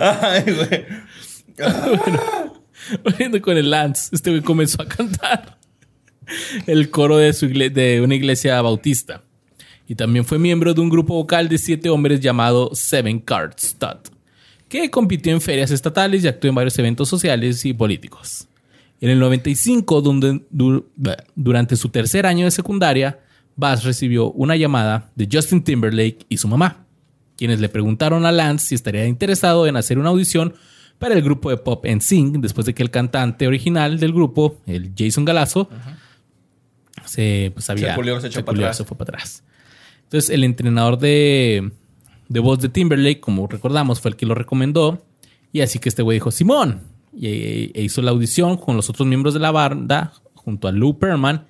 [0.00, 0.86] Ay, güey.
[3.02, 5.53] Volviendo con el Lance, este güey comenzó a cantar
[6.66, 9.22] el coro de, su de una iglesia bautista.
[9.86, 14.10] Y también fue miembro de un grupo vocal de siete hombres llamado Seven Card Stud,
[14.68, 18.48] que compitió en ferias estatales y actuó en varios eventos sociales y políticos.
[19.00, 20.86] En el 95, donde- du-
[21.34, 23.18] durante su tercer año de secundaria,
[23.56, 26.86] Bass recibió una llamada de Justin Timberlake y su mamá,
[27.36, 30.54] quienes le preguntaron a Lance si estaría interesado en hacer una audición
[30.98, 34.92] para el grupo de pop NSYNC después de que el cantante original del grupo, el
[34.96, 35.68] Jason Galazo,
[37.14, 38.76] se pues había Se culió, se echó para culió, atrás.
[38.76, 39.44] se fue para atrás.
[40.04, 41.70] Entonces, el entrenador de,
[42.28, 45.04] de voz de Timberlake, como recordamos, fue el que lo recomendó.
[45.52, 46.82] Y así que este güey dijo, Simón.
[47.16, 47.28] Y
[47.78, 51.46] e hizo la audición con los otros miembros de la banda, junto a Lou Perman.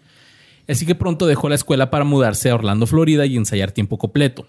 [0.69, 4.47] Así que pronto dejó la escuela para mudarse a Orlando, Florida y ensayar tiempo completo.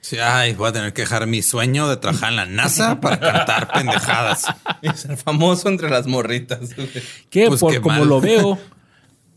[0.00, 3.20] Sí, ay, voy a tener que dejar mi sueño de trabajar en la NASA para
[3.20, 4.46] cantar pendejadas.
[4.82, 6.70] Y ser famoso entre las morritas.
[7.30, 8.08] Que Pues por qué como mal.
[8.08, 8.58] lo veo,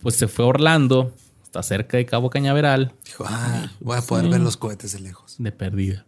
[0.06, 4.28] pues se fue a Orlando, está cerca de Cabo Cañaveral, Dijo, ah, voy a poder
[4.30, 5.34] ver los cohetes de lejos.
[5.40, 6.06] de perdida.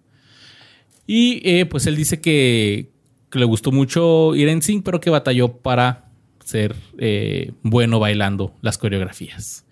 [1.07, 2.91] Y eh, pues él dice que,
[3.31, 6.11] que le gustó mucho ir en sync, pero que batalló para
[6.45, 9.65] ser eh, bueno bailando las coreografías.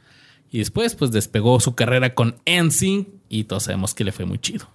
[0.50, 4.40] Y después, pues despegó su carrera con NSYNC y todos sabemos que le fue muy
[4.40, 4.68] chido.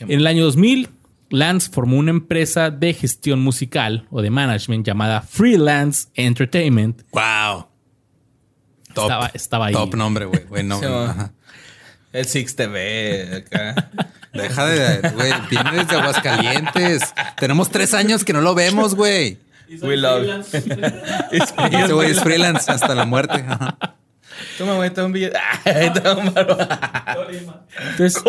[0.00, 0.90] En el año 2000,
[1.30, 7.04] Lance formó una empresa de gestión musical o de management llamada Freelance Entertainment.
[7.12, 7.68] Wow.
[8.96, 9.72] Top, Estaba- estaba ahí.
[9.74, 10.44] Top nombre, güey.
[10.44, 11.10] güey, no, Sí, va.
[11.10, 11.30] ajá.
[12.12, 13.90] El Six TV acá.
[14.32, 17.14] Deja de, güey, viene desde Aguascalientes.
[17.38, 19.38] Tenemos tres años que no lo vemos, güey.
[19.82, 20.26] We love.
[21.32, 23.44] Ese güey es freelance hasta la muerte.
[23.46, 23.76] Ajá.
[24.58, 25.38] Toma, güey, toma un billete.
[25.64, 26.56] Ay, toma un varo.
[27.90, 28.22] Entonces,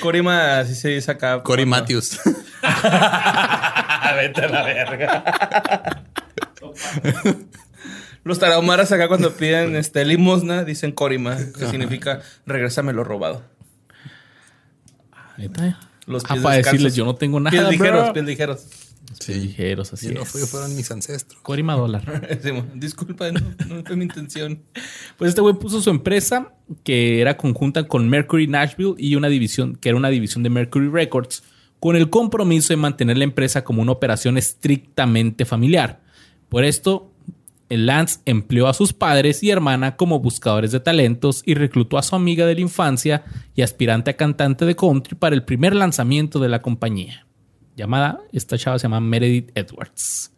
[0.00, 1.42] Corima, así se dice acá.
[1.42, 2.20] Cory Matthews.
[2.62, 6.02] Vete a la verga.
[8.24, 13.42] Los tarahumaras acá cuando piden este, limosna dicen Corima, que significa regrésame lo robado.
[15.38, 15.80] ¿neta?
[16.06, 17.50] Los Ah, pies para decirles, yo no tengo nada.
[17.50, 18.12] Pies ligeros, bro.
[18.12, 18.66] pies ligeros.
[19.20, 21.40] Sí, ligeros, así Yo no fui, fueron mis ancestros.
[21.42, 22.28] Corima dólar.
[22.74, 24.62] Disculpa, no, no fue mi intención.
[25.16, 26.52] Pues este güey puso su empresa,
[26.84, 30.88] que era conjunta con Mercury Nashville y una división, que era una división de Mercury
[30.88, 31.42] Records,
[31.80, 36.00] con el compromiso de mantener la empresa como una operación estrictamente familiar.
[36.48, 37.10] Por esto,
[37.68, 42.16] Lance empleó a sus padres y hermana como buscadores de talentos y reclutó a su
[42.16, 46.48] amiga de la infancia y aspirante a cantante de country para el primer lanzamiento de
[46.48, 47.26] la compañía.
[47.76, 50.32] Llamada, esta chava se llama Meredith Edwards.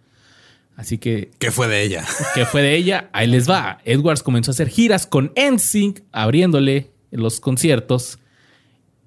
[0.76, 2.04] Así que ¿Qué fue de ella?
[2.34, 3.78] que fue de ella, ahí les va.
[3.84, 8.18] Edwards comenzó a hacer giras con NSYNC, abriéndole los conciertos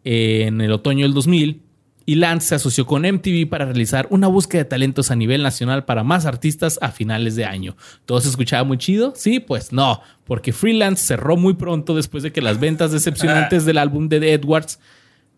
[0.03, 1.62] en el otoño del 2000
[2.05, 5.85] y Lance se asoció con MTV para realizar una búsqueda de talentos a nivel nacional
[5.85, 7.75] para más artistas a finales de año.
[8.05, 9.13] ¿Todo se escuchaba muy chido?
[9.15, 13.77] Sí, pues no, porque Freelance cerró muy pronto después de que las ventas decepcionantes del
[13.77, 14.79] álbum de Edwards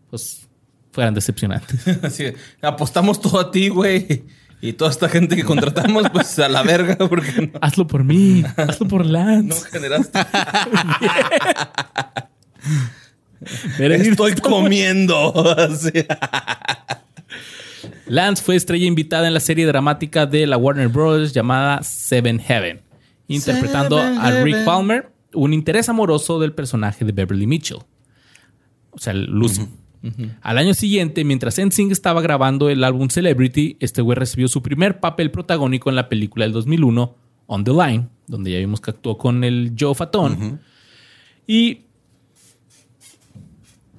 [0.09, 0.47] pues
[0.91, 1.87] fueran decepcionantes.
[2.03, 2.25] Así,
[2.61, 4.23] apostamos todo a ti, güey.
[4.61, 8.43] Y toda esta gente que contratamos, pues a la verga, porque no, Hazlo por mí,
[8.57, 9.69] hazlo por no Lance.
[9.69, 10.19] generaste.
[13.80, 15.34] Estoy comiendo.
[18.07, 21.34] Lance fue estrella invitada en la serie dramática de la Warner Bros.
[21.34, 22.81] llamada Seven Heaven,
[23.27, 24.65] interpretando Seven a Rick Heaven.
[24.65, 27.80] Palmer, un interés amoroso del personaje de Beverly Mitchell.
[28.91, 29.67] O sea, Lucy.
[30.41, 34.99] Al año siguiente, mientras NSYNC estaba grabando el álbum Celebrity, este güey recibió su primer
[34.99, 37.15] papel protagónico en la película del 2001,
[37.47, 40.59] On the Line, donde ya vimos que actuó con el Joe Fatón.
[41.47, 41.85] Y...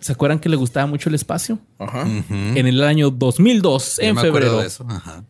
[0.01, 1.59] ¿Se acuerdan que le gustaba mucho el espacio?
[1.79, 2.07] Ajá.
[2.31, 4.87] En el año 2002, Yo en me acuerdo febrero, de eso.
[4.89, 5.25] Ajá.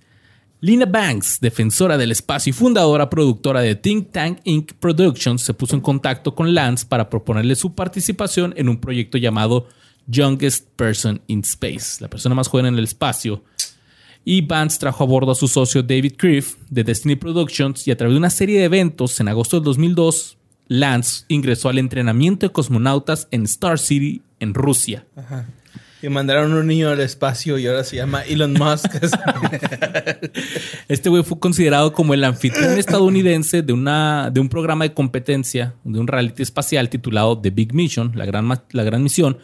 [0.60, 4.72] Lina Banks, defensora del espacio y fundadora productora de Think Tank Inc.
[4.74, 9.68] Productions, se puso en contacto con Lance para proponerle su participación en un proyecto llamado
[10.06, 13.44] Youngest Person in Space, la persona más joven en el espacio.
[14.24, 17.97] Y Vance trajo a bordo a su socio David Criff de Destiny Productions y a
[17.97, 20.36] través de una serie de eventos en agosto del 2002,
[20.68, 25.06] Lance ingresó al entrenamiento de cosmonautas en Star City, en Rusia.
[26.02, 28.86] Y mandaron un niño al espacio y ahora se llama Elon Musk.
[30.88, 35.74] Este güey fue considerado como el anfitrión estadounidense de, una, de un programa de competencia,
[35.84, 39.38] de un reality espacial titulado The Big Mission, la gran, la gran misión,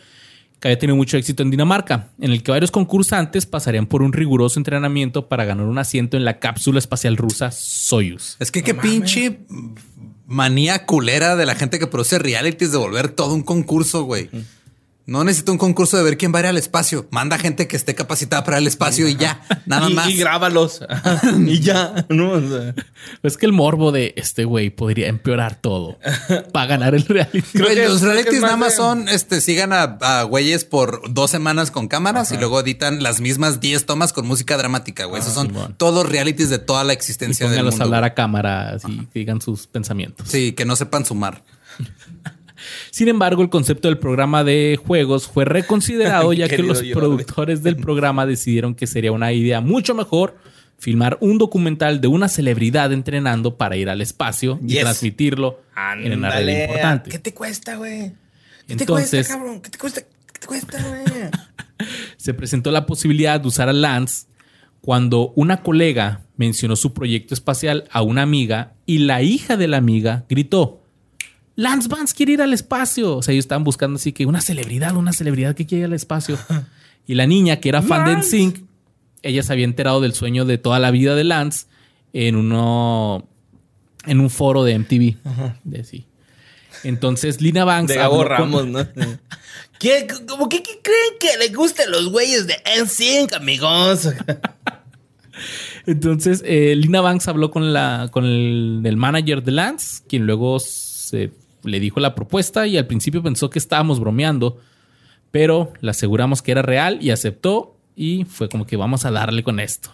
[0.60, 4.12] que había tenido mucho éxito en Dinamarca, en el que varios concursantes pasarían por un
[4.12, 8.36] riguroso entrenamiento para ganar un asiento en la cápsula espacial rusa Soyuz.
[8.39, 9.40] Es que qué pinche
[10.27, 14.31] manía culera de la gente que produce realities de volver todo un concurso, güey.
[15.05, 17.09] No necesito un concurso de ver quién va a ir al espacio.
[17.11, 19.43] Manda gente que esté capacitada para el espacio y ya.
[19.66, 20.09] Nada y, más.
[20.09, 20.81] y grábalos.
[21.47, 22.31] y ya, ¿no?
[22.33, 22.74] O sea,
[23.24, 25.99] Es que el morbo de este güey podría empeorar todo
[26.53, 27.43] para ganar el reality.
[27.53, 31.12] Creo Güey, que- los realities nada más de- son, este, sigan a, a güeyes por
[31.12, 35.20] dos semanas con cámaras y luego editan las mismas 10 tomas con música dramática, güey.
[35.20, 35.74] Esos son Simón.
[35.79, 37.85] todos los realities de toda la Y existencia del pónganlos mundo.
[37.85, 40.29] a hablar a cámara así que digan sus pensamientos.
[40.29, 41.43] Sí, que no sepan sumar.
[42.93, 47.62] Sin embargo, el concepto del programa de juegos fue reconsiderado ya que los yo, productores
[47.62, 50.36] del programa decidieron que sería una idea mucho mejor
[50.78, 55.62] filmar un documental de una celebridad entrenando para ir al espacio y transmitirlo
[56.02, 57.09] en una red importante.
[57.09, 58.12] ¿Qué te cuesta, güey?
[58.66, 59.60] ¿Qué Entonces- te cuesta, cabrón?
[59.62, 60.01] ¿Qué te cuesta?
[60.02, 61.31] ¿Qué te cuesta, güey?
[62.19, 64.27] Se presentó la posibilidad de usar a Lance
[64.82, 69.78] cuando una colega mencionó su proyecto espacial a una amiga y la hija de la
[69.78, 70.82] amiga gritó.
[71.57, 73.16] Lance Vance quiere ir al espacio.
[73.16, 75.93] O sea, ellos estaban buscando así que una celebridad, una celebridad que quiere ir al
[75.95, 76.39] espacio.
[77.05, 78.16] Y la niña, que era fan de.
[78.19, 78.61] NSYNC,
[79.23, 81.66] ella se había enterado del sueño de toda la vida de Lance
[82.12, 83.27] en uno
[84.07, 85.16] en un foro de MTV.
[85.65, 86.07] De sí.
[86.85, 88.87] Entonces, Lina Banks De Gabo con- Ramos, ¿no?
[89.81, 94.09] ¿Qué, ¿Cómo que qué creen que le gustan los güeyes de NSYNC, amigos?
[95.87, 100.61] Entonces, eh, Lina Banks habló con, la, con el, el manager de Lance, quien luego
[100.61, 101.33] se,
[101.65, 104.59] le dijo la propuesta y al principio pensó que estábamos bromeando,
[105.31, 109.43] pero le aseguramos que era real y aceptó y fue como que vamos a darle
[109.43, 109.91] con esto.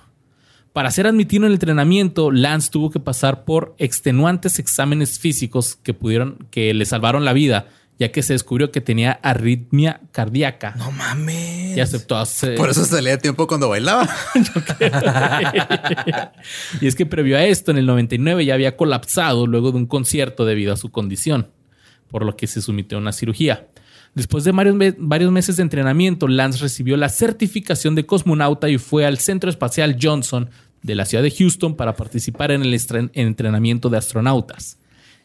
[0.73, 5.95] Para ser admitido en el entrenamiento, Lance tuvo que pasar por extenuantes exámenes físicos que
[5.95, 7.67] pudieron, que le salvaron la vida,
[7.99, 10.75] ya que se descubrió que tenía arritmia cardíaca.
[10.79, 11.77] No mames.
[11.77, 14.09] Y aceptó hacer- Por eso salía de tiempo cuando bailaba.
[16.81, 19.87] y es que previo a esto, en el 99 ya había colapsado luego de un
[19.87, 21.49] concierto debido a su condición,
[22.11, 23.69] por lo que se sometió a una cirugía.
[24.15, 28.79] Después de varios, me- varios meses de entrenamiento, Lance recibió la certificación de cosmonauta y
[28.79, 30.49] fue al Centro Espacial Johnson
[30.83, 32.79] de la ciudad de Houston para participar en el
[33.15, 34.79] entrenamiento de astronautas.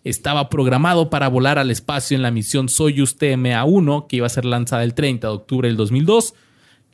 [0.03, 4.43] Estaba programado para volar al espacio en la misión Soyuz TMA-1, que iba a ser
[4.43, 6.33] lanzada el 30 de octubre del 2002.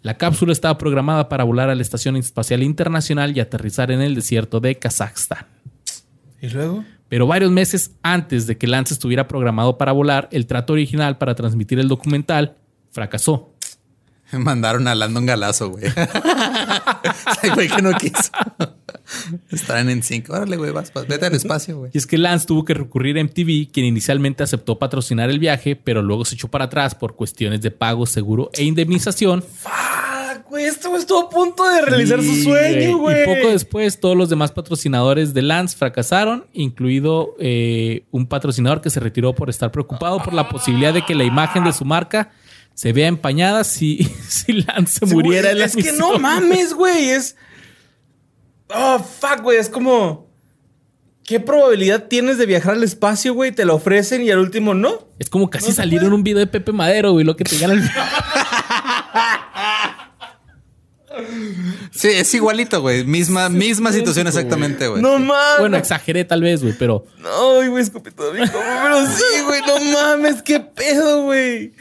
[0.03, 4.13] La cápsula estaba programada para volar a la Estación Espacial Internacional y aterrizar en el
[4.13, 5.45] desierto de Kazajstán.
[6.41, 6.85] ¿Y luego?
[7.09, 11.35] Pero varios meses antes de que Lance estuviera programado para volar, el trato original para
[11.35, 12.55] transmitir el documental
[12.91, 13.53] fracasó.
[14.31, 15.85] Mandaron a Landon Galazo, güey.
[17.41, 18.31] Ay, güey, que no quiso.
[19.49, 20.33] Estarán en cinco.
[20.33, 21.91] Órale, güey, vas, vas, vete al espacio, güey.
[21.93, 25.75] Y es que Lance tuvo que recurrir a MTV, quien inicialmente aceptó patrocinar el viaje,
[25.75, 29.41] pero luego se echó para atrás por cuestiones de pago, seguro e indemnización.
[29.41, 30.18] ¡Fuck,
[30.49, 30.65] güey!
[30.65, 33.23] Este güey estuvo a punto de realizar su sueño, güey.
[33.23, 38.89] Y poco después, todos los demás patrocinadores de Lance fracasaron, incluido eh, un patrocinador que
[38.89, 42.31] se retiró por estar preocupado por la posibilidad de que la imagen de su marca
[42.73, 46.73] se vea empañada si, si Lance Sí, muriera güey, en la Es que no mames,
[46.73, 47.09] güey.
[47.09, 47.35] Es.
[48.73, 49.57] Oh, fuck, güey.
[49.57, 50.27] Es como.
[51.23, 53.51] ¿Qué probabilidad tienes de viajar al espacio, güey?
[53.51, 55.09] Te lo ofrecen y al último no.
[55.19, 56.07] Es como casi No se salir puede.
[56.07, 57.81] en un video de Pepe Madero, güey, lo que te gana el
[61.99, 63.03] Sí, es igualito, güey.
[63.03, 65.01] Misma, misma situación exactamente, güey.
[65.01, 65.59] No mames.
[65.59, 69.59] Bueno, exageré tal vez, güey, pero Ay, güey, escupí todo mi como, Pero sí, güey,
[69.67, 71.73] no mames, qué pedo, güey.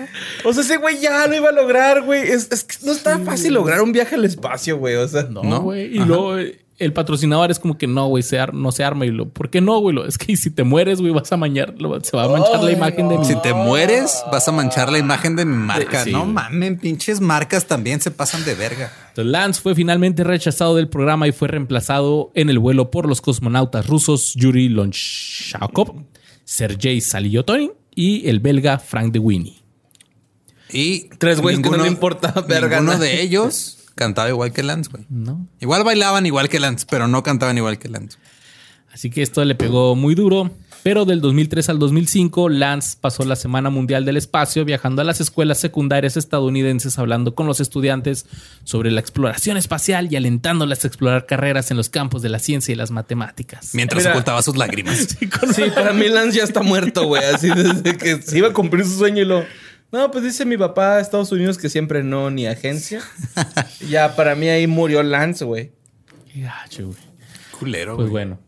[0.43, 2.33] O sea, ese güey ya lo iba a lograr, güey.
[2.33, 4.97] Es, es que no está fácil lograr un viaje al espacio, güey.
[4.97, 5.61] O sea, no, ¿No?
[5.61, 5.95] güey.
[5.95, 6.07] Y Ajá.
[6.09, 9.05] luego eh, el patrocinador es como que no, güey, se no se arma.
[9.05, 9.95] Y lo, ¿por qué no, güey?
[9.97, 12.63] Lo- Es que si te mueres, güey, vas a mañar, lo- se va a manchar
[12.63, 13.25] la imagen de mi.
[13.25, 16.05] Si te mueres, vas a manchar la imagen de mi marca.
[16.05, 16.33] Sí, no güey.
[16.33, 18.93] mamen, pinches marcas también se pasan de verga.
[19.09, 23.21] Entonces, Lance fue finalmente rechazado del programa y fue reemplazado en el vuelo por los
[23.21, 26.05] cosmonautas rusos Yuri Lonchakov,
[26.45, 29.57] Sergei Saliotonin y el belga Frank de Winnie.
[30.73, 34.91] Y Tres güeyes que no le importa verga Ninguno de ellos cantaba igual que Lance,
[34.91, 35.05] güey.
[35.11, 35.47] ¿No?
[35.61, 38.17] Igual bailaban igual que Lance, pero no cantaban igual que Lance.
[38.93, 40.51] Así que esto le pegó muy duro.
[40.85, 45.21] Pero del 2003 al 2005, Lance pasó la Semana Mundial del Espacio viajando a las
[45.21, 48.27] escuelas secundarias estadounidenses hablando con los estudiantes
[48.65, 52.73] sobre la exploración espacial y alentándoles a explorar carreras en los campos de la ciencia
[52.73, 53.75] y las matemáticas.
[53.75, 54.13] Mientras Mira.
[54.13, 55.19] ocultaba sus lágrimas.
[55.55, 57.23] Sí, para mí Lance ya está muerto, güey.
[57.25, 59.45] Así desde que se iba a cumplir su sueño y lo.
[59.91, 63.03] No, pues dice mi papá a Estados Unidos que siempre no, ni agencia.
[63.89, 65.73] ya, para mí ahí murió Lance, güey.
[66.33, 66.99] Qué gacho, güey.
[67.59, 68.25] Culero, Pues güey.
[68.25, 68.39] bueno,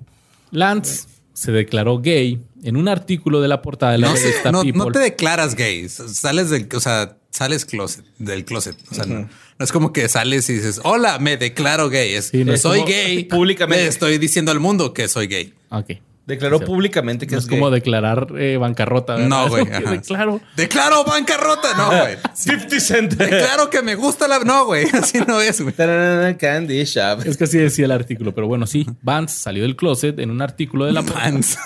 [0.50, 4.62] Lance se declaró gay en un artículo de la portada de la No, revista no,
[4.62, 4.78] People.
[4.78, 5.88] no te declaras gay.
[5.88, 8.76] Sales del, o sea, sales closet, del closet.
[8.90, 12.12] O sea, no, no es como que sales y dices, hola, me declaro gay.
[12.14, 13.24] Es, Sí, no soy gay.
[13.24, 13.82] Públicamente.
[13.84, 15.54] Le estoy diciendo al mundo que soy gay.
[15.70, 15.92] Ok.
[16.30, 17.80] Declaró públicamente que No es, es como gay.
[17.80, 19.14] declarar eh, bancarrota.
[19.14, 19.28] ¿verdad?
[19.28, 19.64] No, güey.
[19.90, 20.40] Declaro.
[20.56, 21.74] Declaro bancarrota.
[21.76, 22.16] No, güey.
[22.34, 23.12] 50 Cent.
[23.14, 24.38] Declaro que me gusta la.
[24.40, 24.86] No, güey.
[24.92, 25.74] Así no es, güey.
[25.74, 27.26] Candy Shop.
[27.26, 28.86] Es que así decía el artículo, pero bueno, sí.
[29.02, 31.58] Vance salió del closet en un artículo de la Mans.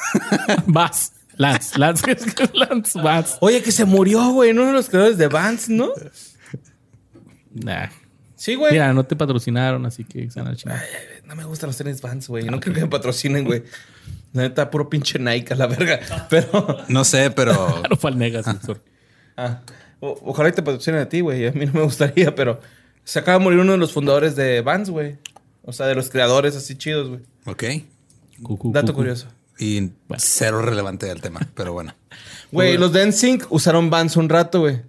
[0.67, 1.13] Vance.
[1.37, 1.79] Lance.
[1.79, 2.17] Lance.
[2.53, 3.01] Lance.
[3.01, 3.37] Vance.
[3.41, 4.51] Oye, que se murió, güey.
[4.51, 5.91] Uno de los creadores de Vans, ¿no?
[7.53, 7.89] Nah.
[8.37, 8.73] Sí, güey.
[8.73, 10.83] Mira, no te patrocinaron, así que se chingar.
[11.25, 12.45] No me gustan los tenis Vans, güey.
[12.45, 13.63] No creo que me patrocinen, güey.
[14.35, 16.01] La neta, puro pinche Nike a la verga.
[16.31, 16.77] Pero.
[16.89, 17.55] No sé, pero.
[17.81, 18.45] Claro, fue al Negas.
[19.37, 19.61] Ah,
[20.01, 21.47] o- ojalá y te patrocinen a ti, güey.
[21.47, 22.61] A mí no me gustaría, pero
[23.05, 25.17] se acaba de morir uno de los fundadores de Vans, güey.
[25.63, 27.21] O sea, de los creadores así chidos, güey.
[27.47, 27.65] Ok.
[28.43, 29.29] Cucú, Dato curioso.
[29.59, 31.95] Y cero relevante del tema, pero bueno.
[32.53, 34.83] Güey, los de NSYNC usaron Vans un rato, güey.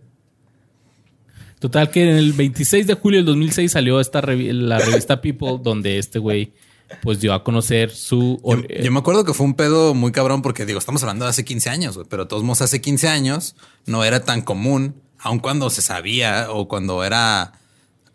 [1.59, 5.57] Total que en el 26 de julio del 2006 salió esta revi- la revista People
[5.63, 6.53] donde este güey
[7.01, 8.41] pues dio a conocer su...
[8.43, 11.31] Yo, yo me acuerdo que fue un pedo muy cabrón porque digo, estamos hablando de
[11.31, 13.55] hace 15 años, pero de todos modos hace 15 años
[13.85, 17.53] no era tan común, aun cuando se sabía o cuando era,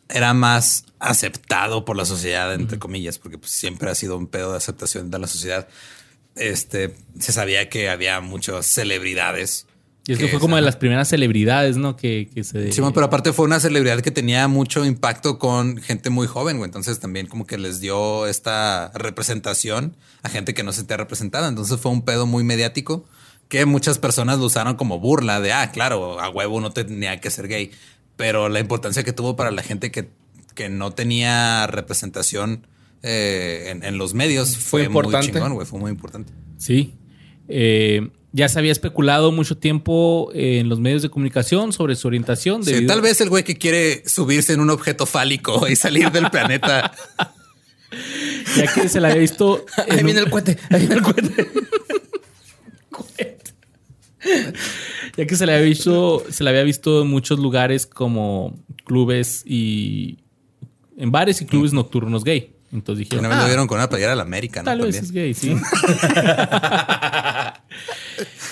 [0.09, 4.53] era más aceptado por la sociedad, entre comillas, porque pues, siempre ha sido un pedo
[4.53, 5.69] de aceptación de la sociedad.
[6.37, 9.67] Este se sabía que había muchas celebridades.
[10.07, 11.97] Y es que fue como de las primeras celebridades, ¿no?
[11.97, 12.73] Que, que se...
[12.73, 16.57] Sí, bueno, pero aparte fue una celebridad que tenía mucho impacto con gente muy joven,
[16.57, 16.69] güey.
[16.69, 21.49] Entonces también como que les dio esta representación a gente que no se sentía representada.
[21.49, 23.05] Entonces fue un pedo muy mediático
[23.49, 27.31] que muchas personas lo usaron como burla de, ah, claro, a huevo no tenía que
[27.31, 27.71] ser gay.
[28.17, 30.09] Pero la importancia que tuvo para la gente que,
[30.55, 32.67] que no tenía representación
[33.03, 35.33] eh, en, en los medios Fue fue, muy importante.
[35.33, 35.67] chingón, güey.
[35.67, 36.33] Fue muy importante.
[36.59, 36.95] Sí.
[37.49, 42.65] Eh, ya se había especulado mucho tiempo en los medios de comunicación sobre su orientación.
[42.65, 46.31] Sí, tal vez el güey que quiere subirse en un objeto fálico y salir del
[46.31, 46.93] planeta.
[48.57, 49.65] Ya que se la había visto...
[49.79, 50.57] en Ahí un- viene el cohete.
[50.71, 51.47] Ahí viene el cohete.
[55.17, 59.43] Ya que se le había visto, se le había visto en muchos lugares como clubes
[59.47, 60.19] y
[60.97, 62.55] en bares y clubes nocturnos gay.
[62.73, 64.67] Entonces una dijeron, vez lo "Ah, vieron con una playera de la América, ¿no?
[64.67, 65.57] tal vez es gay, sí.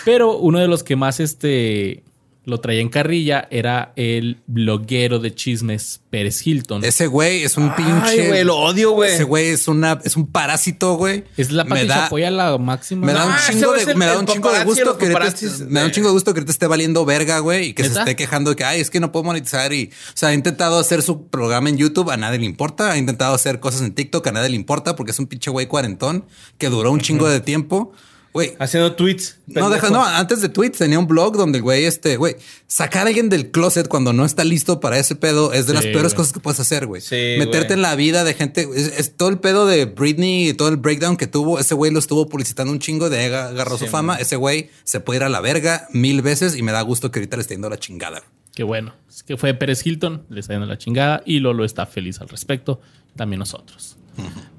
[0.05, 2.03] Pero uno de los que más este
[2.49, 6.83] lo traía en carrilla era el bloguero de chismes Pérez Hilton.
[6.83, 7.93] Es, Ese güey es un pinche.
[8.03, 9.12] Ay, güey, lo odio, güey.
[9.12, 11.25] Ese güey es una, es un parásito, güey.
[11.51, 13.07] la me da, a la máxima.
[13.07, 15.81] me da un Ah, chingo de, es me da un chingo de gusto que me
[15.81, 18.16] da un chingo de gusto que ahorita esté valiendo verga, güey, y que se esté
[18.16, 21.03] quejando de que, ay, es que no puedo monetizar y, o sea, ha intentado hacer
[21.03, 24.33] su programa en YouTube, a nadie le importa, ha intentado hacer cosas en TikTok, a
[24.33, 26.25] nadie le importa porque es un pinche güey cuarentón
[26.57, 27.93] que duró un chingo de tiempo.
[28.32, 29.38] Güey, Haciendo tweets.
[29.46, 32.36] no, deja, no, antes de tweets tenía un blog donde el güey, este, güey,
[32.66, 35.84] sacar a alguien del closet cuando no está listo para ese pedo es de las
[35.84, 36.16] peores güey.
[36.16, 37.00] cosas que puedes hacer, güey.
[37.00, 37.72] Sí, Meterte güey.
[37.78, 40.76] en la vida de gente, es, es todo el pedo de Britney y todo el
[40.76, 44.36] breakdown que tuvo, ese güey lo estuvo publicitando un chingo, de agarró su fama, ese
[44.36, 47.36] güey se puede ir a la verga mil veces y me da gusto que ahorita
[47.38, 48.22] le esté yendo la chingada.
[48.55, 48.94] Qué bueno.
[49.09, 52.28] Es que fue Pérez Hilton, le está yendo la chingada y Lolo está feliz al
[52.28, 52.80] respecto.
[53.16, 53.96] También nosotros.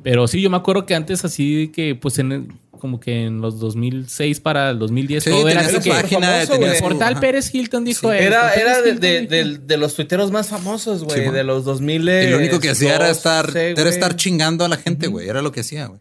[0.04, 2.48] Pero sí, yo me acuerdo que antes así que pues en el-
[2.80, 6.74] como que en los 2006 para el 2010 Sí, todo era así que página, famoso,
[6.78, 7.20] tu- portal ajá.
[7.20, 8.26] Pérez Hilton dijo esto.
[8.26, 9.30] Era, Pérez era de, Hilton de, dijo-
[9.60, 11.26] de- de los tuiteros más famosos, güey.
[11.26, 12.08] Sí, de los 2000.
[12.08, 15.28] Y lo único que hacía era estar, era estar chingando a la gente, güey.
[15.28, 16.00] Era lo que hacía, güey.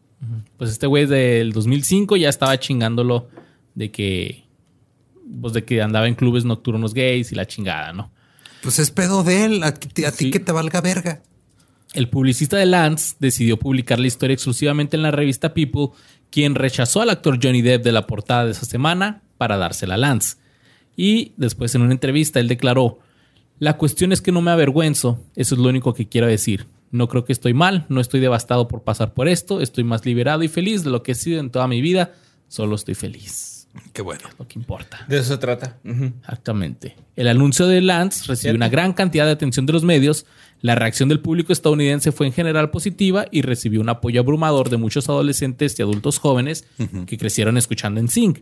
[0.57, 3.29] Pues este güey del 2005 ya estaba chingándolo
[3.75, 4.45] de que
[5.41, 8.11] pues de que andaba en clubes nocturnos gays y la chingada, ¿no?
[8.63, 9.63] Pues es pedo de él.
[9.63, 10.31] A, ti- a ti Sí.
[10.31, 11.23] que te valga verga.
[11.95, 15.89] El publicista de Lance decidió publicar la historia exclusivamente en la revista People,
[16.31, 19.99] quien rechazó al actor Johnny Depp de la portada de esa semana para dársela a
[19.99, 20.37] Lance.
[20.97, 22.99] Y después en una entrevista él declaró,
[23.59, 26.67] la cuestión es que no me avergüenzo, eso es lo único que quiero decir.
[26.91, 30.43] No creo que estoy mal, no estoy devastado por pasar por esto, estoy más liberado
[30.43, 32.13] y feliz de lo que he sido en toda mi vida,
[32.47, 33.58] solo estoy feliz,
[33.93, 34.23] Qué bueno.
[34.39, 35.05] lo que importa.
[35.09, 35.79] De eso se trata.
[35.85, 36.97] Exactamente.
[37.17, 40.27] El anuncio de Lance recibió una gran cantidad de atención de los medios.
[40.61, 44.77] La reacción del público estadounidense fue en general positiva y recibió un apoyo abrumador de
[44.77, 46.67] muchos adolescentes y adultos jóvenes
[47.07, 48.41] que crecieron escuchando en Sync.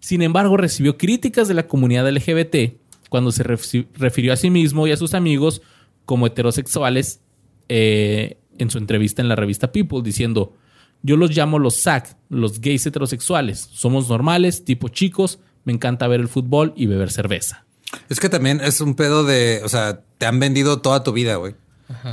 [0.00, 2.76] Sin embargo, recibió críticas de la comunidad LGBT
[3.08, 5.60] cuando se refi- refirió a sí mismo y a sus amigos
[6.04, 7.20] como heterosexuales
[7.68, 10.54] eh, en su entrevista en la revista People, diciendo,
[11.02, 13.68] yo los llamo los SAC, los gays heterosexuales.
[13.72, 17.64] Somos normales, tipo chicos, me encanta ver el fútbol y beber cerveza.
[18.08, 21.36] Es que también es un pedo de, o sea, te han vendido toda tu vida,
[21.36, 21.54] güey.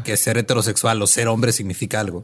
[0.06, 2.24] Que ser heterosexual o ser hombre significa algo.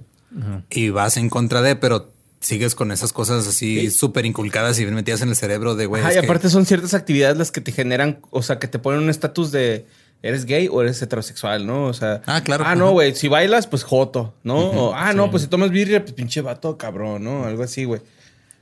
[0.70, 4.96] Y vas en contra de, pero sigues con esas cosas así súper inculcadas y bien
[4.96, 6.02] metidas en el cerebro de, güey.
[6.04, 9.02] Y que- aparte son ciertas actividades las que te generan, o sea, que te ponen
[9.02, 9.86] un estatus de
[10.24, 11.86] eres gay o eres heterosexual, ¿no?
[11.86, 12.64] O sea, Ah, claro.
[12.68, 14.58] Ah, no, güey, si bailas, pues joto, ¿no?
[14.72, 17.46] O, ah, no, pues si tomas birria, pues pinche vato, cabrón, ¿no?
[17.46, 18.02] Algo así, güey.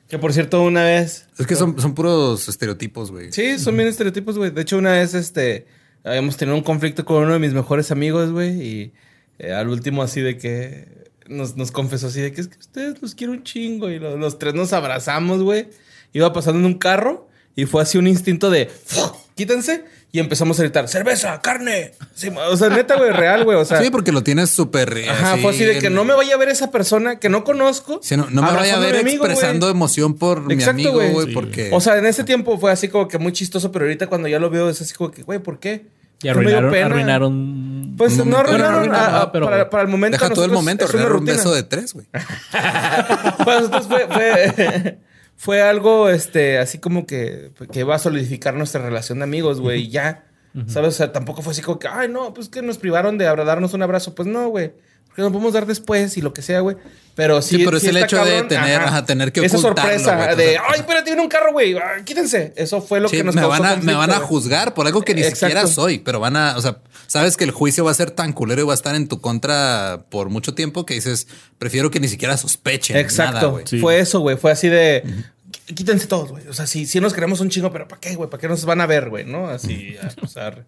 [0.08, 1.28] Que por cierto, una vez.
[1.38, 3.32] Es que son, son puros estereotipos, güey.
[3.32, 4.50] Sí, son bien estereotipos, güey.
[4.52, 5.68] De hecho, una vez, este,
[6.04, 8.94] habíamos tenido un conflicto con uno de mis mejores amigos, güey, y
[9.38, 10.88] eh, al último así de que
[11.28, 14.18] nos, nos confesó así de que es que ustedes los quiero un chingo y lo-
[14.18, 15.68] los, tres nos abrazamos, güey.
[16.12, 20.60] Iba pasando en un carro y fue así un instinto de "Fuck, quítense y empezamos
[20.60, 21.94] a gritar cerveza, carne.
[22.16, 23.58] Sí, o sea, neta, güey, real, güey.
[23.58, 24.98] O sea, Sí, porque lo tienes súper.
[24.98, 27.30] eh, ajá, fue así de que en- no me vaya a ver esa persona que
[27.30, 28.00] no conozco.
[28.02, 31.28] Sí, no, no me vaya a ver amigo, expresando emoción por mi amigo, güey.
[31.28, 31.32] Sí.
[31.34, 31.70] porque.
[31.72, 34.40] O sea, en ese tiempo fue así como que muy chistoso, pero ahorita cuando ya
[34.40, 35.86] lo veo es así como que, güey, ¿por qué?
[36.22, 36.86] Y arruinaron, pena.
[36.88, 38.40] arruinaron Pues no momento.
[38.42, 40.18] arruinaron, Bueno, no a- arruinaron, a- pero- para, para el momento.
[40.18, 41.38] Deja todo el momento, es una arruinar un rutina.
[41.38, 42.08] beso de tres, güey.
[42.52, 44.98] Para nosotros fue, fue,
[45.40, 49.84] fue algo este, así como que, que iba a solidificar nuestra relación de amigos, güey,
[49.84, 50.26] y ya.
[50.68, 50.90] ¿Sabes?
[50.90, 53.74] O sea, tampoco fue así como que, ay, no, pues que nos privaron de darnos
[53.74, 54.14] un abrazo.
[54.16, 54.74] Pues no, güey.
[55.08, 56.76] Porque nos podemos dar después y lo que sea, güey.
[57.20, 57.58] Pero sí.
[57.58, 60.80] Sí, pero es el hecho de tener- ajá, tener que Esa ocultarlo, sorpresa de, ay,
[60.80, 61.76] espérate, viene un carro, güey.
[61.78, 62.54] ah, Quítense.
[62.56, 64.88] Eso fue lo Sí, que nos me causó van, a, me van a juzgar por
[64.88, 65.40] algo que ni Exacto.
[65.48, 66.78] siquiera soy, pero van a, o sea,
[67.08, 69.20] sabes que el juicio va a ser tan culero y va a estar en tu
[69.22, 71.28] contra por mucho tiempo que dices,
[71.58, 72.96] prefiero que ni siquiera sospechen.
[72.98, 73.34] Exacto.
[73.36, 73.66] nada, güey.
[73.68, 73.80] Sí.
[73.80, 74.38] Fue eso, güey.
[74.38, 75.04] Fue así de.
[75.06, 76.48] "Qu- Quítense todos, güey.
[76.48, 78.30] O sea, sí, sí nos queremos un chingo, pero ¿para qué, güey?
[78.30, 79.26] ¿Para qué nos van a ver, güey?
[79.26, 79.48] ¿No?
[79.50, 80.66] Así, a usar.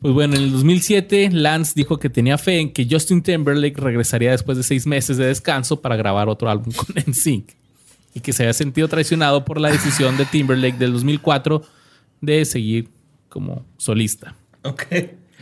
[0.00, 4.30] Pues bueno, en el 2007 Lance dijo que tenía fe en que Justin Timberlake regresaría
[4.30, 7.54] después de seis meses de descanso para grabar otro álbum con NSYNC
[8.14, 11.62] y que se había sentido traicionado por la decisión de Timberlake del 2004
[12.20, 12.88] de seguir
[13.28, 14.34] como solista.
[14.62, 14.84] Ok.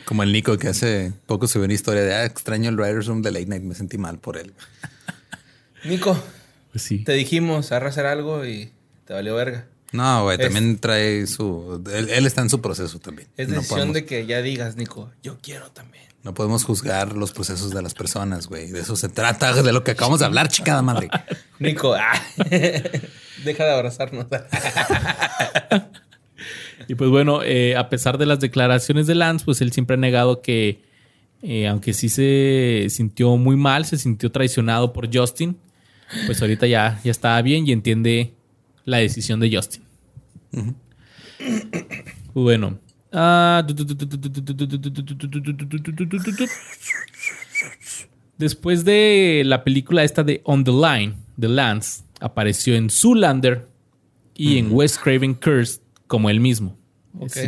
[0.05, 3.23] Como el Nico que hace poco subió una historia de ah, extraño el Writer's Room
[3.23, 4.53] de Late Night, me sentí mal por él.
[5.85, 6.21] Nico,
[6.73, 7.05] Pues sí.
[7.05, 8.71] te dijimos, arra hacer algo y
[9.07, 9.67] te valió verga.
[9.95, 11.83] No, güey, Es- también trae su.
[11.95, 13.29] Él, él está en su proceso también.
[13.37, 16.05] Es no, decisión podemos, de que ya digas, Nico, yo quiero también.
[16.25, 18.71] no podemos juzgar los procesos de las personas, güey.
[18.73, 21.09] De eso se trata, de lo que acabamos de hablar, chicada madre.
[21.61, 22.21] Nico, ah,
[23.45, 24.27] deja de abrazarnos.
[26.89, 29.97] Y pues bueno, eh, a pesar de las declaraciones de Lance, pues él siempre ha
[29.97, 30.83] negado que,
[31.43, 35.57] eh, aunque sí se sintió muy mal, se sintió traicionado por Justin,
[36.27, 38.35] pues ahorita ya, ya está bien y entiende
[38.85, 39.83] la decisión de Justin.
[42.33, 42.79] Bueno.
[43.13, 43.65] Ah,
[48.39, 53.69] Después de la película esta de On the Line, de Lance, apareció en Zoolander
[54.35, 56.77] y en Wes Craven Curse como él mismo.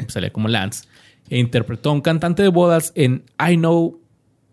[0.09, 0.85] Salía como Lance.
[1.29, 4.01] E interpretó a un cantante de bodas en I Know.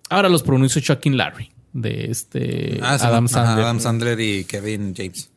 [0.10, 1.52] Ahora los pronuncio Chuck and Larry.
[1.72, 3.64] De este Ah, Adam Sandler.
[3.66, 5.30] Adam Sandler y Kevin James.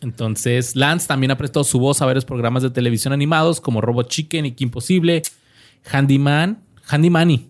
[0.00, 4.08] Entonces, Lance también ha prestado su voz a varios programas de televisión animados como Robot
[4.08, 5.22] Chicken y Kim Possible,
[5.90, 7.48] Handyman, Handymanny.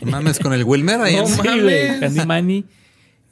[0.00, 1.16] No Mames con el Wilmer ahí.
[1.16, 1.52] No mames.
[1.52, 2.64] Sí, güey, Handy Manny.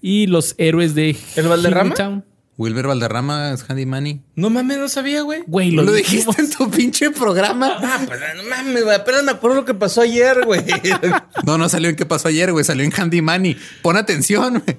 [0.01, 1.95] Y los héroes de ¿El Valderrama?
[1.95, 2.25] Town.
[2.57, 4.21] Wilber Valderrama es Handy Manny.
[4.37, 5.43] No mames, no sabía, güey.
[5.47, 7.79] Güey, ¿Lo, dijiste en tu pinche programa?
[7.81, 8.95] Ah, pero no mames, güey.
[8.95, 10.63] Apenas me acuerdo lo que pasó ayer, güey.
[11.45, 12.65] No, no salió en qué pasó ayer, güey.
[12.65, 13.57] Salió en Handy Manny.
[13.83, 14.77] Pon atención, güey.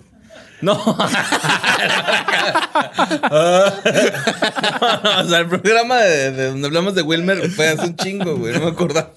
[0.62, 0.74] No.
[0.74, 0.96] o
[5.28, 8.54] sea, el programa de, de donde hablamos de Wilmer fue hace un chingo, güey.
[8.54, 9.12] No me acordaba.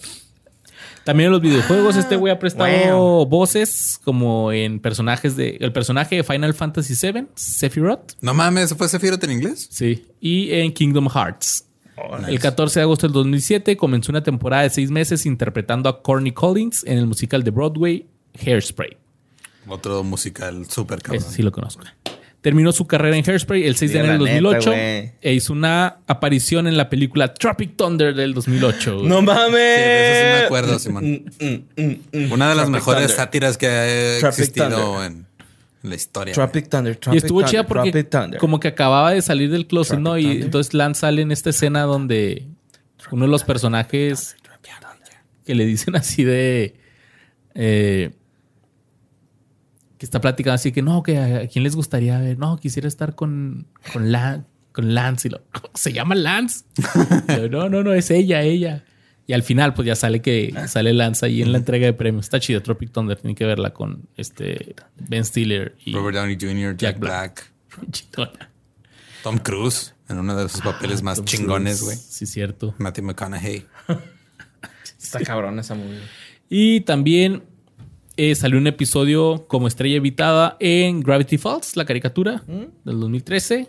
[1.08, 3.26] También en los videojuegos, este güey ha prestado wow.
[3.26, 5.56] voces como en personajes de.
[5.58, 8.12] El personaje de Final Fantasy VII, Sephiroth.
[8.20, 9.68] No mames, ¿fue Sephiroth en inglés?
[9.70, 10.04] Sí.
[10.20, 11.64] Y en Kingdom Hearts.
[12.28, 16.32] El 14 de agosto del 2007 comenzó una temporada de seis meses interpretando a Corny
[16.32, 18.06] Collins en el musical de Broadway
[18.44, 18.98] Hairspray.
[19.68, 21.22] Otro musical súper cabrón.
[21.22, 21.82] Ese sí lo conozco.
[22.40, 25.12] Terminó su carrera en Hairspray el 6 de enero del la neta, 2008 güey.
[25.20, 28.94] e hizo una aparición en la película Tropic Thunder del 2008.
[28.98, 29.08] güey.
[29.08, 29.52] No mames.
[29.52, 31.04] de eso sí me acuerdo, Simón.
[31.04, 32.32] Mm, mm, mm, mm.
[32.32, 33.16] Una de las Tropic mejores Thunder.
[33.16, 35.26] sátiras que ha Tropic existido en,
[35.82, 36.32] en la historia.
[36.32, 36.94] Tropic Thunder.
[36.94, 40.16] Y Tropic estuvo Thunder, chida porque como que acababa de salir del closet, Tropic ¿no?
[40.16, 40.42] Y Thunder.
[40.44, 42.46] entonces Lance sale en esta escena donde
[43.10, 44.36] uno de los personajes
[45.44, 46.76] que le dicen así de...
[47.54, 48.10] eh,
[49.98, 52.38] que está platicando así que no, que a, a quién les gustaría ver.
[52.38, 55.28] No, quisiera estar con, con, Lan- con Lance.
[55.28, 55.42] Y lo,
[55.74, 56.64] ¿Se llama Lance?
[57.28, 58.84] Yo, no, no, no, es ella, ella.
[59.26, 62.24] Y al final, pues ya sale que sale Lance ahí en la entrega de premios.
[62.26, 63.18] Está chido, Tropic Thunder.
[63.18, 67.52] Tienen que verla con este Ben Stiller y Robert Downey Jr., Jack, Jack Black.
[68.16, 68.50] Black.
[69.22, 71.96] Tom Cruise en uno de sus papeles más Tom chingones, güey.
[71.96, 72.74] Sí, cierto.
[72.78, 73.66] Matthew McConaughey.
[74.98, 76.00] Está cabrón esa movie.
[76.48, 77.42] Y también
[78.18, 83.68] eh, salió un episodio como estrella invitada en Gravity Falls, la caricatura del 2013.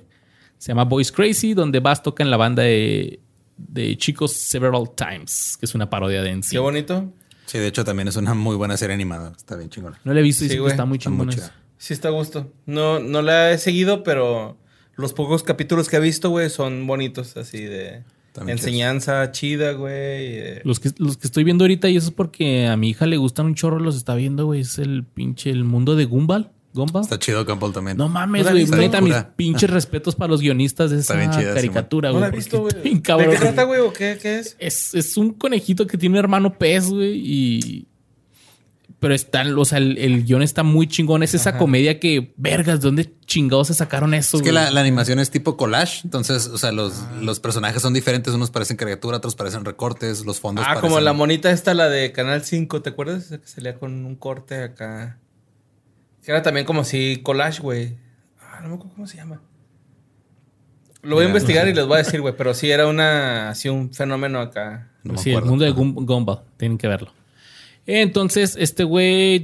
[0.57, 3.19] Se llama Boys Crazy, donde Bass toca en la banda de,
[3.55, 6.59] de Chicos Several Times, que es una parodia de Qué NC.
[6.59, 7.13] bonito.
[7.45, 9.31] Sí, de hecho también es una muy buena serie animada.
[9.37, 9.99] Está bien chingona.
[10.03, 11.31] No la he visto y Sí, está muy Está muy chingona.
[11.33, 11.55] chida.
[11.77, 12.51] Sí está a gusto.
[12.65, 14.57] No, no la he seguido, pero
[14.95, 18.03] los pocos capítulos que he visto, güey, son bonitos, así de
[18.39, 19.93] También enseñanza chida, güey.
[19.93, 20.61] eh.
[20.63, 23.17] Los que, los que estoy viendo ahorita, y eso es porque a mi hija le
[23.17, 24.61] gustan un chorro, los está viendo, güey.
[24.61, 26.51] Es el pinche el mundo de Gumball.
[26.71, 27.01] Gumball.
[27.01, 27.97] Está chido Gumball también.
[27.97, 28.79] No mames, ¿No la güey.
[28.79, 32.21] Neta, mis pinches respetos para los guionistas de Está esa bien chida, caricatura, No güey.
[32.21, 32.93] la he porque visto, güey.
[32.95, 33.79] ¿De cabrón, qué trata, güey.
[33.79, 33.89] güey?
[33.89, 34.55] ¿O qué, qué es?
[34.59, 37.87] Es, es un conejito que tiene un hermano pez, güey, y...
[38.99, 41.23] Pero está, o sea, el, el guion está muy chingón.
[41.23, 44.35] Es esa comedia que, vergas, ¿de dónde chingados se sacaron eso?
[44.37, 47.93] Es que la, la animación es tipo collage, entonces, o sea, los, los personajes son
[47.93, 51.73] diferentes, unos parecen caricatura, otros parecen recortes, los fondos Ah, parecen- como la monita esta,
[51.73, 53.23] la de Canal 5, ¿te acuerdas?
[53.27, 55.17] Esa que salía con un corte acá.
[56.21, 57.95] Que era también como si collage, güey.
[58.41, 59.41] Ah, no me acuerdo cómo se llama.
[61.01, 62.35] Lo voy a investigar y les voy a decir, güey.
[62.35, 64.91] Pero sí era una, así un fenómeno acá.
[65.03, 66.41] No sí, el mundo de Gum- Gumball.
[66.57, 67.13] Tienen que verlo.
[67.91, 69.43] Entonces, este güey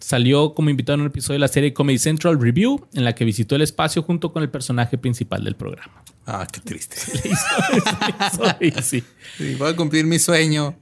[0.00, 3.24] salió como invitado en un episodio de la serie Comedy Central Review, en la que
[3.24, 6.02] visitó el espacio junto con el personaje principal del programa.
[6.26, 6.96] Ah, qué triste.
[8.82, 9.04] Sí,
[9.38, 10.76] Sí, voy a cumplir mi sueño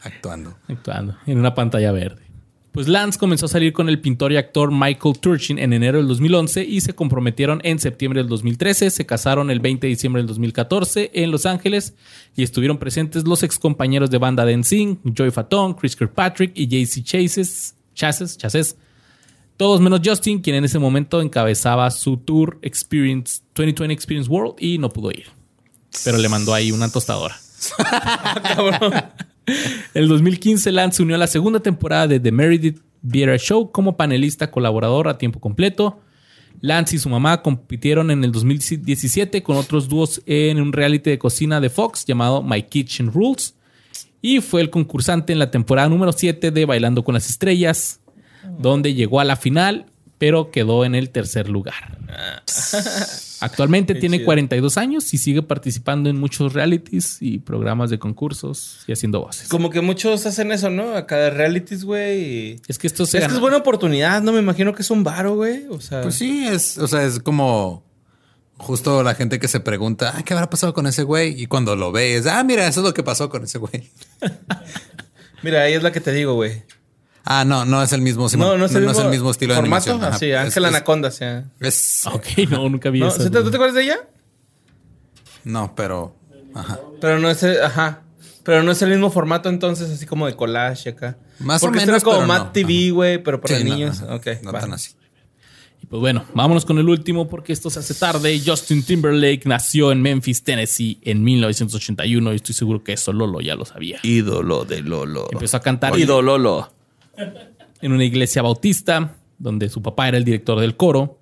[0.00, 0.56] actuando.
[0.66, 2.22] actuando en una pantalla verde.
[2.72, 6.06] Pues Lance comenzó a salir con el pintor y actor Michael Turchin en enero del
[6.06, 8.90] 2011 y se comprometieron en septiembre del 2013.
[8.90, 11.94] Se casaron el 20 de diciembre del 2014 en Los Ángeles
[12.36, 16.68] y estuvieron presentes los ex compañeros de banda de NSYNC, Joy Fatone, Chris Kirkpatrick y
[16.68, 18.76] JC Chases, Chases, Chases,
[19.56, 24.78] todos menos Justin, quien en ese momento encabezaba su tour Experience 2020 Experience World y
[24.78, 25.26] no pudo ir.
[26.04, 27.36] Pero le mandó ahí una tostadora.
[29.94, 33.96] El 2015 Lance se unió a la segunda temporada de The Meredith Vieira Show como
[33.96, 36.00] panelista colaborador a tiempo completo.
[36.60, 41.18] Lance y su mamá compitieron en el 2017 con otros dúos en un reality de
[41.18, 43.54] cocina de Fox llamado My Kitchen Rules.
[44.20, 48.00] Y fue el concursante en la temporada número 7 de Bailando con las Estrellas,
[48.58, 49.86] donde llegó a la final,
[50.18, 51.98] pero quedó en el tercer lugar.
[53.40, 54.26] Actualmente Qué tiene chido.
[54.26, 59.48] 42 años y sigue participando en muchos realities y programas de concursos y haciendo voces.
[59.48, 60.94] Como que muchos hacen eso, ¿no?
[60.94, 62.20] Acá de realities, güey.
[62.52, 64.32] y- Es que esto Es se que gana- es buena oportunidad, ¿no?
[64.32, 65.64] Me imagino que es un varo, güey.
[65.70, 67.82] O sea, Pues sí, es, o sea, es como
[68.58, 71.40] justo la gente que se pregunta, "Ay, ¿qué habrá pasado con ese güey?
[71.40, 73.90] Y cuando lo ves, ah, mira, eso es lo que pasó con ese güey.
[75.42, 76.62] mira, ahí es la que te digo, güey.
[77.24, 78.48] Ah, no, no es el mismo, Simón.
[78.48, 79.84] No, no es el, mismo, estilo formato.
[79.86, 80.04] de animación.
[80.04, 80.16] Ajá.
[80.16, 81.44] Así, Es- Ángel Anaconda, o sea.
[81.60, 83.08] es- Ok, no, nunca vi ¿No?
[83.08, 83.22] eso.
[83.22, 83.98] ¿Sí te, ¿Tú te acuerdas de ella?
[85.44, 86.16] no, pero
[86.54, 86.78] ajá.
[87.00, 88.02] Pero no es, el- ajá.
[88.42, 91.18] Pero no es el mismo formato entonces, así como de collage acá.
[91.38, 92.52] Más o Porque esto menos, era como pero Mad no.
[92.52, 94.02] TV, güey, pero para Sí, no, niños.
[94.02, 94.14] ajá.
[94.16, 94.60] ok, no va.
[94.60, 94.92] tan así.
[95.82, 98.40] Y pues bueno, vámonos con el último porque esto se hace tarde.
[98.44, 103.54] Justin Timberlake nació en Memphis, Tennessee en 1981 y estoy seguro que eso Lolo ya
[103.54, 103.98] lo sabía.
[104.02, 105.28] Ídolo de Lolo.
[105.32, 106.72] Empezó a cantar Lolo.
[107.80, 111.18] En una iglesia bautista donde su papá era el director del coro.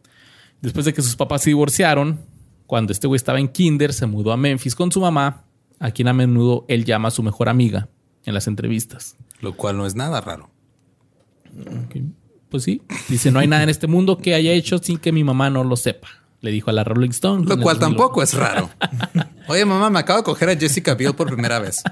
[0.61, 2.21] Después de que sus papás se divorciaron,
[2.67, 5.45] cuando este güey estaba en kinder, se mudó a Memphis con su mamá,
[5.79, 7.89] a quien a menudo él llama su mejor amiga
[8.25, 9.17] en las entrevistas.
[9.41, 10.51] Lo cual no es nada raro.
[12.49, 15.23] Pues sí, dice, no hay nada en este mundo que haya hecho sin que mi
[15.23, 16.09] mamá no lo sepa.
[16.41, 17.47] Le dijo a la Rolling Stone.
[17.47, 17.81] Lo cual 2008.
[17.81, 18.71] tampoco es raro.
[19.49, 21.83] Oye, mamá, me acabo de coger a Jessica Biel por primera vez.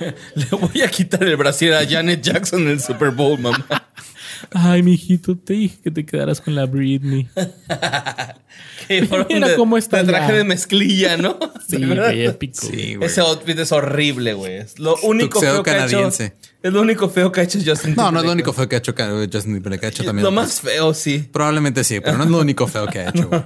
[0.34, 3.66] Le voy a quitar el brasier a Janet Jackson en el Super Bowl, mamá.
[4.52, 7.28] Ay, mijito, te dije que te quedaras con la Britney.
[9.08, 11.38] Fueron Mira de- cómo está de traje de mezclilla, ¿no?
[11.68, 12.66] Sí, ¿Te güey, épico.
[12.66, 13.06] Sí, güey.
[13.08, 14.56] Ese outfit es horrible, güey.
[14.56, 16.08] Es lo único feo que ha hecho.
[16.08, 18.74] Es lo único feo que ha hecho Justin No, no es lo único feo que
[18.74, 19.86] ha hecho Justin Timberlake.
[19.86, 20.24] Ha hecho también.
[20.24, 21.28] Lo más feo, sí.
[21.32, 23.28] Probablemente sí, pero no es lo único feo que ha hecho.
[23.28, 23.42] güey.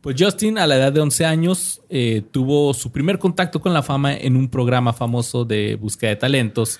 [0.00, 3.82] Pues Justin, a la edad de 11 años, eh, tuvo su primer contacto con la
[3.82, 6.78] fama en un programa famoso de búsqueda de talentos,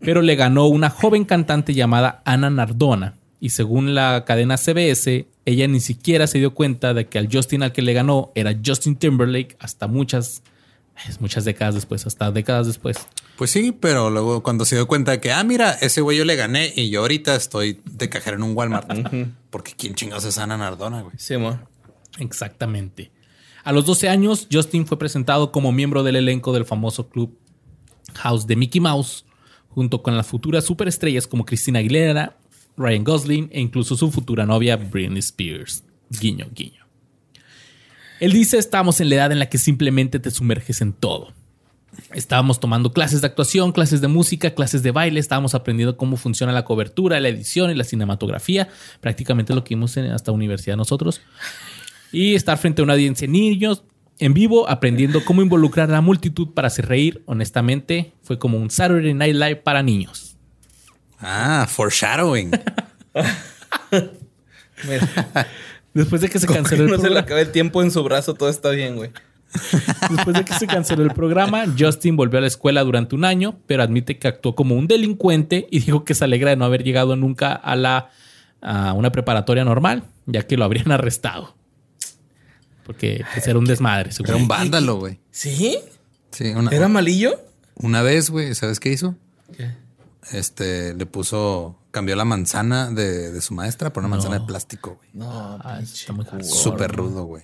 [0.00, 3.14] pero le ganó una joven cantante llamada Ana Nardona.
[3.38, 7.62] Y según la cadena CBS, ella ni siquiera se dio cuenta de que al Justin
[7.62, 10.42] al que le ganó era Justin Timberlake hasta muchas,
[11.20, 12.98] muchas décadas después, hasta décadas después.
[13.36, 16.24] Pues sí, pero luego cuando se dio cuenta de que, ah, mira, ese güey yo
[16.24, 18.90] le gané y yo ahorita estoy de cajero en un Walmart.
[19.50, 21.14] Porque quién chingados es Ana Nardona, güey.
[21.16, 21.58] Sí, mo.
[22.18, 23.10] Exactamente.
[23.62, 27.38] A los 12 años, Justin fue presentado como miembro del elenco del famoso club
[28.14, 29.24] House de Mickey Mouse,
[29.68, 32.36] junto con las futuras superestrellas como Christina Aguilera,
[32.76, 35.84] Ryan Gosling e incluso su futura novia Britney Spears.
[36.08, 36.86] Guiño, guiño.
[38.18, 41.32] Él dice, estamos en la edad en la que simplemente te sumerges en todo.
[42.14, 46.52] Estábamos tomando clases de actuación, clases de música, clases de baile, estábamos aprendiendo cómo funciona
[46.52, 48.68] la cobertura, la edición y la cinematografía,
[49.00, 51.20] prácticamente lo que vimos en hasta universidad nosotros.
[52.12, 53.84] Y estar frente a una audiencia de niños
[54.18, 57.22] en vivo, aprendiendo cómo involucrar a la multitud para hacer reír.
[57.26, 60.36] Honestamente, fue como un Saturday Night Live para niños.
[61.18, 62.50] Ah, foreshadowing.
[64.84, 65.08] Mira,
[65.92, 68.02] Después de que se canceló el no se le programa, acabe el tiempo en su
[68.04, 69.10] brazo, todo está bien, güey.
[70.10, 73.58] después de que se canceló el programa, Justin volvió a la escuela durante un año,
[73.66, 76.84] pero admite que actuó como un delincuente y dijo que se alegra de no haber
[76.84, 78.10] llegado nunca a la
[78.62, 81.56] a una preparatoria normal, ya que lo habrían arrestado.
[82.90, 84.10] Porque pues, era un desmadre.
[84.24, 85.20] Era un vándalo, güey.
[85.30, 85.78] ¿Sí?
[86.32, 87.40] Sí, una, ¿Era malillo?
[87.76, 89.14] una vez, güey, ¿sabes qué hizo?
[89.56, 89.70] ¿Qué?
[90.32, 94.96] Este, le puso, cambió la manzana de, de su maestra por una manzana de plástico,
[94.96, 95.08] güey.
[95.12, 96.44] No, Ah, está muy hardcore.
[96.44, 97.42] Súper rudo, güey.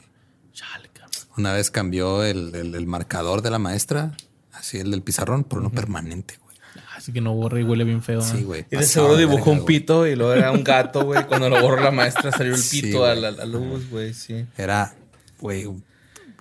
[0.53, 1.11] Chale, cabrón.
[1.37, 4.13] Una vez cambió el, el- el marcador de la maestra,
[4.53, 6.57] así el del pizarrón, por uno permanente, güey.
[6.97, 8.21] Así que no borra y huele bien feo.
[8.21, 8.61] Sí, güey.
[8.63, 11.25] Y de pasado seguro dibujó verga, un pito y luego era un gato, güey.
[11.27, 14.13] Cuando lo borró la maestra salió el Sí, pito a la, a la luz, güey,
[14.15, 14.47] sí.
[14.57, 14.95] Era,
[15.41, 15.67] güey,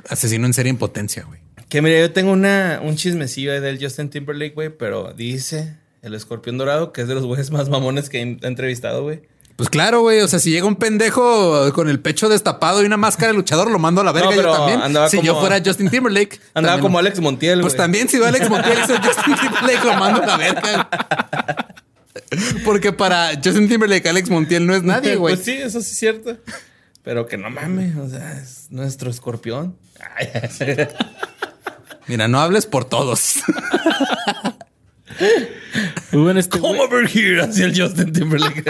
[0.09, 1.39] asesino en serie en potencia, güey.
[1.69, 6.57] Que mira, yo tengo una, un chismecillo del Justin Timberlake, güey, pero dice el escorpión
[6.59, 9.21] dorado que es de los güeyes más mamones que he entrevistado, güey.
[9.55, 10.19] Pues claro, güey.
[10.19, 13.71] O sea, si llega un pendejo con el pecho destapado y una máscara de luchador,
[13.71, 15.09] lo mando a la verga No, yo también.
[15.09, 16.39] si como- yo fuera Justin Timberlake.
[16.53, 20.21] Andaba como Alex Montiel, Pues también, si va Alex Montiel y Justin Timberlake, lo mando
[20.23, 20.89] a la verga.
[22.63, 25.35] Porque para Justin Timberlake, Alex Montiel no es nadie, güey.
[25.35, 26.37] Pues sí, eso sí es cierto.
[27.05, 29.77] Pero que no mames, o sea, es nuestro escorpión.
[32.07, 33.35] Mira, no hables por todos.
[36.11, 38.65] Bueno este Come over here, hacia el Justin Timberlake.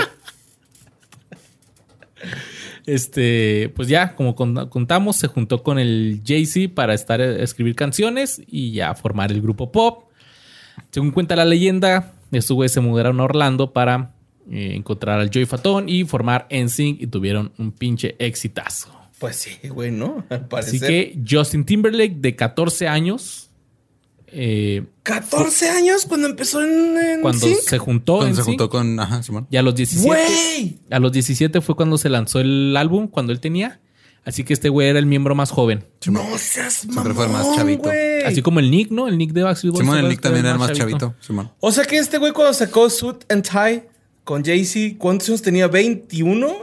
[2.85, 7.75] Este, pues ya, como con- contamos, se juntó con el Jay-Z para estar a escribir
[7.75, 10.03] canciones y ya formar el grupo pop.
[10.91, 14.11] Según cuenta la leyenda, estos güeyes se mudaron a Orlando para
[14.51, 18.89] eh, encontrar al Joey Fatón y formar NSYNC y tuvieron un pinche exitazo.
[19.19, 20.25] Pues sí, güey, ¿no?
[20.29, 23.49] Al Así que Justin Timberlake, de 14 años,
[24.27, 27.57] eh, 14 años cuando empezó en, en cuando Sync?
[27.59, 28.99] se juntó, Cuando se juntó con.
[28.99, 29.47] Ajá, Simón.
[29.49, 30.77] y a los 17, ¡Güey!
[30.91, 33.79] a los 17 fue cuando se lanzó el álbum, cuando él tenía.
[34.25, 35.85] Así que este güey era el miembro más joven.
[36.07, 37.89] No seas Siempre mamón, fue el más chavito.
[38.25, 39.07] Así como el Nick, ¿no?
[39.07, 39.83] El Nick de Backstreet Boys.
[39.83, 41.13] Simón, ¿te el Nick también era el más chavito.
[41.21, 41.51] Simón.
[41.59, 43.87] O sea que este güey cuando sacó Suit and Tie
[44.25, 45.69] con Jay-Z, ¿cuántos años tenía?
[45.71, 46.53] ¿21?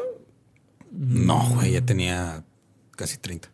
[0.91, 2.45] No, güey, ya tenía
[2.97, 3.49] casi 30.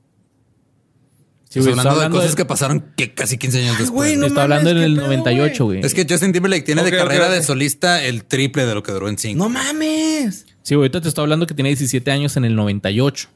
[1.49, 3.91] Sí, güey, hablando, está de hablando cosas de- que pasaron que casi 15 años después.
[3.91, 4.17] güey, güey.
[4.21, 5.81] no Está mames, hablando en ¿qué el pedo, 98, güey.
[5.81, 7.33] Es que Justin Timberlake tiene Ok, de carrera ok.
[7.33, 9.39] de solista el triple de lo que duró en 5.
[9.39, 10.45] No mames.
[10.63, 13.29] Sí, güey, ahorita te estoy hablando que tenía 17 años en el 98.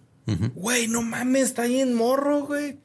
[0.54, 2.76] Güey, no mames, está bien morro, güey.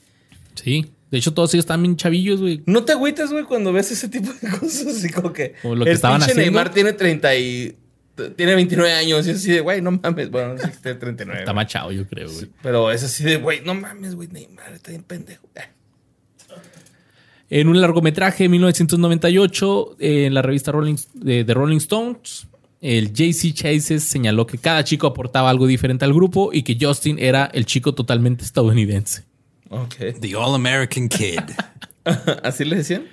[0.55, 0.91] Sí.
[1.10, 2.64] De hecho, todos ellos están bien chavillos, güey.
[2.66, 4.88] No te agüitas, güey, cuando ves ese tipo de cosas.
[4.88, 5.56] Así como que.
[5.64, 6.42] O lo que el estaban haciendo.
[6.42, 7.78] Neymar tiene 30 y.
[8.36, 9.28] Tiene 29 años.
[9.28, 10.30] Y es así de, güey, no mames.
[10.30, 11.40] Bueno, no sé si tiene 39.
[11.42, 12.50] Está más chavo, yo creo, güey.
[12.62, 15.48] Pero es así de, güey, no mames, güey, Neymar está bien pendejo.
[15.56, 15.70] Ah.
[17.50, 22.48] En un largometraje de 1998, eh, en la revista Rolling, de, de Rolling Stones,
[22.82, 27.18] el JC Chases señaló que cada chico aportaba algo diferente al grupo y que Justin
[27.20, 29.27] era el chico totalmente estadounidense.
[29.69, 29.95] Ok.
[30.19, 31.39] The All American Kid.
[32.44, 33.06] ¿Así le decían?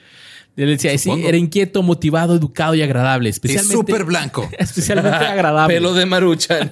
[0.56, 3.28] Él decía, sí, era inquieto, motivado, educado y agradable.
[3.28, 4.48] y Especialmente, súper blanco.
[4.58, 5.74] especialmente agradable.
[5.74, 6.70] Pelo de maruchan.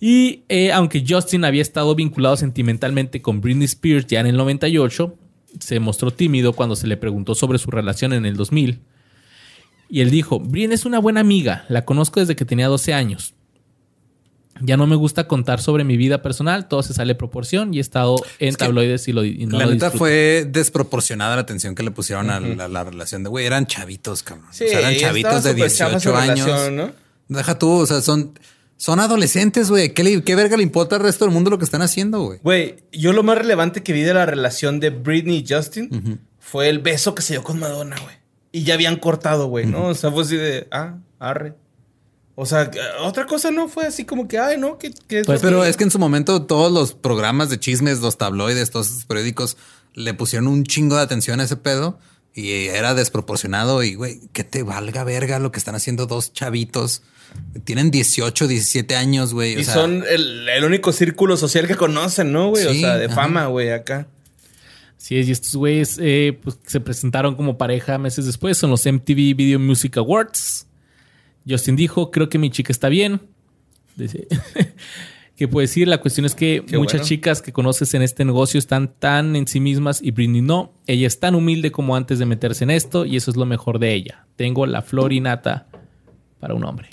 [0.00, 5.14] Y eh, aunque Justin había estado vinculado sentimentalmente con Britney Spears ya en el 98,
[5.60, 8.80] se mostró tímido cuando se le preguntó sobre su relación en el 2000.
[9.88, 13.34] Y él dijo, Britney es una buena amiga, la conozco desde que tenía 12 años.
[14.60, 17.78] Ya no me gusta contar sobre mi vida personal, todo se sale de proporción y
[17.78, 19.98] he estado en Es tabloides y, lo, y no la lo neta disfruto".
[19.98, 23.46] fue desproporcionada la atención que le pusieron a la, la relación de güey.
[23.46, 24.46] Eran chavitos, cabrón.
[24.52, 26.46] Sí, o sea, eran chavitos de súper chafa su 18 años.
[26.46, 26.92] relación, ¿no?
[27.28, 28.38] Deja tú, o sea, son,
[28.76, 29.92] son adolescentes, güey.
[29.94, 32.38] ¿Qué, le- ¿Qué verga le importa al resto del mundo lo que están haciendo, güey?
[32.42, 36.68] Güey, yo lo más relevante que vi de la relación de Britney y Justin fue
[36.68, 38.14] el beso que se dio con Madonna, güey.
[38.52, 39.86] Y ya habían cortado, güey, ¿no?
[39.88, 41.54] O sea, fue así de, ah, arre.
[42.38, 44.92] O sea, que- otra cosa no fue así como que, ay, no, que...
[45.08, 48.70] que Pues, Pero es que en su momento todos los programas de chismes, los tabloides,
[48.70, 49.56] todos esos periódicos
[49.94, 51.98] le pusieron un chingo de atención a ese pedo
[52.34, 53.82] y era desproporcionado.
[53.82, 57.02] Y güey, que te valga verga lo que están haciendo dos chavitos.
[57.64, 59.56] Tienen 18, 17 años, güey.
[59.56, 62.64] o Y sea, son el, el único círculo social que conocen, ¿no, güey?
[62.64, 63.14] Sí, o sea, de ajá.
[63.14, 64.08] fama, güey, acá.
[64.98, 69.34] Sí, y estos güeyes eh, pues, se presentaron como pareja meses después en los MTV
[69.34, 70.65] Video Music Awards.
[71.48, 73.20] Justin dijo, creo que mi chica está bien.
[73.96, 74.26] Dice,
[75.36, 77.08] que puede decir, la cuestión es que Qué muchas bueno.
[77.08, 80.72] chicas que conoces en este negocio están tan en sí mismas y Britney no.
[80.86, 83.78] Ella es tan humilde como antes de meterse en esto y eso es lo mejor
[83.78, 84.26] de ella.
[84.36, 85.68] Tengo la flor innata
[86.40, 86.88] para un hombre.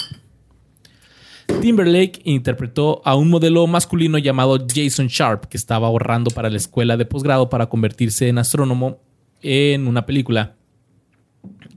[1.61, 6.97] Timberlake interpretó a un modelo masculino llamado Jason Sharp, que estaba ahorrando para la escuela
[6.97, 9.01] de posgrado para convertirse en astrónomo
[9.41, 10.55] en una película.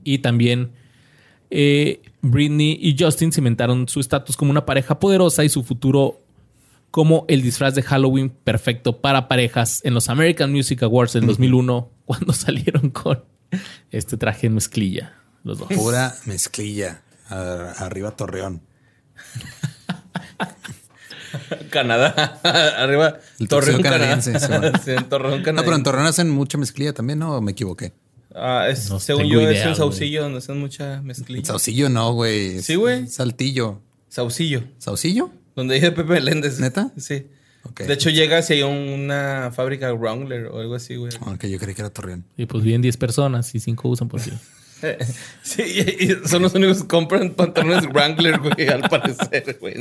[0.04, 0.72] Y también
[1.50, 6.20] eh, Britney y Justin cimentaron su estatus como una pareja poderosa y su futuro
[6.90, 11.90] como el disfraz de Halloween perfecto para parejas en los American Music Awards del 2001,
[12.06, 13.22] cuando salieron con
[13.90, 15.14] este traje en mezclilla.
[15.44, 15.68] Los dos.
[15.68, 17.02] pura mezclilla.
[17.28, 18.62] Arriba Torreón.
[21.70, 22.40] Canadá.
[22.78, 23.18] Arriba.
[23.38, 25.62] El Torreón, canadiense, sí, en Torreón, Canadá.
[25.62, 27.36] No, pero en Torreón hacen mucha mezclilla también, ¿no?
[27.36, 27.92] ¿O me equivoqué?
[28.36, 29.76] Ah, es- No según yo, idea, es un güey.
[29.76, 31.44] saucillo donde hacen mucha mezclilla.
[31.46, 32.60] Saucillo no, güey.
[32.62, 33.06] Sí, güey.
[33.08, 33.80] Saltillo.
[34.08, 34.62] Saucillo.
[34.78, 35.30] ¿Saucillo?
[35.54, 36.60] Donde dice Pepe Meléndez.
[36.60, 36.92] ¿Neta?
[36.98, 37.26] Sí.
[37.78, 41.12] De hecho, llega hacia una fábrica Wrangler o algo así, güey.
[41.22, 42.24] Aunque yo creí que era Torreón.
[42.36, 44.30] Y pues bien 10 personas y 5 usan por sí.
[45.42, 49.74] Sí, y y son los únicos que compran pantalones Wrangler, güey, al parecer, güey.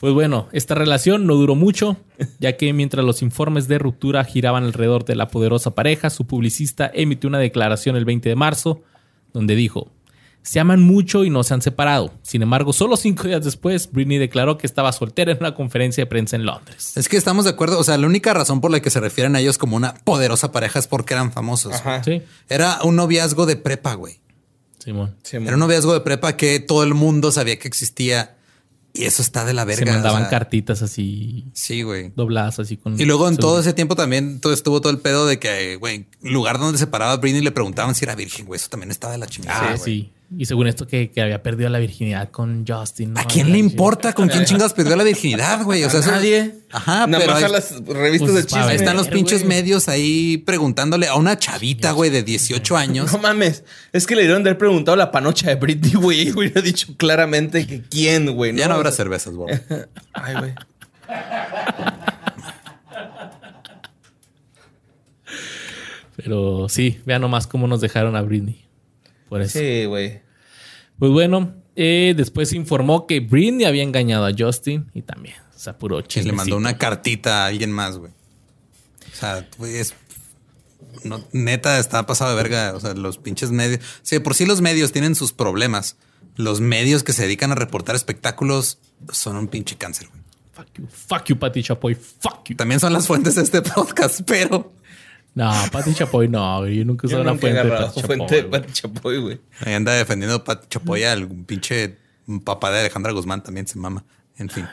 [0.00, 1.98] Pues bueno, esta relación no duró mucho,
[2.38, 6.90] ya que mientras los informes de ruptura giraban alrededor de la poderosa pareja, su publicista
[6.92, 8.80] emitió una declaración el 20 de marzo,
[9.34, 9.92] donde dijo,
[10.42, 12.14] se aman mucho y no se han separado.
[12.22, 16.06] Sin embargo, solo cinco días después, Britney declaró que estaba soltera en una conferencia de
[16.06, 16.96] prensa en Londres.
[16.96, 17.78] Es que estamos de acuerdo.
[17.78, 20.50] O sea, la única razón por la que se refieren a ellos como una poderosa
[20.50, 21.74] pareja es porque eran famosos.
[21.74, 22.02] Ajá.
[22.02, 24.18] Sí, Era un noviazgo de prepa, güey.
[24.78, 25.14] Simón.
[25.22, 28.36] Sí, Era un noviazgo de prepa que todo el mundo sabía que existía.
[28.92, 29.86] Y eso está de la verga.
[29.86, 32.12] Se mandaban o sea, cartitas así Sí, güey.
[32.16, 33.00] dobladas, así con...
[33.00, 36.06] Y luego en todo ese tiempo también todo estuvo todo el pedo de que, güey,
[36.22, 38.56] lugar donde se paraba Britney le preguntaban si era virgen, güey.
[38.58, 39.72] Eso también estaba de la chingada.
[39.72, 40.10] Ah, sí.
[40.38, 43.18] Y según esto que, que había perdido la virginidad con Justin.
[43.18, 43.28] ¿A ¿no?
[43.28, 45.82] quién le importa con quién chingados perdió la virginidad, güey?
[45.82, 46.54] O sea, A eso- nadie.
[46.70, 48.62] Ajá, Nada pero más a las revistas Pues, de chisme.
[48.62, 53.12] ahí están los pinches medios ahí preguntándole a una chavita, güey, de 18 años.
[53.12, 53.64] No mames.
[53.92, 56.28] Es que le dieron de haber preguntado la panocha de Britney, güey.
[56.28, 58.54] Y hubiera dicho claramente que quién, güey.
[58.56, 59.52] Ya no habrá cervezas, güey.
[60.12, 60.54] Ay, güey.
[66.16, 68.64] Pero sí, vean nomás cómo nos dejaron a Britney.
[69.30, 69.58] Por eso.
[69.58, 70.20] Sí, güey.
[70.98, 75.36] Pues bueno, eh, después se informó que Britney había engañado a Justin y también.
[75.56, 78.10] O sea, puro Que le mandó una cartita a alguien más, güey.
[78.10, 79.94] O sea, güey, es.
[81.04, 82.74] No, neta, está pasado de verga.
[82.74, 83.80] O sea, los pinches medios.
[84.02, 85.96] Sí, por sí los medios tienen sus problemas.
[86.36, 88.78] Los medios que se dedican a reportar espectáculos
[89.12, 90.20] son un pinche cáncer, güey.
[90.52, 92.56] Fuck you, fuck you, Pati Chapoy, fuck you.
[92.56, 94.74] También son las fuentes de este podcast, pero
[95.34, 96.78] No, Pati Chapoy no, güey.
[96.78, 98.02] Yo nunca usé Yo una nunca he fuente de Pati Chapoy.
[98.16, 98.42] fuente de.
[98.44, 99.40] Pati Chapoy, güey.
[99.64, 101.96] ahí anda defendiendo Pat Chapoya, el pinche
[102.44, 104.04] papá de Alejandra Guzmán también se mama.
[104.36, 104.66] En fin.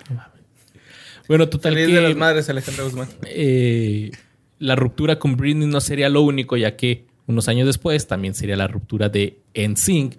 [1.27, 3.07] Bueno, total Feliz de las que madres, Alejandra Guzmán.
[3.25, 4.11] eh,
[4.59, 8.55] la ruptura con Britney no sería lo único, ya que unos años después también sería
[8.55, 10.15] la ruptura de NSYNC.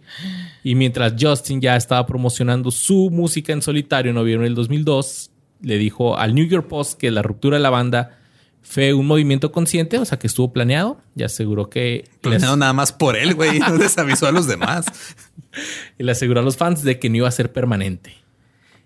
[0.62, 5.30] Y mientras Justin ya estaba promocionando su música en solitario en noviembre del 2002,
[5.62, 8.17] le dijo al New York Post que la ruptura de la banda
[8.68, 10.98] Fue un movimiento consciente, o sea que estuvo planeado.
[11.16, 12.04] Y aseguró que.
[12.20, 13.58] Planeado nada más por él, güey.
[13.60, 14.84] No les avisó a los demás.
[15.98, 18.14] y le aseguró a los fans de que no iba a ser permanente.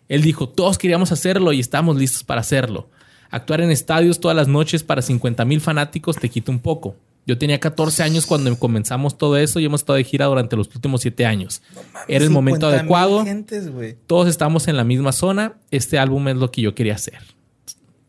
[0.09, 2.91] Él dijo: Todos queríamos hacerlo y estamos listos para hacerlo.
[3.31, 6.95] Actuar en estadios todas las noches para 50 mil fanáticos te quita un poco.
[7.27, 10.73] Yo tenía 14 años cuando comenzamos todo eso y hemos estado de gira durante los
[10.75, 11.61] últimos 7 años.
[12.07, 13.25] Era el momento 50,000 adecuado.
[13.25, 13.71] gentes.
[14.07, 15.55] Todos estamos en la misma zona.
[15.73, 17.19] Este álbum es lo que yo quería hacer.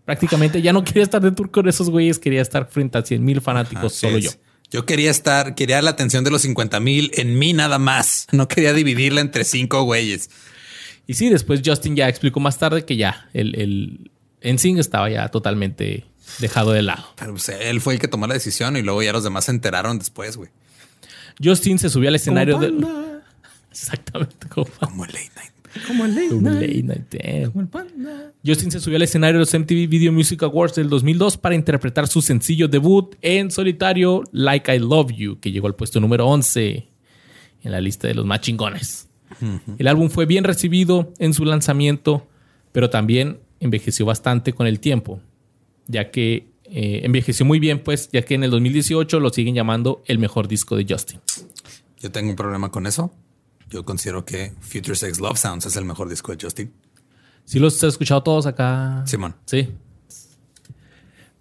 [0.05, 3.23] Prácticamente ya no quería estar de tour con esos güeyes, quería estar frente a 100
[3.23, 4.23] mil fanáticos, Así solo es.
[4.25, 4.31] yo.
[4.69, 8.25] Yo quería estar, quería la atención de los 50 mil en mí nada más.
[8.31, 10.31] No quería dividirla entre cinco güeyes.
[11.05, 14.11] Y sí, después Justin ya explicó más tarde que ya el, el
[14.41, 16.05] NSYNC estaba ya totalmente
[16.39, 17.05] dejado de lado.
[17.17, 19.51] Pero pues, él fue el que tomó la decisión y luego ya los demás se
[19.51, 20.49] enteraron después, güey.
[21.43, 22.73] Justin se subió al escenario de...
[23.71, 25.52] Exactamente como, Como late night.
[25.87, 27.51] Como el late como night, Late Night, damn.
[27.51, 28.33] como el panda.
[28.45, 32.07] Justin se subió al escenario de los MTV Video Music Awards del 2002 para interpretar
[32.07, 36.87] su sencillo debut en solitario Like I Love You, que llegó al puesto número 11
[37.63, 39.09] en la lista de los más chingones.
[39.77, 42.27] El álbum fue bien recibido en su lanzamiento,
[42.71, 45.21] pero también envejeció bastante con el tiempo,
[45.87, 50.03] ya que eh, envejeció muy bien, pues, ya que en el 2018 lo siguen llamando
[50.05, 51.19] el mejor disco de Justin.
[51.99, 53.13] Yo tengo un problema con eso.
[53.73, 56.71] Yo considero que Future Sex Love Sounds es el mejor disco de Justin.
[57.43, 59.03] ¿Sí los has escuchado todos acá?
[59.07, 59.35] Simón.
[59.47, 59.67] Sí.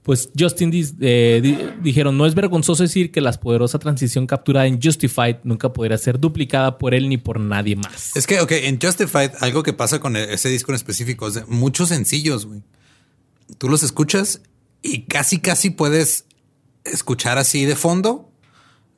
[0.02, 4.80] Pues Justin eh, di- dijeron, no es vergonzoso decir que la poderosa transición capturada en
[4.82, 8.16] Justified nunca podría ser duplicada por él ni por nadie más.
[8.16, 11.44] Es que, ok, en Justified, algo que pasa con ese disco en específico es de
[11.44, 12.62] muchos sencillos, güey.
[13.58, 14.40] Tú los escuchas
[14.82, 16.24] y casi, casi puedes
[16.84, 18.28] escuchar así de fondo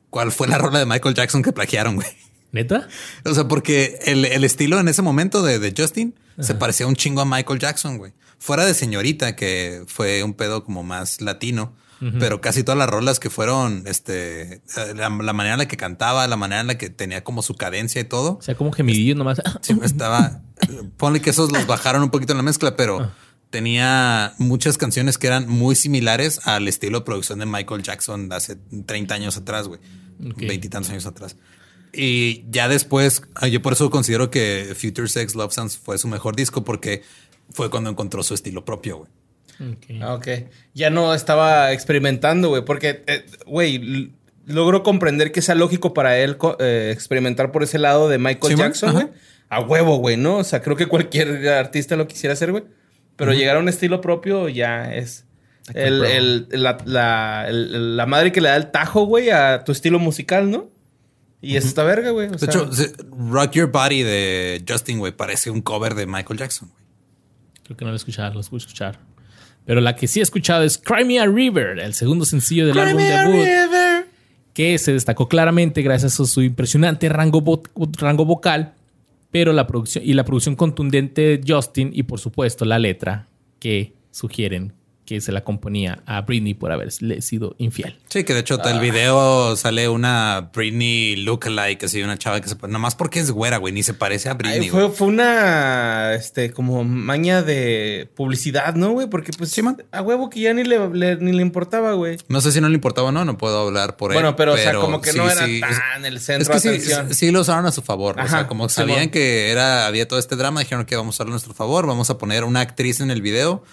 [0.09, 2.07] cuál fue la rola de Michael Jackson que plagiaron, güey.
[2.55, 2.87] ¿Neta?
[3.25, 6.95] O sea, porque el, el estilo en ese momento de, de Justin se parecía un
[6.95, 8.13] chingo a Michael Jackson, güey.
[8.39, 11.75] Fuera de señorita, que fue un pedo como más latino,
[12.19, 14.61] pero casi todas las rolas que fueron, este,
[14.95, 17.55] la, la manera en la que cantaba, la manera en la que tenía como su
[17.55, 19.41] cadencia y todo, O sea, como gemidillo nomás.
[19.61, 20.41] sí, estaba,
[20.97, 23.11] ponle que esos los bajaron un poquito en la mezcla, pero
[23.49, 28.35] tenía muchas canciones que eran muy similares al estilo de producción de Michael Jackson de
[28.35, 28.55] hace
[28.85, 29.79] 30 años atrás, güey.
[30.19, 31.35] Veintitantos años atrás.
[31.95, 36.07] Y ya después, ah, yo por eso considero que Future Sex Love Sounds fue su
[36.07, 37.03] mejor disco porque
[37.51, 39.09] fue cuando encontró su estilo propio, güey.
[39.73, 40.01] Ok.
[40.01, 40.27] Ah, ok.
[40.73, 44.09] Ya no estaba experimentando, güey, porque, eh, güey, l-
[44.45, 48.59] logró comprender que sea lógico para él eh, experimentar por ese lado de Michael Sí.
[48.59, 49.07] Jackson, güey.
[49.49, 50.37] A huevo, güey, ¿no?
[50.37, 52.63] O sea, creo que cualquier artista lo quisiera hacer, güey.
[53.15, 55.25] Pero llegar a un estilo propio ya es
[55.73, 59.71] el- el- la, la- el- la madre que le da el tajo, güey, a tu
[59.71, 60.69] estilo musical, ¿no?
[61.45, 62.27] Y es esta verga, güey.
[62.29, 62.69] De sea, hecho,
[63.29, 66.83] Rock Your Body de Justin, güey, parece un cover de Michael Jackson, güey.
[67.63, 68.99] Creo que no lo he escuchado, lo voy a escuchar.
[69.65, 72.77] Pero la que sí he escuchado es Cry Me a River, el segundo sencillo del
[72.77, 74.05] álbum debut.
[74.53, 77.63] que se destacó claramente gracias a su impresionante rango, vo-
[77.97, 78.73] rango vocal,
[79.31, 83.27] pero la producción y la producción contundente de Justin y por supuesto la letra
[83.59, 84.71] que sugieren
[85.05, 87.97] que se la componía a Britney por haberle sido infiel.
[88.09, 92.55] Sí, que de hecho el video sale una Britney lookalike, así una chava que se
[92.55, 94.69] nada más porque es güera, güey, ni se parece a Ay, Britney.
[94.69, 99.07] fue, una este como maña de publicidad, ¿no, güey?
[99.07, 99.83] Porque pues Sí, man.
[99.91, 102.17] a huevo que ya ni le, le- ni le importaba, güey.
[102.27, 104.15] No sé si no le importaba o no, no puedo hablar por él.
[104.15, 106.47] Bueno, pero, o sea, como que sí, no era sí, es- tan el Es centro
[106.49, 107.13] que de sí, atención.
[107.13, 108.17] sí lo usaron a su favor.
[108.17, 109.11] o Ajá, sea, como sí, sabían bueno.
[109.11, 111.85] que era, había todo este drama, dijeron que vamos a usarlo a nuestro favor.
[111.85, 113.63] Vamos a poner una actriz en el video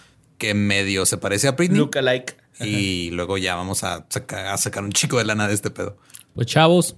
[0.43, 1.79] que medio se parece a Britney.
[1.79, 2.35] Look alike.
[2.61, 5.97] Y luego ya vamos a sacar, a sacar un chico de lana de este pedo.
[6.35, 6.97] Pues chavos,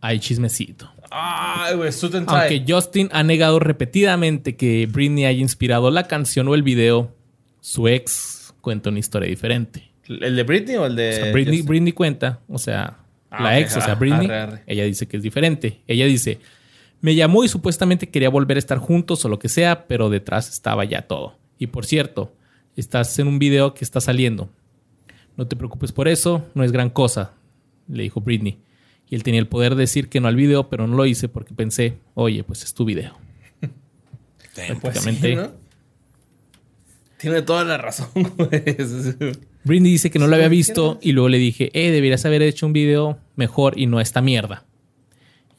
[0.00, 0.90] hay chismecito.
[1.10, 1.78] Ay.
[2.26, 7.14] Aunque Justin ha negado repetidamente que Britney haya inspirado la canción o el video,
[7.60, 9.92] su ex cuenta una historia diferente.
[10.08, 11.62] ¿El de Britney o el de O sea, Britney?
[11.62, 12.98] Britney cuenta, o sea,
[13.30, 14.62] Ah, la ex, o sea, Britney, arre, arre.
[14.66, 15.80] ella dice que es diferente.
[15.88, 16.38] Ella dice,
[17.00, 20.48] me llamó y supuestamente quería volver a estar juntos o lo que sea, pero detrás
[20.48, 21.36] estaba ya todo.
[21.58, 22.32] Y por cierto,
[22.80, 24.48] estás en un video que está saliendo.
[25.36, 27.32] No te preocupes por eso, no es gran cosa,
[27.88, 28.58] le dijo Britney.
[29.08, 31.28] Y él tenía el poder de decir que no al video, pero no lo hice
[31.28, 33.16] porque pensé, oye, pues es tu video.
[34.54, 35.34] Pues sí, prácticamente.
[35.34, 35.50] ¿no?
[37.18, 38.62] Tiene toda la razón, güey.
[39.64, 42.42] Britney dice que no lo había ¿Cómo visto y luego le dije, eh, deberías haber
[42.42, 44.64] hecho un video mejor y no esta mierda.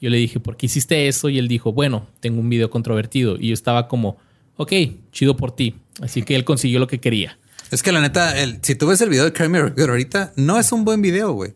[0.00, 1.28] Yo le dije, ¿por qué hiciste eso?
[1.28, 3.36] Y él dijo, bueno, tengo un video controvertido.
[3.38, 4.16] Y yo estaba como,
[4.56, 4.72] ok,
[5.12, 5.76] chido por ti.
[6.00, 7.38] Así que él consiguió lo que quería.
[7.70, 10.70] Es que la neta, el- si tú ves el video de Kramer ahorita, no es
[10.72, 11.54] un buen video, güey.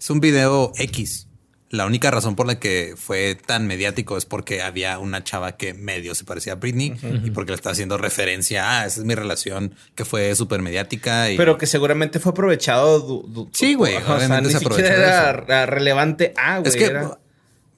[0.00, 1.28] Es un video X.
[1.70, 5.72] la única razón por la que fue tan mediático es porque había una chava que
[5.72, 6.92] medio se parecía a Britney
[7.24, 11.30] y porque le está haciendo referencia a esa es mi relación que fue súper mediática.
[11.30, 11.38] Y...
[11.38, 13.00] Pero que seguramente fue aprovechado.
[13.00, 16.34] du- du- Sí, güey, O sea, ni se siquiera aprovechó era relevante.
[16.36, 16.68] Ah, güey.
[16.68, 17.18] es que, era-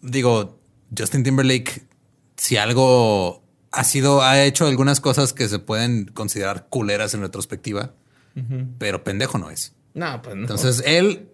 [0.03, 0.59] digo,
[0.99, 1.83] Justin Timberlake,
[2.37, 3.44] si algo
[3.75, 7.93] ha sido, ha hecho algunas cosas que se pueden considerar culeras en retrospectiva,
[8.79, 9.75] pero pendejo no es.
[9.95, 10.43] No, pues no.
[10.43, 11.29] Entonces él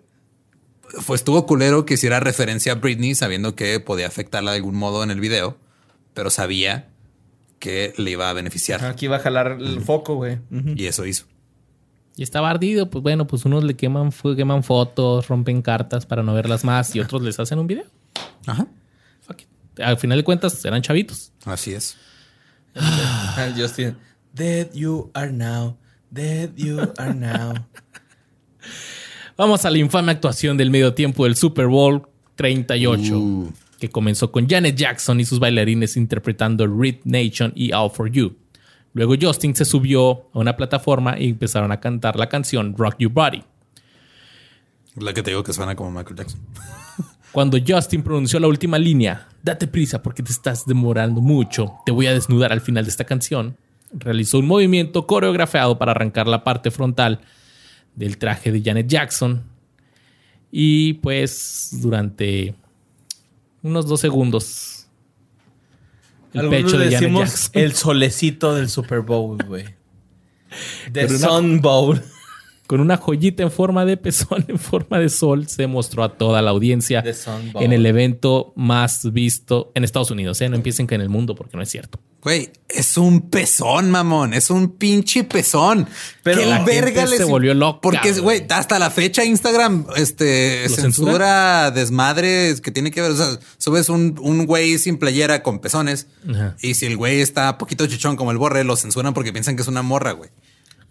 [1.06, 5.02] pues estuvo culero que hiciera referencia a Britney sabiendo que podía afectarla de algún modo
[5.02, 5.58] en el video,
[6.14, 6.88] pero sabía
[7.58, 10.38] que le iba a beneficiar Aquí va a jalar el foco, güey.
[10.76, 11.26] Y eso hizo.
[12.16, 16.34] Y estaba ardido, pues bueno, pues unos le queman, queman fotos, rompen cartas para no
[16.34, 17.84] verlas más y otros les hacen un video.
[18.46, 18.66] Ajá.
[19.20, 19.80] Fuck it.
[19.80, 21.32] Al final de cuentas eran chavitos.
[21.44, 21.96] Así es.
[23.56, 23.96] Justin.
[24.34, 25.76] Dead you are now.
[26.10, 27.54] Dead you are now.
[29.36, 32.06] Vamos a la infame actuación del medio tiempo del Super Bowl
[32.36, 33.52] 38, Uh.
[33.78, 38.36] que comenzó con Janet Jackson y sus bailarines interpretando Read Nation y All for You.
[38.92, 43.12] Luego Justin se subió a una plataforma y empezaron a cantar la canción Rock Your
[43.12, 43.42] Body.
[44.96, 46.40] La que te digo que suena como Michael Jackson.
[47.32, 52.06] Cuando Justin pronunció la última línea, date prisa porque te estás demorando mucho, te voy
[52.06, 53.56] a desnudar al final de esta canción,
[53.92, 57.20] realizó un movimiento coreografiado para arrancar la parte frontal
[57.94, 59.44] del traje de Janet Jackson
[60.50, 62.54] y pues durante
[63.62, 64.86] unos dos segundos
[66.32, 67.50] el Algunos pecho de Janet Jackson.
[67.54, 69.64] el solecito del Super Bowl, güey.
[70.92, 72.00] The Sun Bowl.
[72.70, 76.40] Con una joyita en forma de pezón, en forma de sol, se mostró a toda
[76.40, 77.02] la audiencia
[77.58, 80.40] en el evento más visto en Estados Unidos.
[80.40, 80.48] ¿eh?
[80.48, 81.98] No empiecen que en el mundo porque no es cierto.
[82.22, 84.34] Güey, es un pezón, mamón.
[84.34, 85.88] Es un pinche pezón.
[86.22, 88.46] Pero ¿Qué la verga gente les- se volvió loca, Porque, güey.
[88.50, 93.10] hasta la fecha Instagram este, ¿Lo censura, desmadres que tiene que ver.
[93.10, 96.06] O sea, subes un, un güey sin playera con pezones.
[96.32, 96.54] Ajá.
[96.62, 99.62] Y si el güey está poquito chichón como el borre, lo censuran porque piensan que
[99.62, 100.30] es una morra, güey.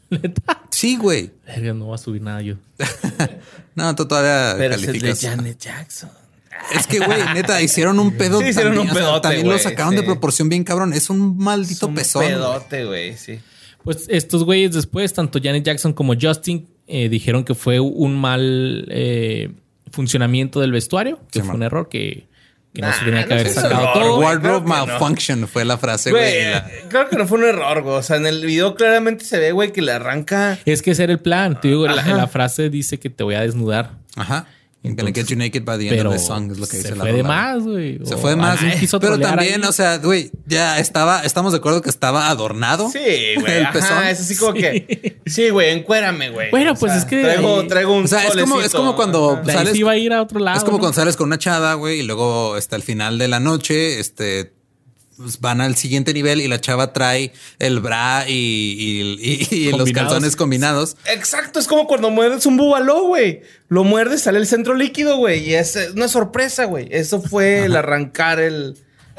[0.23, 0.63] Neta.
[0.71, 1.31] Sí, güey.
[1.45, 2.55] Verga, No va a subir nada yo.
[3.75, 5.21] No, tú todavía Pero es el de calificas.
[5.21, 6.09] Janet Jackson.
[6.75, 8.39] Es que, güey, neta, hicieron un pedo.
[8.41, 10.91] Sí, hicieron también, un o sea, pedote, también lo sacaron de proporción bien cabrón.
[10.93, 12.25] Es un maldito Es un pezón.
[12.25, 13.39] pedote, güey, sí.
[13.83, 18.85] Pues estos güeyes después, tanto Janet Jackson como Justin, eh, dijeron que fue un mal
[18.89, 19.51] eh,
[19.91, 21.55] funcionamiento del vestuario, que Sí, fue man.
[21.57, 22.27] un error que,
[22.73, 24.19] que no Nah, se tenía que no haber sacado error, todo.
[24.19, 24.67] Wardrobe no.
[24.67, 26.51] malfunction fue la frase, güey.
[26.51, 27.95] La- claro que no fue un error, güey.
[27.95, 30.57] O sea, en el video claramente se ve, güey, que le arranca.
[30.65, 31.59] Es que ese era el plan.
[31.59, 33.91] Te digo, la, la frase dice que te voy a desnudar.
[34.15, 34.45] Ajá.
[34.81, 36.77] I'm gonna get you naked by the end Pero of the song, es lo que
[36.77, 37.99] se dice la fue de más, güey.
[38.05, 38.59] Se fue de más.
[39.01, 39.69] Pero también, ahí.
[39.69, 42.89] o sea, güey, ya estaba, estamos de acuerdo que estaba adornado.
[42.89, 42.99] Sí,
[43.41, 43.57] güey.
[43.57, 44.03] El Ajá, pezón.
[44.05, 45.19] es así como que.
[45.25, 46.49] Sí, güey, encuérame, güey.
[46.49, 48.05] Bueno, O pues sea, es que Traigo, traigo un.
[48.05, 49.51] O sea, es como, es como cuando Ajá.
[49.51, 49.73] Sales.
[49.73, 50.57] sí iba a ir a otro lado.
[50.57, 50.81] es como ¿no?
[50.81, 54.53] cuando sales con una chava, güey, y luego hasta el final de la noche, este
[55.19, 59.71] pues, van al siguiente nivel y la chava trae el bra y, y- y- y
[59.73, 60.95] los calzones combinados.
[61.13, 63.41] Exacto, es como cuando muerdes un búbalo, güey.
[63.67, 65.47] Lo muerdes, sale el centro líquido, güey.
[65.49, 66.87] Y es una sorpresa, güey.
[66.89, 68.77] Eso fue el arrancar el,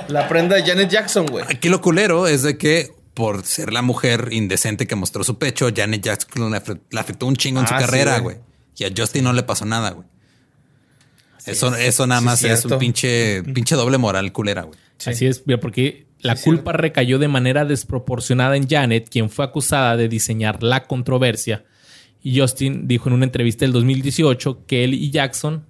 [0.09, 1.44] la prenda de Janet Jackson, güey.
[1.48, 5.68] Aquí lo culero es de que por ser la mujer indecente que mostró su pecho,
[5.77, 8.39] Janet Jackson le afectó un chingo en su Ah, sí, carrera, güey.
[8.78, 10.06] Y a Justin no le pasó nada, güey.
[11.47, 12.74] Eso, eso nada Sí, más es cierto.
[12.77, 14.78] un pinche, pinche doble moral culera, güey.
[15.06, 20.09] Así es, porque la culpa recayó de manera desproporcionada en Janet, quien fue acusada de
[20.09, 21.64] diseñar la controversia.
[22.22, 25.64] Y Justin dijo en una entrevista del 2018 que él y Jackson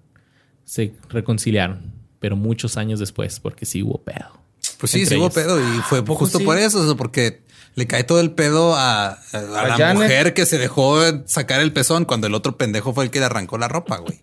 [0.64, 4.40] se reconciliaron, pero muchos años después, porque sí hubo pedo.
[4.78, 6.44] Pues sí, sí hubo pedo y fue poco justo sí?
[6.44, 7.42] por eso, porque
[7.76, 10.02] le cae todo el pedo a, a- a A la Janet.
[10.02, 13.26] mujer que se dejó sacar el pezón cuando el otro pendejo fue el que le
[13.26, 14.20] arrancó la ropa, güey.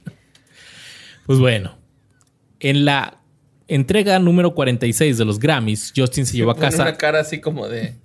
[1.25, 1.77] Pues bueno,
[2.59, 3.19] en la
[3.67, 6.83] entrega número 46 de los Grammys, Justin se llevó a casa.
[6.83, 7.95] una cara así como de.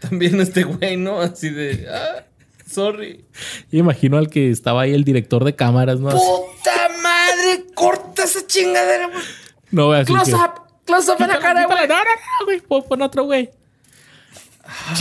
[0.00, 1.20] También este güey, ¿no?
[1.20, 1.86] Así de.
[1.90, 2.24] Ah,
[2.70, 3.24] sorry.
[3.70, 6.10] Yo imagino al que estaba ahí el director de cámaras, ¿no?
[6.10, 7.66] ¡Puta madre!
[7.74, 9.08] ¡Corta esa chingadera!
[9.08, 9.22] güey.
[9.70, 10.50] No, güey, así Close que- up.
[10.84, 11.88] Close up en la cara, güey.
[11.88, 12.60] No, no, no, güey.
[12.88, 13.50] Pon otro güey.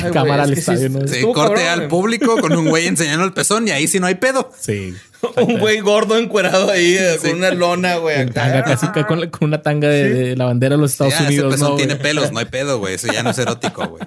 [0.03, 2.87] Ay, cámara es al que sí estadio, estuvo corte cabrón, al público con un güey
[2.87, 4.51] enseñando el pezón y ahí sí no hay pedo.
[4.57, 4.93] Sí.
[5.41, 7.29] Un güey gordo encuerado ahí eh, Sí.
[7.29, 8.21] con una lona, güey.
[8.21, 11.19] En tanga, casi ca- con, una tanga de, de la bandera de los Estados Ya,
[11.21, 11.53] ese Unidos.
[11.55, 12.03] pezón ¿no, tiene güey?
[12.03, 12.93] pelos, no hay pedo, güey.
[12.95, 14.03] Eso ya no es erótico, güey.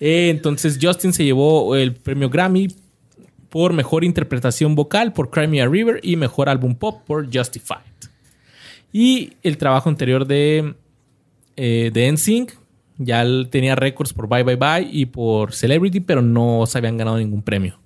[0.00, 2.68] Eh, entonces Justin se llevó el premio Grammy
[3.48, 7.78] por mejor interpretación vocal por Cry Me a River y mejor álbum pop por Justified.
[8.92, 10.74] Y el trabajo anterior de,
[11.56, 12.52] eh, de NSYNC
[12.98, 16.96] ya él tenía récords por Bye Bye Bye y por Celebrity, pero no se habían
[16.96, 17.78] ganado ningún premio.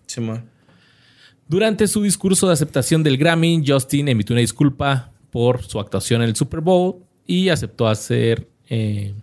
[1.49, 6.29] Durante su discurso de aceptación del Grammy, Justin emitió una disculpa por su actuación en
[6.29, 9.15] el Super Bowl y aceptó hacer eh,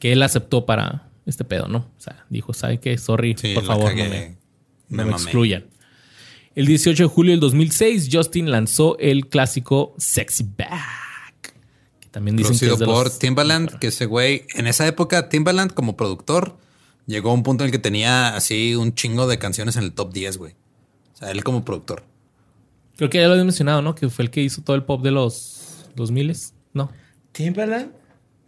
[0.00, 1.78] que él aceptó para este pedo, ¿no?
[1.78, 2.96] O sea, dijo, ¿sabe qué?
[2.96, 4.36] Sorry, Sí, por favor, cagué.
[4.88, 5.64] no me, Me excluyan.
[6.54, 11.07] El 18 de julio del 2006, Justin lanzó el clásico Sexy Back.
[12.18, 15.28] También dicen que Producido es de por los- Timbaland, que ese güey, en esa época,
[15.28, 16.58] Timbaland como productor,
[17.06, 19.92] llegó a un punto en el que tenía así un chingo de canciones en el
[19.92, 20.54] top 10, güey.
[21.14, 22.02] O sea, él como productor.
[22.96, 23.94] Creo que ya lo había mencionado, ¿no?
[23.94, 26.34] Que fue el que hizo todo el pop de los 2000
[26.74, 26.90] No,
[27.30, 27.92] Timbaland.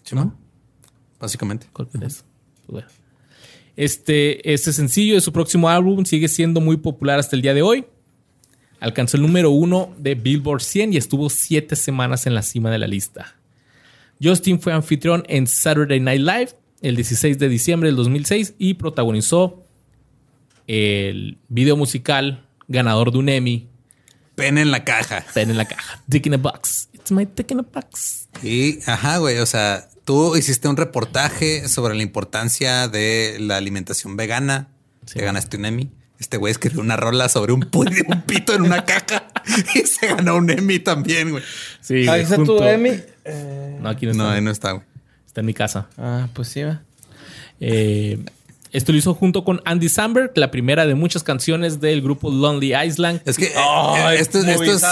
[0.03, 0.37] ¿Sí, no?
[1.21, 1.69] Básicamente.
[1.73, 1.89] Pues
[2.67, 2.89] bueno.
[3.77, 7.63] Este, este sencillo de su próximo álbum sigue siendo muy popular hasta el día de
[7.63, 7.87] hoy.
[8.81, 12.79] Alcanzó el número uno de Billboard 100 y estuvo siete semanas en la cima de
[12.79, 13.37] la lista.
[14.23, 16.49] Justin fue anfitrión en Saturday Night Live
[16.83, 19.67] el 16 de diciembre del 2006 y protagonizó
[20.67, 23.69] el video musical ganador de un Emmy,
[24.37, 25.25] Pena en la caja.
[25.35, 26.89] Pen en la caja, Dick in a Box.
[26.95, 28.29] It's my Dick in a Box.
[28.43, 34.17] Y, ajá, güey, o sea, tú hiciste un reportaje sobre la importancia de la alimentación
[34.17, 34.69] vegana,
[35.07, 35.19] Sí.
[35.19, 35.91] que ganaste un Emmy.
[36.21, 39.29] Este güey escribió una rola sobre un, un pito en una caja
[39.75, 41.43] y se ganó un Emmy también, güey.
[41.81, 43.01] Sí, Ahí está tu Emmy.
[43.25, 44.35] Eh, No, aquí no No, está.
[44.35, 44.85] ahí no está, güey.
[45.27, 45.89] Está en mi casa.
[45.97, 46.83] Ah, pues sí, va.
[47.61, 48.19] Eh,
[48.73, 52.75] esto lo hizo junto con Andy Samberg, la primera de muchas canciones del grupo Lonely
[52.77, 53.21] Island.
[53.25, 54.83] Es que Ay, eh, esto, esto es,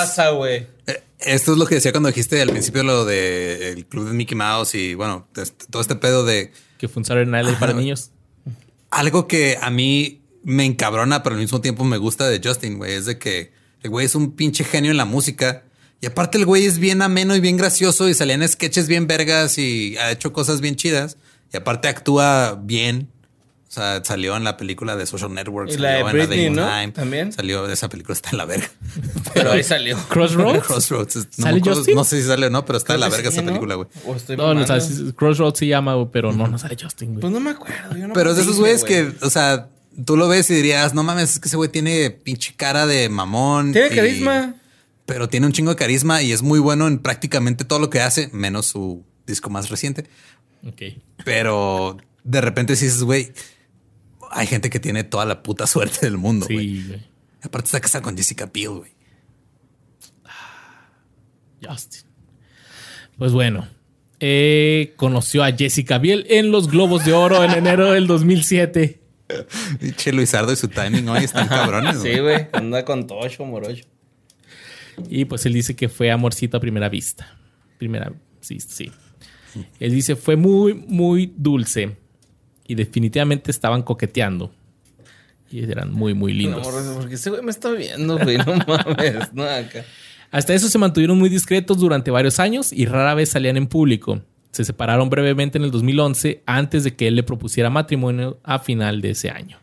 [0.48, 4.14] eh, esto es lo que decía cuando dijiste al principio lo de el club de
[4.14, 7.58] Mickey Mouse y bueno, este- todo este pedo de Que fue un Saturday Night Live
[7.60, 8.10] para niños.
[8.90, 12.94] algo que a mí me encabrona, pero al mismo tiempo me gusta de Justin, güey,
[12.94, 13.52] es de que
[13.82, 15.64] el güey es un pinche genio en la música.
[16.00, 19.58] Y aparte el güey es bien ameno y bien gracioso y salían sketches bien vergas
[19.58, 21.16] y ha hecho cosas bien chidas.
[21.52, 23.10] Y aparte actúa bien.
[23.68, 25.68] O sea, salió en la película de Social Network.
[25.68, 26.66] Y salió la de en Britney, Day ¿no?
[26.66, 27.32] Time, También.
[27.32, 28.70] Salió, esa película está en la verga.
[29.34, 29.98] Pero ahí salió.
[30.08, 30.66] Crossroads.
[30.66, 31.16] Crossroads.
[31.16, 31.94] No, ¿Sale me acuerdo- Justin?
[31.96, 33.48] no sé si sale o no, pero está en la verga sí, esa ¿no?
[33.48, 33.88] película, güey.
[34.38, 34.78] No, no, o sea,
[35.14, 37.20] Crossroads se llama, pero no, no sale Justin, güey.
[37.20, 37.96] Pues no me acuerdo.
[37.96, 38.92] Yo no Pero es de esos güeyes güey.
[39.12, 39.68] que, o sea,
[40.04, 43.08] tú lo ves y dirías, no mames, es que ese güey tiene pinche cara de
[43.08, 43.72] mamón.
[43.72, 44.54] Tiene y- carisma.
[45.06, 48.00] Pero tiene un chingo de carisma y es muy bueno en prácticamente todo lo que
[48.02, 50.04] hace, menos su disco más reciente.
[50.66, 50.82] Ok.
[51.24, 53.32] Pero de repente sí dices, güey,
[54.30, 56.58] hay gente que tiene toda la puta suerte del mundo, güey.
[56.82, 57.06] Sí, güey.
[57.42, 58.90] Aparte está casada con Jessica Biel, güey.
[61.66, 62.02] Justin.
[63.16, 63.66] Pues bueno.
[64.20, 68.97] eh, conoció a Jessica Biel en los Globos de Oro en enero del 2007.
[69.80, 72.00] Pinche Luisardo y su timing hoy están cabrones.
[72.00, 72.46] Sí, güey.
[72.52, 73.84] Anda con tocho, morocho.
[75.08, 77.36] Y pues él dice que fue amorcito a primera vista.
[77.78, 78.90] Primera, sí, sí.
[79.80, 81.96] Él dice, fue muy, muy dulce.
[82.66, 84.52] Y definitivamente estaban coqueteando.
[85.50, 86.68] Y eran muy, muy No, lindos.
[86.96, 88.36] porque ese güey me está viendo, güey.
[88.38, 89.32] No mames.
[89.32, 89.84] No, acá.
[90.30, 94.20] Hasta eso se mantuvieron muy discretos durante varios años y rara vez salían en público.
[94.50, 99.00] Se separaron brevemente en el 2011 antes de que él le propusiera matrimonio a final
[99.00, 99.58] de ese año.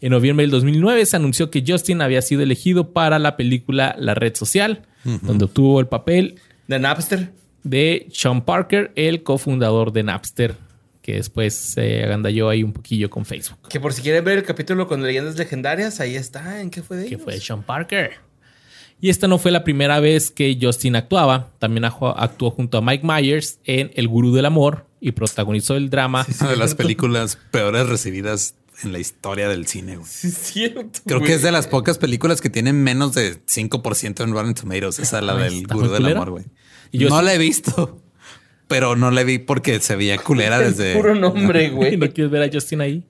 [0.00, 4.14] En noviembre del 2009 se anunció que Justin había sido elegido para la película La
[4.14, 4.82] Red Social,
[5.22, 7.30] donde obtuvo el papel De Napster.
[7.62, 10.56] de Sean Parker, el cofundador de Napster,
[11.00, 13.58] que después se agandalló ahí un poquillo con Facebook.
[13.68, 16.60] Que por si quieren ver el capítulo con leyendas legendarias, ahí está.
[16.60, 17.22] ¿En qué fue de que ellos?
[17.22, 18.12] fue Sean Parker.
[19.00, 21.50] Y esta no fue la primera vez que Justin actuaba.
[21.58, 26.26] También actuó junto a Mike Myers en El Gurú del Amor y protagonizó el drama.
[26.40, 30.08] Una de las películas peores recibidas en la historia del cine, güey.
[30.10, 31.00] Sí, es cierto.
[31.04, 31.28] Creo güey.
[31.30, 34.98] que es de las pocas películas que tienen menos de 5% en Rotten Tomatoes.
[34.98, 36.16] Esa la Ay, del Gurú del culera.
[36.20, 36.44] Amor, güey.
[36.90, 38.00] Y yo No sí- la he visto,
[38.68, 40.94] pero no la vi porque se veía culera desde.
[40.96, 41.96] puro nombre, ¿Y güey.
[41.98, 43.04] ¿No quieres ver a Justin ahí?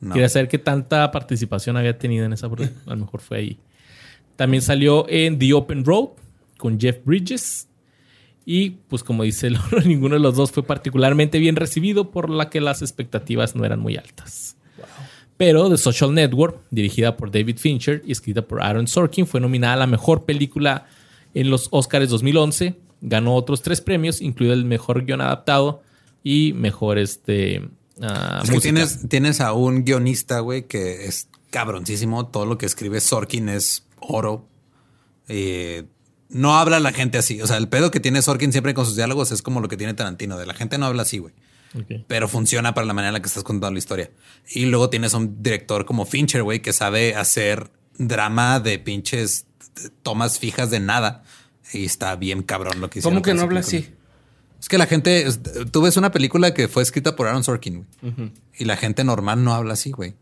[0.00, 0.12] No.
[0.12, 2.46] Quería saber qué tanta participación había tenido en esa.
[2.48, 2.50] A
[2.90, 3.58] lo mejor fue ahí.
[4.36, 6.10] También salió en The Open Road
[6.58, 7.68] con Jeff Bridges.
[8.46, 12.50] Y pues como dice Loro, ninguno de los dos fue particularmente bien recibido, por la
[12.50, 14.56] que las expectativas no eran muy altas.
[15.36, 19.74] Pero The Social Network, dirigida por David Fincher y escrita por Aaron Sorkin, fue nominada
[19.74, 20.86] a la mejor película
[21.34, 22.76] en los Oscars 2011.
[23.00, 25.82] Ganó otros tres premios, incluido el mejor guion adaptado
[26.22, 27.68] y mejor este,
[28.00, 32.26] ah, Es que tienes, tienes a un guionista, güey, que es cabroncísimo.
[32.28, 34.48] Todo lo que escribe Sorkin es oro.
[35.28, 35.84] Eh,
[36.28, 37.40] no habla la gente así.
[37.40, 39.76] O sea, el pedo que tiene Sorkin siempre con sus diálogos es como lo que
[39.76, 40.36] tiene Tarantino.
[40.36, 41.34] De la gente no habla así, güey.
[42.06, 44.10] Pero funciona para la manera en la que estás contando la historia.
[44.48, 49.46] Y luego tienes a un director como Fincher, güey, que sabe hacer drama de pinches
[50.02, 51.24] tomas fijas de nada.
[51.72, 53.16] Y está bien cabrón lo que hicieron.
[53.16, 53.86] ¿Cómo que no habla película.
[53.88, 53.94] así?
[54.60, 55.26] Es que la gente,
[55.72, 58.32] tú ves una película que fue escrita por Aaron Sorkin, güey.
[58.56, 60.14] Y la gente normal no habla así, güey.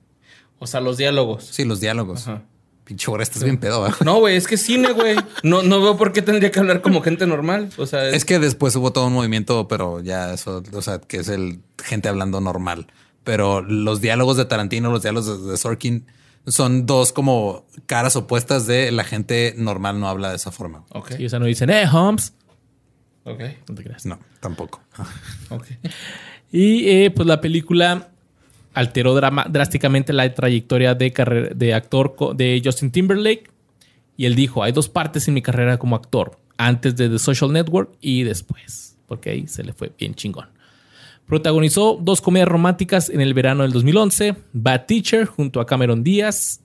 [0.59, 1.45] O sea, los diálogos.
[1.45, 2.29] Sí, los diálogos.
[2.29, 2.43] Ajá.
[2.85, 3.97] Pinche ahora estás bien pedo, ¿verdad?
[4.05, 5.17] No, güey, es que cine, güey.
[5.43, 7.71] No, no veo por qué tendría que hablar como gente normal.
[7.79, 11.19] O sea, Es que después hubo todo un movimiento, pero ya eso, o sea, que
[11.19, 12.89] es el gente hablando normal.
[13.25, 16.07] Pero los diálogos de Tarantino, los diálogos de, de Sorkin
[16.47, 20.85] son dos como caras opuestas de la gente normal no habla de esa forma.
[20.91, 22.33] Ok, Y o sea, no dicen, eh, Holmes.
[23.23, 24.07] ok, No te creas.
[24.07, 24.81] No, tampoco.
[25.51, 25.67] ok.
[26.51, 28.09] Y eh, pues la película
[28.75, 33.51] alteró drama- drásticamente la trayectoria de, carrera, de actor de Justin Timberlake.
[34.17, 36.39] Y él dijo, hay dos partes en mi carrera como actor.
[36.59, 38.97] Antes de The Social Network y después.
[39.07, 40.49] Porque ahí se le fue bien chingón.
[41.27, 44.37] Protagonizó dos comedias románticas en el verano del 2011.
[44.53, 46.61] Bad Teacher junto a Cameron Díaz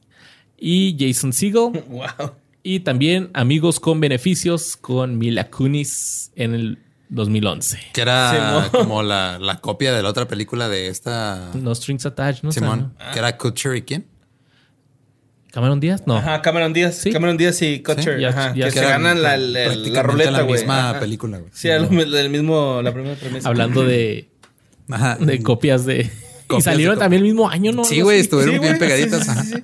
[0.57, 1.83] y Jason Segel.
[1.89, 2.31] Wow.
[2.63, 6.79] Y también Amigos con Beneficios con Mila Kunis en el
[7.09, 7.79] 2011.
[7.93, 8.69] Que era Simón.
[8.85, 12.51] como la, la copia de la otra película de esta No Strings Attached, ¿no?
[12.51, 14.05] Simón, que era Kutcher y quién?
[15.51, 16.17] Cameron Díaz, no.
[16.17, 16.95] Ajá, Cameron Díaz.
[16.97, 17.11] Sí.
[17.11, 18.17] Cameron Díaz y Kutcher.
[18.17, 20.99] Sí, ya- ajá, ya que se ganan la, la- la la misma Ajá.
[20.99, 21.49] película, güey.
[21.53, 23.47] Sí, lo mi- el mismo, la primera premisa.
[23.49, 24.29] Hablando de,
[24.91, 25.15] Ajá.
[25.19, 26.11] de copias de.
[26.55, 27.85] y salieron de también el mismo año, ¿no?
[27.85, 29.25] Sí, güey, estuvieron Sí, bien pegaditas.
[29.25, 29.63] sí,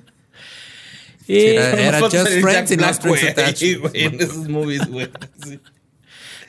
[1.26, 1.80] sí, ajá.
[1.80, 3.80] era- Just Friends y no Strings güey, Attached.
[3.94, 5.08] en esos movies, güey.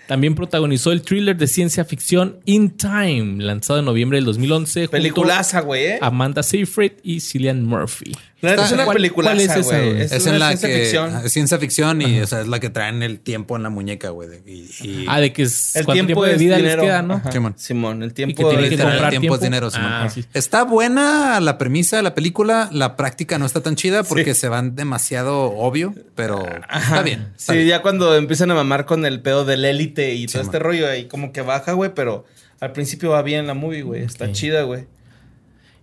[0.07, 4.82] También protagonizó el thriller de ciencia ficción In Time, lanzado en noviembre del 2011.
[4.82, 5.99] junto Peliculaza, güey, ¿eh?
[6.02, 8.11] Amanda Seyfried y Cillian Murphy.
[8.54, 10.02] Es una ¿cuál- peliculaza, cuál es esa, güey.
[10.02, 11.26] Es, Es una en la ciencia que ficción.
[11.26, 14.10] es ciencia ficción y o sea, es la que traen el tiempo en la muñeca,
[14.10, 14.30] güey.
[14.30, 16.82] de- Y, y- Ah, de que es, El tiempo, tiempo de es vida dinero.
[16.84, 17.14] les queda, ¿no?
[17.16, 17.32] Ajá.
[17.32, 17.54] Simón.
[17.58, 19.72] Simón, el tiempo Y que tienen que comprar el tiempo es dinero.
[19.72, 19.92] Simón.
[19.92, 20.26] Ah, sí.
[20.34, 22.70] Está buena la premisa de la película.
[22.72, 26.44] La práctica no está tan chida porque se van demasiado obvio, pero
[26.74, 27.28] está bien.
[27.38, 27.68] está Sí, bien.
[27.70, 30.90] ya cuando empiezan a mamar con el pedo del élite y todo Sí, este rollo
[30.90, 32.26] ahí como que baja, güey, pero
[32.60, 34.04] al principio va bien la movie, güey.
[34.04, 34.32] Está Ok.
[34.32, 34.86] chida, güey.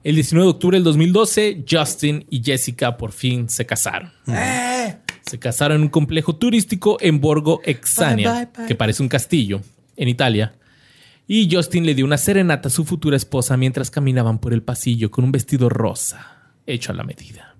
[0.04, 4.12] El 19 de octubre del 2012, Justin y Jessica por fin se casaron.
[4.26, 4.96] ¡Eh!
[5.22, 8.66] Se casaron en un complejo turístico en Borgo Exania, Bye, bye, bye.
[8.66, 9.60] que parece un castillo,
[9.96, 10.54] en Italia.
[11.28, 15.10] Y Justin le dio una serenata a su futura esposa mientras caminaban por el pasillo
[15.10, 17.54] con un vestido rosa, hecho a la medida.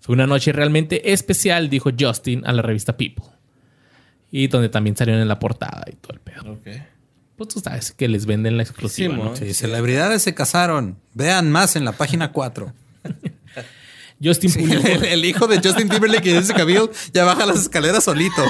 [0.00, 3.24] Fue una noche realmente especial, dijo Justin a la revista People.
[4.30, 6.52] Y donde también salieron en la portada y todo el pedo.
[6.52, 6.66] Ok.
[7.36, 9.34] Pues tú sabes que les venden la exclusiva, Sí, ¿no?
[9.36, 10.98] Sí, celebridades se casaron.
[11.14, 12.72] Vean más en la página 4.
[14.22, 14.86] Justin publicó...
[14.88, 18.42] el, el hijo de Justin Timberlake y Jessica Biel ya baja las escaleras solito.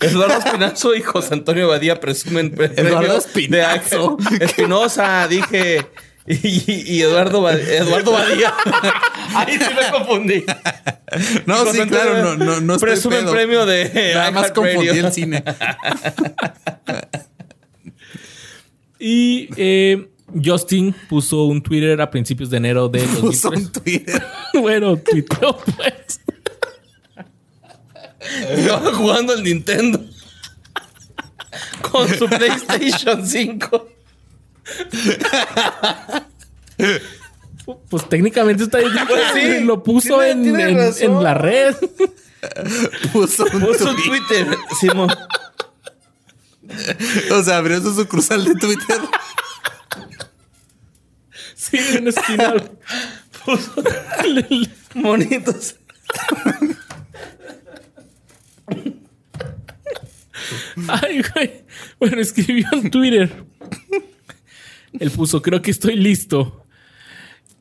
[0.00, 4.16] Eduardo Espinazo y José Antonio Badía presumen pre- Eduardo premio Espinazo.
[4.40, 5.86] Espinosa, dije.
[6.26, 8.52] Y, y Eduardo, Ba- Eduardo Badía.
[9.34, 10.44] Ahí sí me confundí.
[11.46, 13.32] No, sí, Antonio claro, no, no, no estoy Presumen pedo.
[13.32, 14.12] premio de.
[14.14, 15.44] Nada más confundí el cine.
[19.04, 20.08] Y eh,
[20.44, 23.52] Justin puso un Twitter a principios de enero de Puso 2003.
[23.66, 24.22] un Twitter.
[24.60, 26.20] bueno, tuiteó pues.
[28.48, 30.00] Estaba jugando el Nintendo.
[31.90, 33.88] Con su PlayStation 5.
[37.90, 41.74] Pues técnicamente está diciendo Pues sí, lo puso tiene- en, tiene en- la red.
[43.12, 43.94] Puso un Puso.
[43.94, 44.46] Twitter.
[44.80, 45.08] Simón.
[47.30, 49.00] O sea, abrió su sucursal de Twitter.
[51.54, 52.54] Sí, en una esquina.
[53.44, 53.74] Puso
[54.94, 55.76] Monitos.
[60.88, 61.64] Ay, güey.
[61.98, 63.44] Bueno, escribió en Twitter.
[64.98, 66.66] Él puso, creo que estoy listo.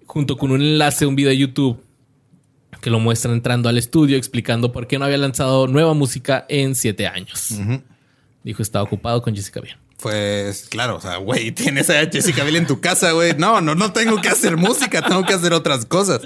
[0.05, 1.81] Junto con un enlace a un video de YouTube
[2.81, 6.75] que lo muestra entrando al estudio explicando por qué no había lanzado nueva música en
[6.75, 7.53] siete años.
[8.43, 9.77] Dijo, estaba ocupado con Jessica Biel.
[10.01, 13.35] Pues claro, o sea, güey, tienes a Jessica Biel en tu casa, güey.
[13.37, 16.21] No, no, no tengo que hacer música, tengo que hacer otras cosas.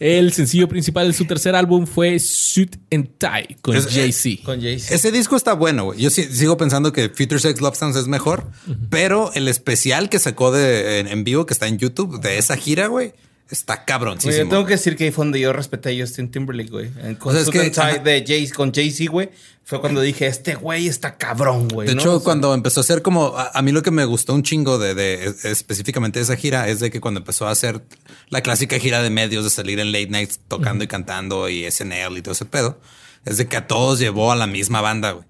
[0.00, 4.42] El sencillo principal de su tercer álbum fue Suit and Tie con Jay-Z.
[4.44, 4.92] Con Jay-Z.
[4.92, 6.00] Ese disco está bueno, güey.
[6.00, 8.50] Yo sigo pensando que Future Sex Love Sounds es mejor,
[8.90, 12.56] pero el especial que sacó de, en, en vivo, que está en YouTube, de esa
[12.56, 13.14] gira, güey,
[13.54, 14.44] está cabroncísimo.
[14.44, 16.90] yo tengo que decir que ahí fue donde yo respeté a Justin Timberlake, güey.
[17.20, 19.30] O sea, es que- de Jay con Jay-Z, güey.
[19.66, 21.88] Fue cuando dije, este güey está cabrón, güey.
[21.88, 22.00] De ¿no?
[22.02, 24.34] hecho, O sea, cuando empezó a hacer como a, a mí lo que me gustó
[24.34, 27.50] un chingo de, de- es- específicamente de esa gira es de que cuando empezó a
[27.50, 27.82] hacer
[28.28, 32.18] la clásica gira de medios de salir en late nights tocando y cantando y SNL
[32.18, 32.78] y todo ese pedo,
[33.24, 35.24] es de que a todos llevó a la misma banda, güey.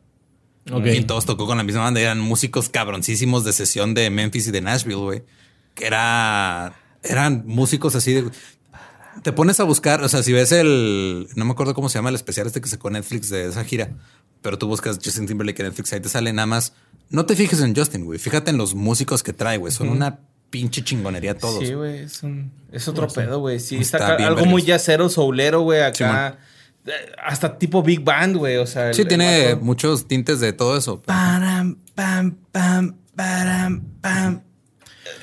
[0.73, 0.87] Ok.
[0.87, 2.01] Y todos tocó con la misma banda.
[2.01, 5.23] Eran músicos cabroncísimos de sesión de Memphis y de Nashville, güey.
[5.75, 6.75] Que era.
[7.05, 8.31] Eran músicos así de.
[9.23, 11.29] Te pones a buscar, o sea, si ves el.
[11.37, 13.91] No me acuerdo cómo se llama el especial este que sacó Netflix de esa gira.
[14.43, 16.73] Pero tú buscas Justin Timberlake en Netflix, ahí te sale nada más.
[17.11, 18.19] No te fijes en Justin, güey.
[18.19, 19.73] Fíjate en los músicos que trae, güey.
[19.73, 20.19] Son una
[20.51, 21.65] pinche chingonería todos.
[21.67, 23.17] Sí, güey, es, un, es otro Sí.
[23.17, 23.61] pedo, güey.
[23.61, 25.97] Sí, Está algo muy yacero, soulero, güey, acá.
[26.37, 26.39] Simón.
[26.87, 28.93] Eh, hasta tipo Big Band, güey, o sea.
[28.93, 31.01] Sí, el- tiene muchos tintes de todo eso.
[31.03, 34.43] Param, pam, pam, param, pam.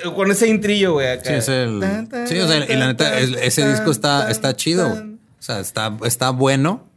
[0.04, 1.30] Eh, Con ese intrillo, güey, acá.
[1.30, 1.80] Sí, es el.
[1.80, 4.88] Tan, tan, Sí, o sea, y la neta, ese disco está, está chido.
[4.92, 6.88] O sea, está, está bueno.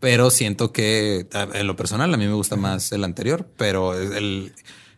[0.00, 3.48] Pero siento que en lo personal a mí me gusta más el anterior.
[3.56, 4.52] Pero el,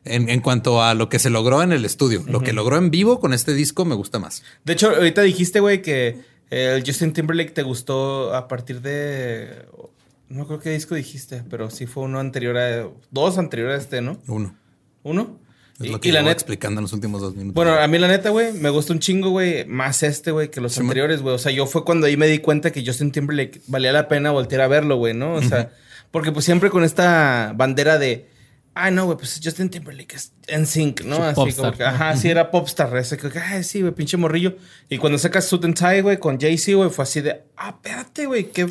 [0.05, 2.91] en, en cuanto a lo que se logró en el estudio, lo que logró en
[2.91, 4.43] vivo con este disco me gusta más.
[4.65, 6.21] De hecho, ahorita dijiste, güey, que
[6.51, 9.67] el Justin Timberlake te gustó a partir de.
[10.29, 12.89] No creo qué disco dijiste, pero sí fue uno anterior a.
[13.11, 14.19] Dos anterior a este, ¿no?
[14.27, 14.55] Uno.
[15.03, 15.39] ¿Uno?
[15.81, 16.33] Es Y- lo que y la neta.
[16.33, 17.55] explicando en los últimos dos minutos.
[17.55, 20.61] Bueno, a mí la neta, güey, me gusta un chingo, güey, más este, güey, que
[20.61, 21.35] los Sí, anteriores, güey.
[21.35, 24.31] O sea, yo fue cuando ahí me di cuenta que Justin Timberlake valía la pena
[24.33, 25.35] voltear a verlo, güey, ¿no?
[25.35, 25.71] O sea,
[26.11, 28.29] porque pues siempre con esta bandera de,
[28.75, 31.15] ay, no, güey, pues Justin Timberlake es en sync, ¿no?
[31.17, 31.65] Sí, Así popstar.
[31.67, 34.57] como que, ajá, sí era popstar, ese que, ay, sí, güey, pinche morrillo.
[34.89, 38.27] Y cuando sacas Suit and Tie, güey, con Jay-Z, güey, fue así de, ah, espérate,
[38.27, 38.67] güey, qué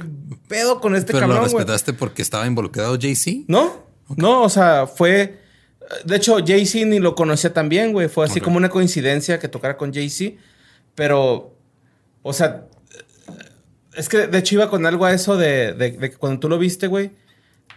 [0.49, 1.63] pedo con este pero lo cabrón, güey.
[1.63, 3.45] respetaste porque estaba involucrado Jay-Z.
[3.47, 3.85] ¿No?
[4.17, 5.46] No, o sea, fue.
[6.05, 8.07] De hecho, Jay-Z ni lo conocía tan bien, güey.
[8.09, 10.35] Fue así como una coincidencia que tocara con Jay-Z.
[10.95, 11.55] Pero,
[12.23, 12.65] o sea,
[13.95, 16.49] es que de hecho iba con algo a eso de, de- de que cuando tú
[16.49, 17.11] lo viste, güey,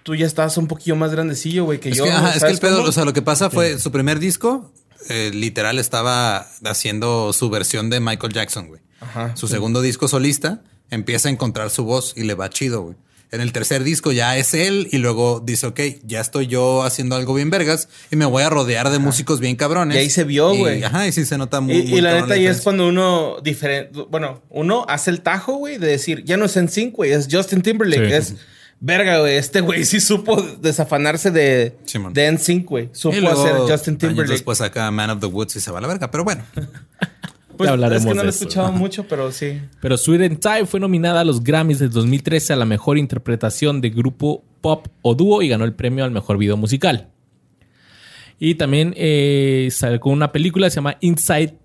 [0.02, 2.04] tú ya estabas un poquillo más grandecillo, güey, que Es yo.
[2.04, 2.88] que, ajá, es que ¿sabes el pedo, cómo?
[2.88, 4.72] o sea, lo que pasa fue su primer disco,
[5.08, 8.80] eh, literal estaba haciendo su versión de Michael Jackson, güey.
[9.00, 9.34] Ajá.
[9.36, 12.96] Su segundo disco solista empieza a encontrar su voz y le va chido, güey.
[13.32, 17.14] En el tercer disco ya es él y luego dice, ok, ya estoy yo haciendo
[17.14, 19.96] algo bien vergas y me voy a rodear de músicos bien cabrones.
[19.96, 20.82] Y ahí se vio, Y- güey.
[20.82, 23.36] Ajá, y sí se nota muy, Y, muy y la neta, ahí es cuando uno
[23.42, 24.00] diferente.
[24.10, 27.28] Bueno, uno hace el tajo, güey, de decir, ya no es en sync, güey, es
[27.30, 28.08] Justin Timberlake.
[28.08, 28.12] Sí.
[28.14, 28.34] Es
[28.80, 29.36] verga, güey.
[29.36, 32.12] Este güey sí supo desafanarse de, Simón.
[32.12, 32.88] de NSYNC, güey.
[32.92, 34.32] Supo Y luego, hacer Justin años Timberlake.
[34.32, 36.42] después saca Man of the Woods y se va a la verga, pero bueno.
[37.60, 38.44] Pues, Ya hablaremos es que no de lo he eso.
[38.44, 39.60] escuchado mucho, pero sí.
[39.82, 43.82] Pero Sweet and Tie fue nominada a los Grammys del 2013 a la mejor interpretación
[43.82, 47.10] de grupo pop o dúo y ganó el premio al mejor video musical.
[48.38, 51.58] Y también eh, sacó una película que se llama Inside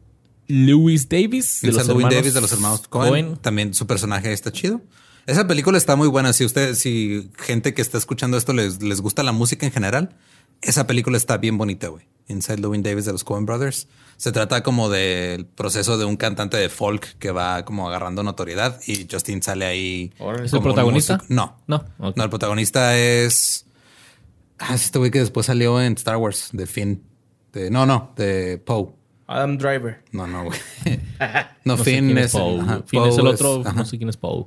[0.48, 1.64] Lewis Davis.
[1.64, 3.38] Inside Llewyn Davis de los hermanos Cohen.
[3.38, 4.82] También su personaje está chido.
[5.26, 6.34] Esa película está muy buena.
[6.34, 10.18] Si usted, si gente que está escuchando esto les, les gusta la música en general,
[10.62, 12.06] esa película está bien bonita, güey.
[12.28, 13.88] Inside Llewyn Davis de los Cohen Brothers.
[14.18, 18.80] Se trata como del proceso de un cantante de folk que va como agarrando notoriedad
[18.88, 20.14] y Justin sale ahí.
[20.44, 21.22] ¿Es el protagonista?
[21.28, 21.58] No.
[21.68, 21.84] No.
[22.00, 23.66] No, el protagonista es.
[24.58, 27.04] Ah, es este güey que después salió en Star Wars, de Finn.
[27.52, 28.88] De, no, no, de Poe.
[29.28, 30.02] Adam Driver.
[30.12, 30.60] No, no, güey.
[31.66, 32.62] No, No Finn es, Poe.
[32.62, 34.46] ajá, Finn Poe es el otro, no sé quién es Poe.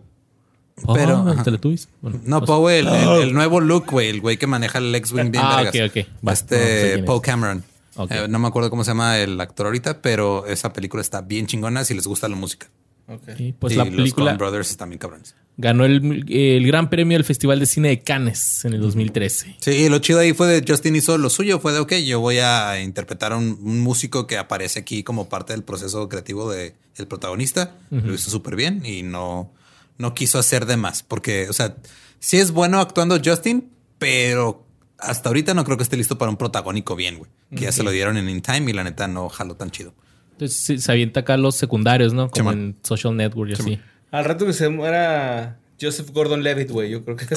[0.95, 1.43] Pero, Ah, ajá.
[1.43, 1.89] Teletubbies.
[2.01, 2.45] Bueno, No.
[2.45, 5.63] Poe, el, el- el nuevo look, güey, el güey que maneja el X-Wing bien Ah,
[5.63, 5.91] vergas.
[5.91, 6.07] ok, ok.
[6.27, 7.21] Va, no sé Este quién Poe.
[7.21, 7.65] Cameron.
[7.99, 8.11] Ok.
[8.11, 11.47] Eh, no me acuerdo cómo se llama el actor ahorita, pero esa película está bien
[11.47, 12.69] chingona si les gusta la música.
[13.09, 13.23] Ok.
[13.39, 15.35] Y pues y la los película Coen Brothers están bien cabrones.
[15.57, 19.57] ganó el, el gran premio del Festival de Cine de Cannes en el 2013.
[19.61, 22.21] Sí, y lo chido ahí fue de Justin hizo lo suyo, fue de, ok, yo
[22.21, 26.51] voy a interpretar a un, un músico que aparece aquí como parte del proceso creativo
[26.51, 27.77] de el protagonista.
[27.91, 29.51] Lo hizo súper bien y no,
[29.97, 31.77] no quiso hacer de más, porque, o sea,
[32.21, 34.67] sí es bueno actuando Justin, pero
[34.99, 37.31] hasta ahorita no creo que esté listo para un protagónico bien, güey.
[37.51, 39.95] Que ya se lo dieron en In Time y la neta no jaló tan chido.
[40.33, 42.31] Entonces sí, se avienta acá los secundarios, ¿no?
[42.31, 43.81] Como en Social Network y así.
[44.11, 47.27] Al rato que se muera Joseph Gordon Levitt, güey, yo creo que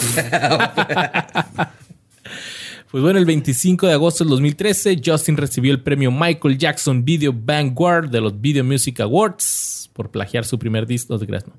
[2.92, 7.34] Pues bueno, el 25 de agosto del 2013, Justin recibió el premio Michael Jackson Video
[7.34, 11.14] Vanguard de los Video Music Awards por plagiar su primer disco.
[11.14, 11.54] No te creas, no.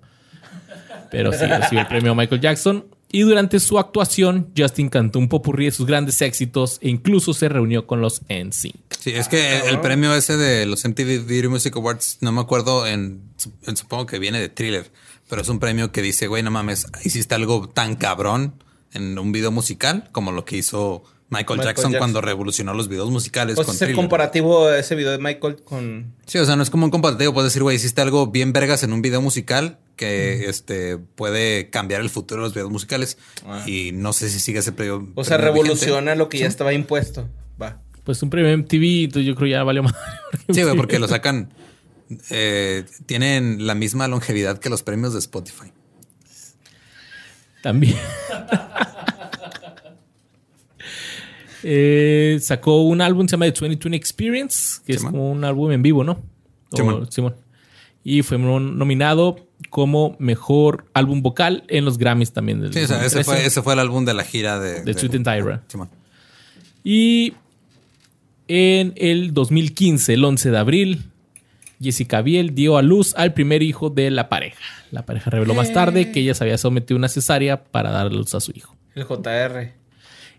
[1.10, 2.84] Pero sí, recibió el premio Michael Jackson.
[3.14, 7.48] Y durante su actuación, Justin cantó un popurrí de sus grandes éxitos e incluso se
[7.50, 8.74] reunió con los NSYNC.
[8.98, 12.86] Sí, es que el premio ese de los MTV Video Music Awards, no me acuerdo,
[12.86, 13.20] en,
[13.66, 14.90] en- supongo que viene de Thriller,
[15.28, 18.54] pero es un premio que dice, güey, no mames, hiciste algo tan cabrón
[18.94, 21.98] en un video musical como lo que hizo Michael, Michael Jackson, Jackson.
[21.98, 24.02] cuando revolucionó los videos musicales Pues con es el Thriller.
[24.04, 26.14] comparativo ese video de Michael con.
[26.26, 28.82] Sí, o sea, no es como un comparativo, puedes decir, güey, hiciste algo bien vergas
[28.82, 33.62] en un video musical que este puede cambiar el futuro de los videos musicales Ah.
[33.66, 35.08] y no sé si sigue ese premio.
[35.14, 35.52] O sea, vigente.
[35.60, 37.28] revoluciona lo que ya estaba impuesto.
[37.60, 37.80] Va.
[38.04, 39.94] Pues un premio MTV, entonces yo creo ya valió más.
[40.52, 41.52] Sí, güey, porque lo sacan.
[42.30, 45.72] eh, tienen la misma longevidad que los premios de Spotify.
[47.62, 47.96] También.
[51.64, 55.82] Eh, sacó un álbum se llama The 2020 Experience, que es como un álbum en
[55.82, 56.20] vivo, ¿no?
[56.72, 57.12] O- Simón.
[57.12, 57.36] Simón.
[58.02, 59.36] Y fue nom- nominado
[59.72, 62.60] como mejor álbum vocal en los Grammys también.
[62.60, 63.24] Del Sí, o sea, ese 2013.
[63.24, 64.82] fue, ese fue el álbum de la gira de.
[64.82, 65.62] De Sweet and Tyra.
[65.66, 65.88] Y, Simón.
[66.84, 67.32] y
[68.48, 71.04] En el 2015, el 11 de abril,
[71.80, 74.60] Jessica Biel dio a luz al primer hijo de la pareja.
[74.90, 78.12] La pareja reveló más tarde que ella se había sometido a una cesárea para dar
[78.12, 78.76] luz a su hijo.
[78.94, 79.72] El JR.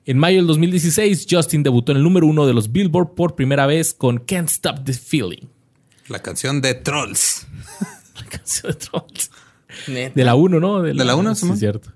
[0.06, 3.66] En mayo del 2016, Justin debutó en el número uno de los Billboard por primera
[3.66, 5.48] vez con Can't Stop the Feeling.
[6.08, 7.48] La canción de Trolls.
[8.22, 9.32] La canción de Trolls.
[9.88, 10.14] Neta.
[10.16, 10.82] De la 1, ¿no?
[10.82, 11.54] De la uno, sí, Simón.
[11.56, 11.92] es cierto.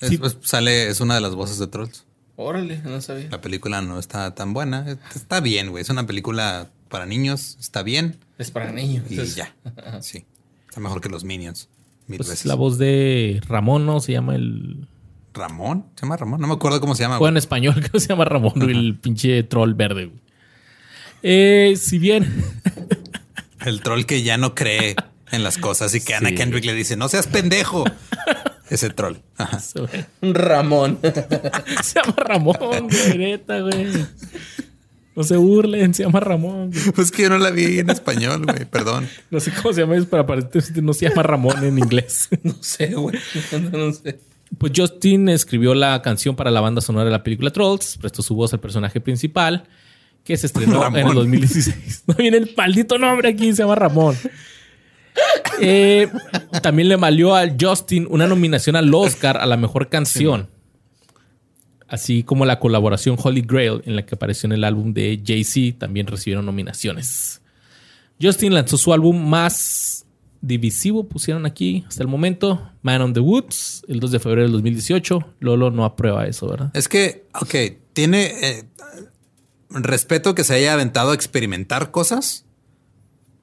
[0.00, 0.18] Es- Sí.
[0.18, 2.04] pues, sale, es una de las voces de Trolls.
[2.36, 3.28] Órale, no sabía.
[3.30, 4.98] La película no está tan buena.
[5.14, 5.82] Está bien, güey.
[5.82, 7.56] Es una película para niños.
[7.60, 8.16] Está bien.
[8.38, 9.04] Es para niños.
[9.10, 9.54] Y Es- ya.
[10.00, 10.24] Sí.
[10.68, 11.68] Está mejor que los Minions.
[12.06, 12.46] Mil Pues veces.
[12.46, 14.00] la voz de Ramón, ¿no?
[14.00, 14.86] Se llama el...
[15.34, 15.84] Ramón.
[15.96, 16.40] ¿Se llama Ramón?
[16.40, 17.18] No me acuerdo cómo se llama.
[17.18, 17.30] Güey.
[17.30, 20.06] en español, creo que se llama Ramón, güey, el pinche troll verde.
[20.06, 20.20] güey.
[21.22, 22.44] Eh, si bien...
[23.66, 24.96] El troll que ya no cree
[25.32, 26.34] en las cosas y que Ana Sí.
[26.34, 27.84] Kendrick le dice, no seas pendejo.
[28.70, 29.16] Ese troll.
[29.36, 29.58] Ajá.
[29.60, 29.80] se
[30.22, 30.98] Ramón.
[31.02, 32.56] llama Ramón,
[32.88, 33.86] güey, neta, güey.
[35.16, 36.70] No se burlen, se llama Ramón.
[36.70, 36.90] güey.
[36.94, 38.64] Pues que yo no la vi en español, güey.
[38.66, 39.08] Perdón.
[39.30, 42.28] No sé cómo se llama, es para parecer no se llama Ramón en inglés.
[42.44, 43.18] No sé, güey.
[43.72, 44.20] No sé.
[44.56, 48.34] Pues Justin escribió la canción para la banda sonora de la película Trolls, prestó su
[48.34, 49.64] voz al personaje principal,
[50.24, 51.00] que se estrenó Ramón.
[51.00, 52.02] en el 2016.
[52.06, 54.16] No viene el maldito nombre aquí, se llama Ramón.
[55.62, 56.08] Eh,
[56.62, 60.48] también le valió a Justin una nominación al Oscar a la mejor canción.
[61.86, 65.78] Así como la colaboración Holy Grail, en la que apareció en el álbum de Jay-Z,
[65.78, 67.42] también recibieron nominaciones.
[68.22, 70.06] Justin lanzó su álbum más
[70.40, 74.52] divisivo, pusieron aquí hasta el momento, Man on the Woods, el 2 de febrero del
[74.52, 75.34] 2018.
[75.40, 76.70] Lolo no aprueba eso, ¿verdad?
[76.74, 77.54] Es que, ok,
[77.92, 78.64] tiene eh,
[79.70, 82.46] respeto que se haya aventado a experimentar cosas,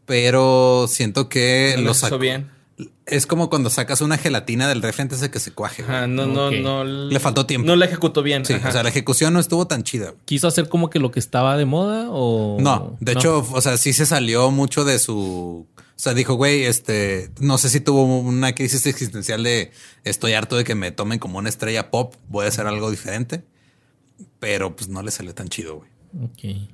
[0.08, 2.18] pero siento que No lo sacó.
[2.18, 2.50] bien.
[3.06, 5.84] Es como cuando sacas una gelatina del refri antes de que se cuaje.
[5.84, 6.84] Ajá, no, no.
[6.84, 7.68] Le faltó tiempo.
[7.68, 8.46] No la ejecutó bien.
[8.46, 8.70] Sí, ajá.
[8.70, 10.14] o sea, la ejecución no estuvo tan chida.
[10.26, 12.58] ¿Quiso hacer como que lo que estaba de moda o...?
[12.60, 15.68] No, de hecho, o sea, sí se salió mucho de su.
[15.78, 19.72] O sea, dijo, güey, este, no sé si tuvo una crisis existencial de
[20.04, 23.44] estoy harto de que me tomen como una estrella pop, voy a hacer algo diferente.
[24.40, 25.90] Pero pues no le salió tan chido, güey.
[26.24, 26.70] Ok.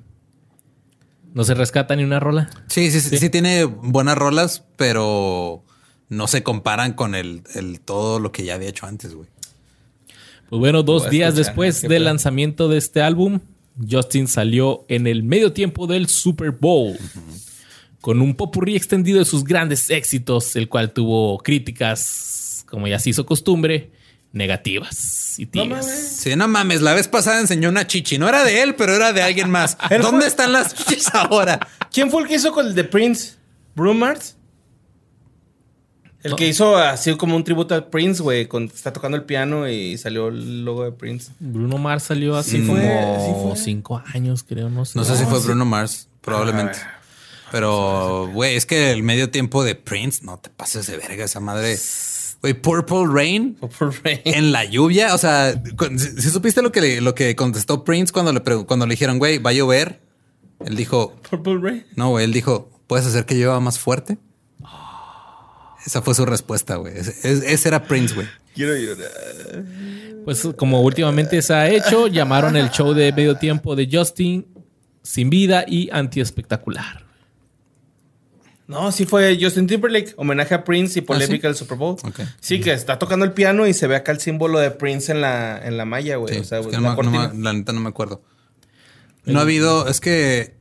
[1.34, 2.48] ¿No se rescata ni una rola?
[2.68, 5.64] Sí, sí, sí, sí tiene buenas rolas, pero
[6.08, 9.28] no se comparan con el, el todo lo que ya había hecho antes, güey.
[10.48, 13.40] Pues bueno, dos días escuchar, después del lanzamiento de este álbum,
[13.90, 16.96] Justin salió en el medio tiempo del Super Bowl
[18.00, 23.10] con un popurrí extendido de sus grandes éxitos, el cual tuvo críticas, como ya se
[23.10, 23.90] hizo costumbre,
[24.30, 26.16] negativas y No mames.
[26.16, 28.18] Sí, no mames, la vez pasada enseñó una chichi.
[28.18, 29.76] No era de él, pero era de alguien más.
[30.02, 31.58] ¿Dónde están las chichis ahora?
[31.92, 33.34] ¿Quién fue el que hizo con el de Prince?
[33.74, 34.36] ¿Bruno Mars?
[36.22, 38.46] El que hizo así como un tributo a Prince, güey.
[38.48, 41.30] con- Está tocando el piano y salió el logo de Prince.
[41.38, 43.56] Bruno Mars salió hace Sí fue, sí fue.
[43.56, 44.98] cinco años, creo, no sé.
[44.98, 46.78] No sé si fue Bruno Mars, probablemente.
[46.82, 46.92] Ah.
[47.52, 51.40] Pero, güey, es que el medio tiempo de Prince, no te pases de verga esa
[51.40, 51.76] madre.
[52.44, 54.20] Güey, Purple Rain Purple Rain.
[54.26, 55.14] en la lluvia.
[55.14, 55.54] O sea,
[55.96, 59.18] si, si supiste lo que, le- lo que contestó Prince cuando le, cuando le dijeron,
[59.18, 60.02] güey, va a llover.
[60.66, 61.86] Él dijo, Purple Rain.
[61.96, 64.18] no, güey, él dijo, ¿puedes hacer que llueva más fuerte?
[65.86, 66.92] Esa fue su respuesta, güey.
[66.96, 68.26] Ese, era Prince, güey.
[68.54, 69.64] Quiero llorar.
[70.26, 74.46] Pues como últimamente se ha hecho, llamaron el show de medio tiempo de Justin
[75.02, 77.03] sin vida y antiespectacular.
[78.66, 81.96] No, sí fue Justin Timberlake, homenaje a Prince y polémica ¿Ah, del Super Bowl.
[82.02, 82.20] Ok.
[82.40, 85.20] Sí, que está tocando el piano y se ve acá el símbolo de Prince en
[85.20, 86.34] la, en la malla, güey.
[86.34, 88.22] Sí, o sea, es que la no me- no la neta no me acuerdo.
[89.26, 90.54] No ha habido, es que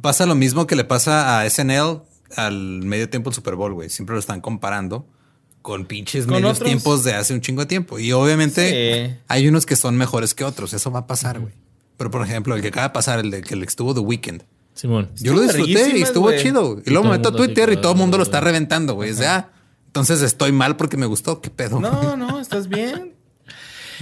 [0.00, 2.02] pasa lo mismo que le pasa a SNL
[2.36, 3.90] al medio tiempo del Super Bowl, güey.
[3.90, 5.06] Siempre lo están comparando
[5.62, 6.68] con pinches Con medios otros.
[6.68, 7.98] tiempos de hace un chingo de tiempo.
[7.98, 9.16] Y obviamente Sí.
[9.28, 10.72] hay unos que son mejores que otros.
[10.74, 11.52] Eso va a pasar, güey.
[11.96, 14.42] Pero por ejemplo, el que acaba de pasar, el de que le estuvo The Weeknd.
[14.74, 15.10] Simón.
[15.16, 16.80] Yo lo disfruté y estuvo chido.
[16.84, 19.10] Y luego todo me meto a Twitter y todo el mundo lo está reventando, güey.
[19.10, 19.50] Es de, ah,
[19.86, 21.40] entonces estoy mal porque me gustó.
[21.40, 21.80] ¿Qué pedo?
[21.80, 23.14] No, no, estás bien.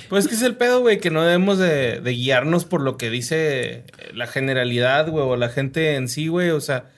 [0.08, 2.96] Pues es que es el pedo, güey, que no debemos de, de guiarnos por lo
[2.96, 3.84] que dice
[4.14, 6.50] la generalidad, güey, o la gente en sí, güey.
[6.50, 6.90] O sea,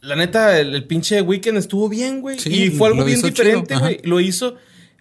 [0.00, 2.38] la neta, el, el pinche weekend estuvo bien, güey.
[2.38, 4.00] Sí, y fue algo bien diferente, güey.
[4.04, 4.56] Lo hizo.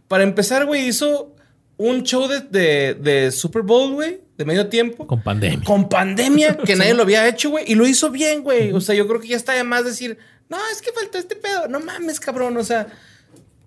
[0.07, 1.35] Para empezar, güey, hizo
[1.77, 5.05] un show de, de, de Super Bowl, güey, de medio tiempo.
[5.05, 5.63] Con pandemia.
[5.63, 7.65] Con pandemia, que nadie lo había hecho, güey.
[7.67, 8.71] Y lo hizo bien, güey.
[8.71, 10.17] O sea, yo creo que ya está de más decir,
[10.49, 11.67] no, es que faltó este pedo.
[11.67, 12.57] No mames, cabrón.
[12.57, 12.87] O sea,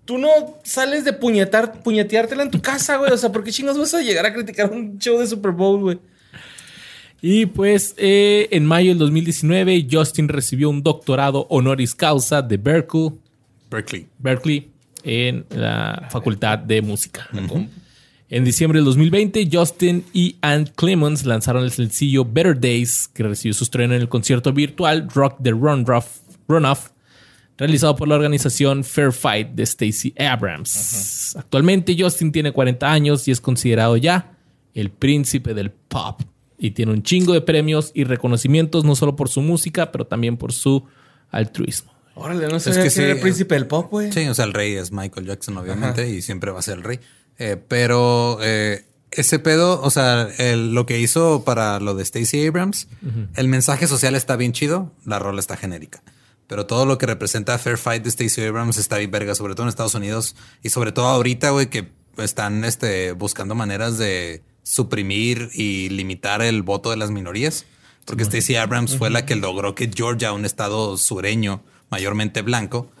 [0.03, 0.29] tú no
[0.63, 3.11] sales de puñetar, puñeteártela en tu casa, güey.
[3.11, 5.79] O sea, ¿por qué chingos vas a llegar a criticar un show de Super Bowl,
[5.79, 5.99] güey?
[7.21, 13.13] Y pues eh, en mayo del 2019, Justin recibió un doctorado honoris causa de Berkeley,
[13.71, 14.07] Berkeley.
[14.19, 14.69] Berkeley
[15.03, 17.27] en la Facultad de Música.
[18.27, 23.53] En diciembre del 2020, Justin y Ant Clemons lanzaron el sencillo Better Days, que recibió
[23.53, 26.89] su estreno en el concierto virtual Rock the Runoff, Runoff
[27.57, 31.35] realizado por la organización Fair Fight de Stacey Abrams.
[31.37, 34.37] Actualmente Justin tiene 40 años y es considerado ya
[34.73, 36.21] el príncipe del pop.
[36.57, 40.37] Y tiene un chingo de premios y reconocimientos, no solo por su música, pero también
[40.37, 40.83] por su
[41.29, 41.93] altruismo.
[42.15, 44.11] Órale, no sé Es que que era el príncipe del pop, güey.
[44.11, 46.83] Sí, o sea, el rey es Michael Jackson, obviamente, y siempre va a ser el
[46.83, 46.99] rey.
[47.37, 52.45] Eh, pero eh, ese pedo, o sea, el- lo que hizo para lo de Stacey
[52.47, 52.87] Abrams,
[53.35, 56.01] el mensaje social está bien chido, la rola está genérica.
[56.47, 59.63] Pero todo lo que representa Fair Fight de Stacey Abrams está bien verga, sobre todo
[59.63, 65.49] en Estados Unidos y sobre todo ahorita, güey, que están este, buscando maneras de suprimir
[65.53, 67.65] y limitar el voto de las minorías.
[68.05, 72.91] Porque Stacey Abrams fue la que logró que Georgia, un estado sureño, mayormente blanco,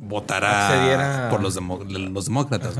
[0.00, 2.74] votara por los, demo- los demócratas.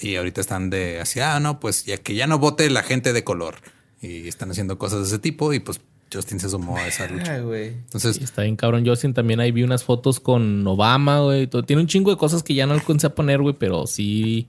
[0.00, 3.12] Y ahorita están de así, ah, no, pues ya que ya no vote la gente
[3.12, 3.56] de color.
[4.02, 5.80] Y están haciendo cosas de ese tipo y pues
[6.12, 7.34] Justin se sumó a esa lucha.
[7.34, 7.66] Ay, güey.
[7.68, 9.12] Entonces, Y está bien cabrón Justin.
[9.14, 11.46] También ahí vi unas fotos con Obama, güey.
[11.46, 14.48] todo- Tiene un chingo de cosas que ya no alcancé a poner, güey, pero sí...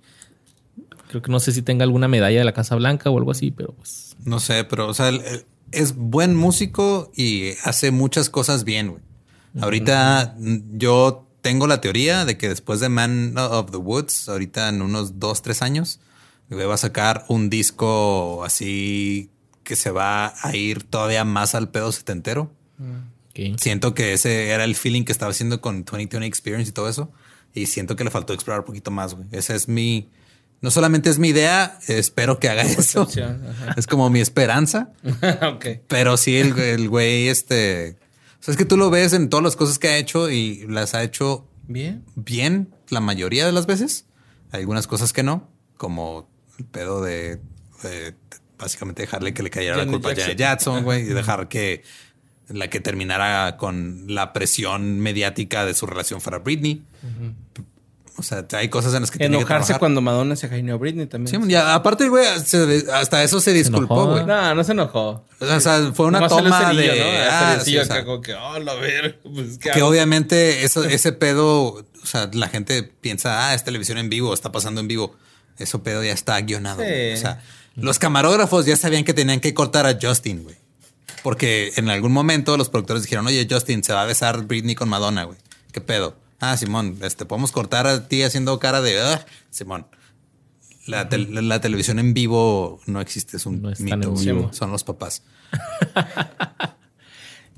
[1.09, 3.51] Creo que no sé si tenga alguna medalla de la Casa Blanca o algo así,
[3.51, 4.15] pero pues...
[4.23, 8.89] no sé, pero o sea, el- el- es buen músico y hace muchas cosas bien,
[8.91, 9.01] güey.
[9.61, 10.35] Ahorita
[10.73, 15.19] yo tengo la teoría de que después de Man of the Woods, ahorita en unos
[15.19, 15.99] dos, tres años,
[16.51, 19.29] va a sacar un disco así
[19.63, 22.51] que se va a ir todavía más al pedo setentero.
[23.57, 27.11] Siento que ese era el feeling que estaba haciendo con 2020 Experience y todo eso.
[27.53, 29.27] Y siento que le faltó explorar un poquito más, güey.
[29.31, 30.09] Esa es mi...
[30.61, 33.07] No solamente es mi idea, espero que haga eso.
[33.77, 34.91] Es como mi esperanza.
[35.53, 35.65] ok.
[35.87, 37.97] Pero sí, el, el güey, este...
[38.41, 40.65] O sea, es que tú lo ves en todas las cosas que ha hecho y
[40.67, 42.03] las ha hecho Bien.
[42.15, 44.05] bien la mayoría de las veces.
[44.51, 45.47] Hay algunas cosas que no,
[45.77, 47.39] como el pedo de,
[47.83, 48.15] de
[48.57, 50.73] básicamente dejarle que le cayera la culpa a Janet Jackson.
[50.73, 51.83] Jackson, güey, y dejar que
[52.47, 56.83] la que terminara con la presión mediática de su relación fuera Britney.
[58.21, 59.79] O sea, hay cosas en las que tiene que Enojarse trabajar.
[59.79, 61.43] cuando Madonna se jaineó a Britney también.
[61.43, 64.25] Sí, ya, aparte, güey, hasta eso se disculpó, güey.
[64.25, 65.25] No, no se enojó.
[65.39, 66.99] O sea, fue una Nomás toma cerillo, de...
[66.99, 67.05] ¿no?
[67.31, 69.89] ah, sí, o sea, que, oh, la ver, pues, ¿qué que hago?
[69.89, 74.51] obviamente eso, ese pedo, o sea, la gente piensa, ah, es televisión en vivo, está
[74.51, 75.15] pasando en vivo.
[75.57, 76.83] Eso pedo ya está guionado.
[76.83, 77.13] Sí.
[77.13, 77.41] O sea,
[77.75, 80.55] los camarógrafos ya sabían que tenían que cortar a Justin, güey.
[81.23, 84.89] Porque en algún momento los productores dijeron, oye, Justin, se va a besar Britney con
[84.89, 85.37] Madonna, güey.
[85.71, 86.15] ¿Qué pedo?
[86.41, 89.87] Ah, Simón, este, podemos cortar a ti haciendo cara de, ah, Simón.
[90.87, 94.15] La, la televisión en vivo no existe, es un No mito,
[94.51, 95.23] son los papás.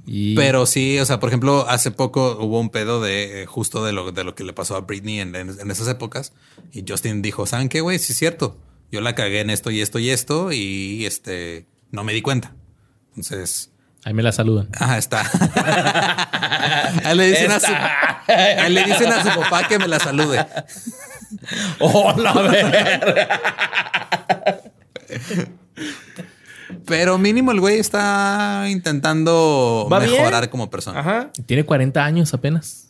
[0.06, 3.86] Y Pero sí, o sea, por ejemplo, hace poco hubo un pedo de eh, justo
[3.86, 6.34] de lo, de lo que le pasó a Britney en, en- en esas épocas.
[6.74, 8.00] Y Justin dijo, ¿saben qué, güey?
[8.00, 8.58] Sí es cierto.
[8.92, 12.54] Yo la cagué en esto y esto y esto y este no me di cuenta.
[13.16, 13.72] Entonces,
[14.06, 14.68] ahí me la saludan.
[14.78, 15.22] ajá, está.
[17.06, 17.72] ahí, le dicen a su,
[18.28, 20.46] ahí le dicen a su papá que me la salude.
[21.80, 23.30] ¡Oh, la ver!
[26.86, 30.12] Pero mínimo el güey está intentando Va bien.
[30.12, 31.00] mejorar como persona.
[31.00, 31.30] Ajá.
[31.46, 32.90] Tiene 40 años apenas.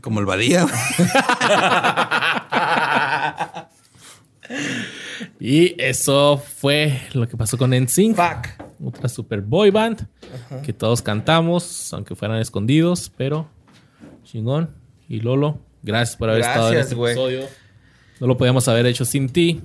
[0.00, 0.66] Como el Badía.
[5.38, 8.16] Y eso fue lo que pasó con NSYNC.
[8.16, 8.69] Fuck.
[8.82, 10.06] Otra super boy band
[10.64, 13.48] que todos cantamos, aunque fueran escondidos, pero
[14.24, 14.70] chingón.
[15.08, 17.12] Y Lolo, gracias por haber estado en Gracias, este güey.
[17.12, 17.46] episodio.
[18.20, 19.60] No lo podíamos haber hecho sin ti.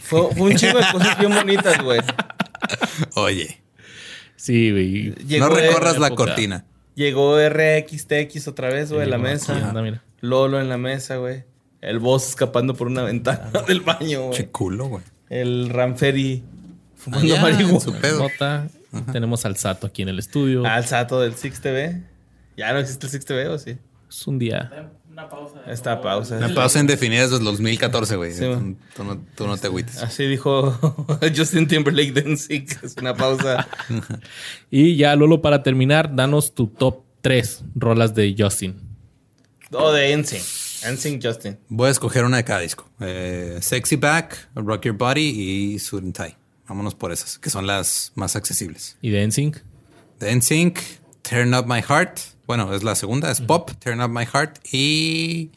[0.00, 2.00] Fue, fue un chingo de cosas bien bonitas, güey.
[3.16, 3.60] Oye,
[4.36, 5.14] Sí, güey.
[5.38, 6.64] No recorras la cortina.
[6.94, 9.68] llegó RXTX otra vez, güey, en la mesa.
[9.68, 10.02] anda, mira.
[10.20, 11.44] Lolo en la mesa, güey.
[11.80, 14.36] El boss escapando por una ventana del baño, güey.
[14.36, 15.04] Che culo, güey.
[15.28, 16.42] El Ramferi
[16.98, 17.80] fumando ya, marihuana.
[17.80, 18.26] su pedo.
[19.12, 20.64] Tenemos al Sato aquí en el estudio.
[20.66, 22.02] Al sato del Six TV.
[22.56, 23.76] ¿Ya no existe el Six TV o sí?
[24.08, 24.90] Es un día.
[25.66, 26.36] Esta pausa.
[26.36, 28.32] Una pausa indefinida desde el 2014, güey.
[28.32, 28.44] Sí,
[28.94, 30.02] tú, no, tú no te agüites.
[30.02, 30.78] Así dijo
[31.36, 32.84] Justin Timberlake de NSYNC.
[32.84, 33.66] Es una pausa.
[34.70, 38.80] Y ya, Lolo, para terminar, danos tu top 3 rolas de Justin.
[39.72, 40.42] Oh, de NSYNC.
[40.92, 41.58] NSYNC Justin.
[41.68, 42.88] Voy a escoger una de cada disco.
[43.00, 45.28] Eh, Sexy Back, Rock Your Body
[45.74, 46.36] y Suit and Tie.
[46.68, 48.96] Vámonos por esas, que son las más accesibles.
[49.00, 49.62] ¿Y de NSYNC?
[50.18, 50.78] The NSYNC,
[51.22, 52.18] Turn Up My Heart.
[52.46, 54.58] Bueno, es la segunda, es Pop, Turn Up My Heart.
[54.72, 55.50] Y...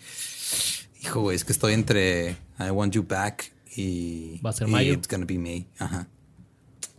[1.01, 4.39] Hijo, güey, es que estoy entre I Want You Back y...
[4.39, 4.93] Va a ser y mayo.
[4.93, 5.67] It's Gonna Be Me.
[5.79, 6.07] Ajá,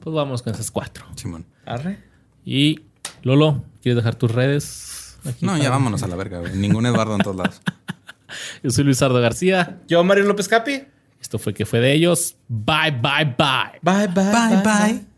[0.01, 1.05] Pues vamos con esas cuatro.
[1.17, 1.47] Simón.
[1.65, 1.99] Arre.
[2.45, 2.81] Y
[3.23, 5.19] Lolo, ¿quieres dejar tus redes?
[5.25, 6.55] Aquí No, ya vámonos a la verga, güey.
[6.57, 7.63] Ningún Eduardo en todos lados.
[8.63, 9.81] Yo soy Luis Ardo García.
[9.87, 10.83] Yo, Mario López Capi.
[11.23, 12.37] Esto fue que fue de ellos.
[12.49, 13.79] Bye, bye, bye.
[13.81, 15.12] Bye, bye, Bye, bye.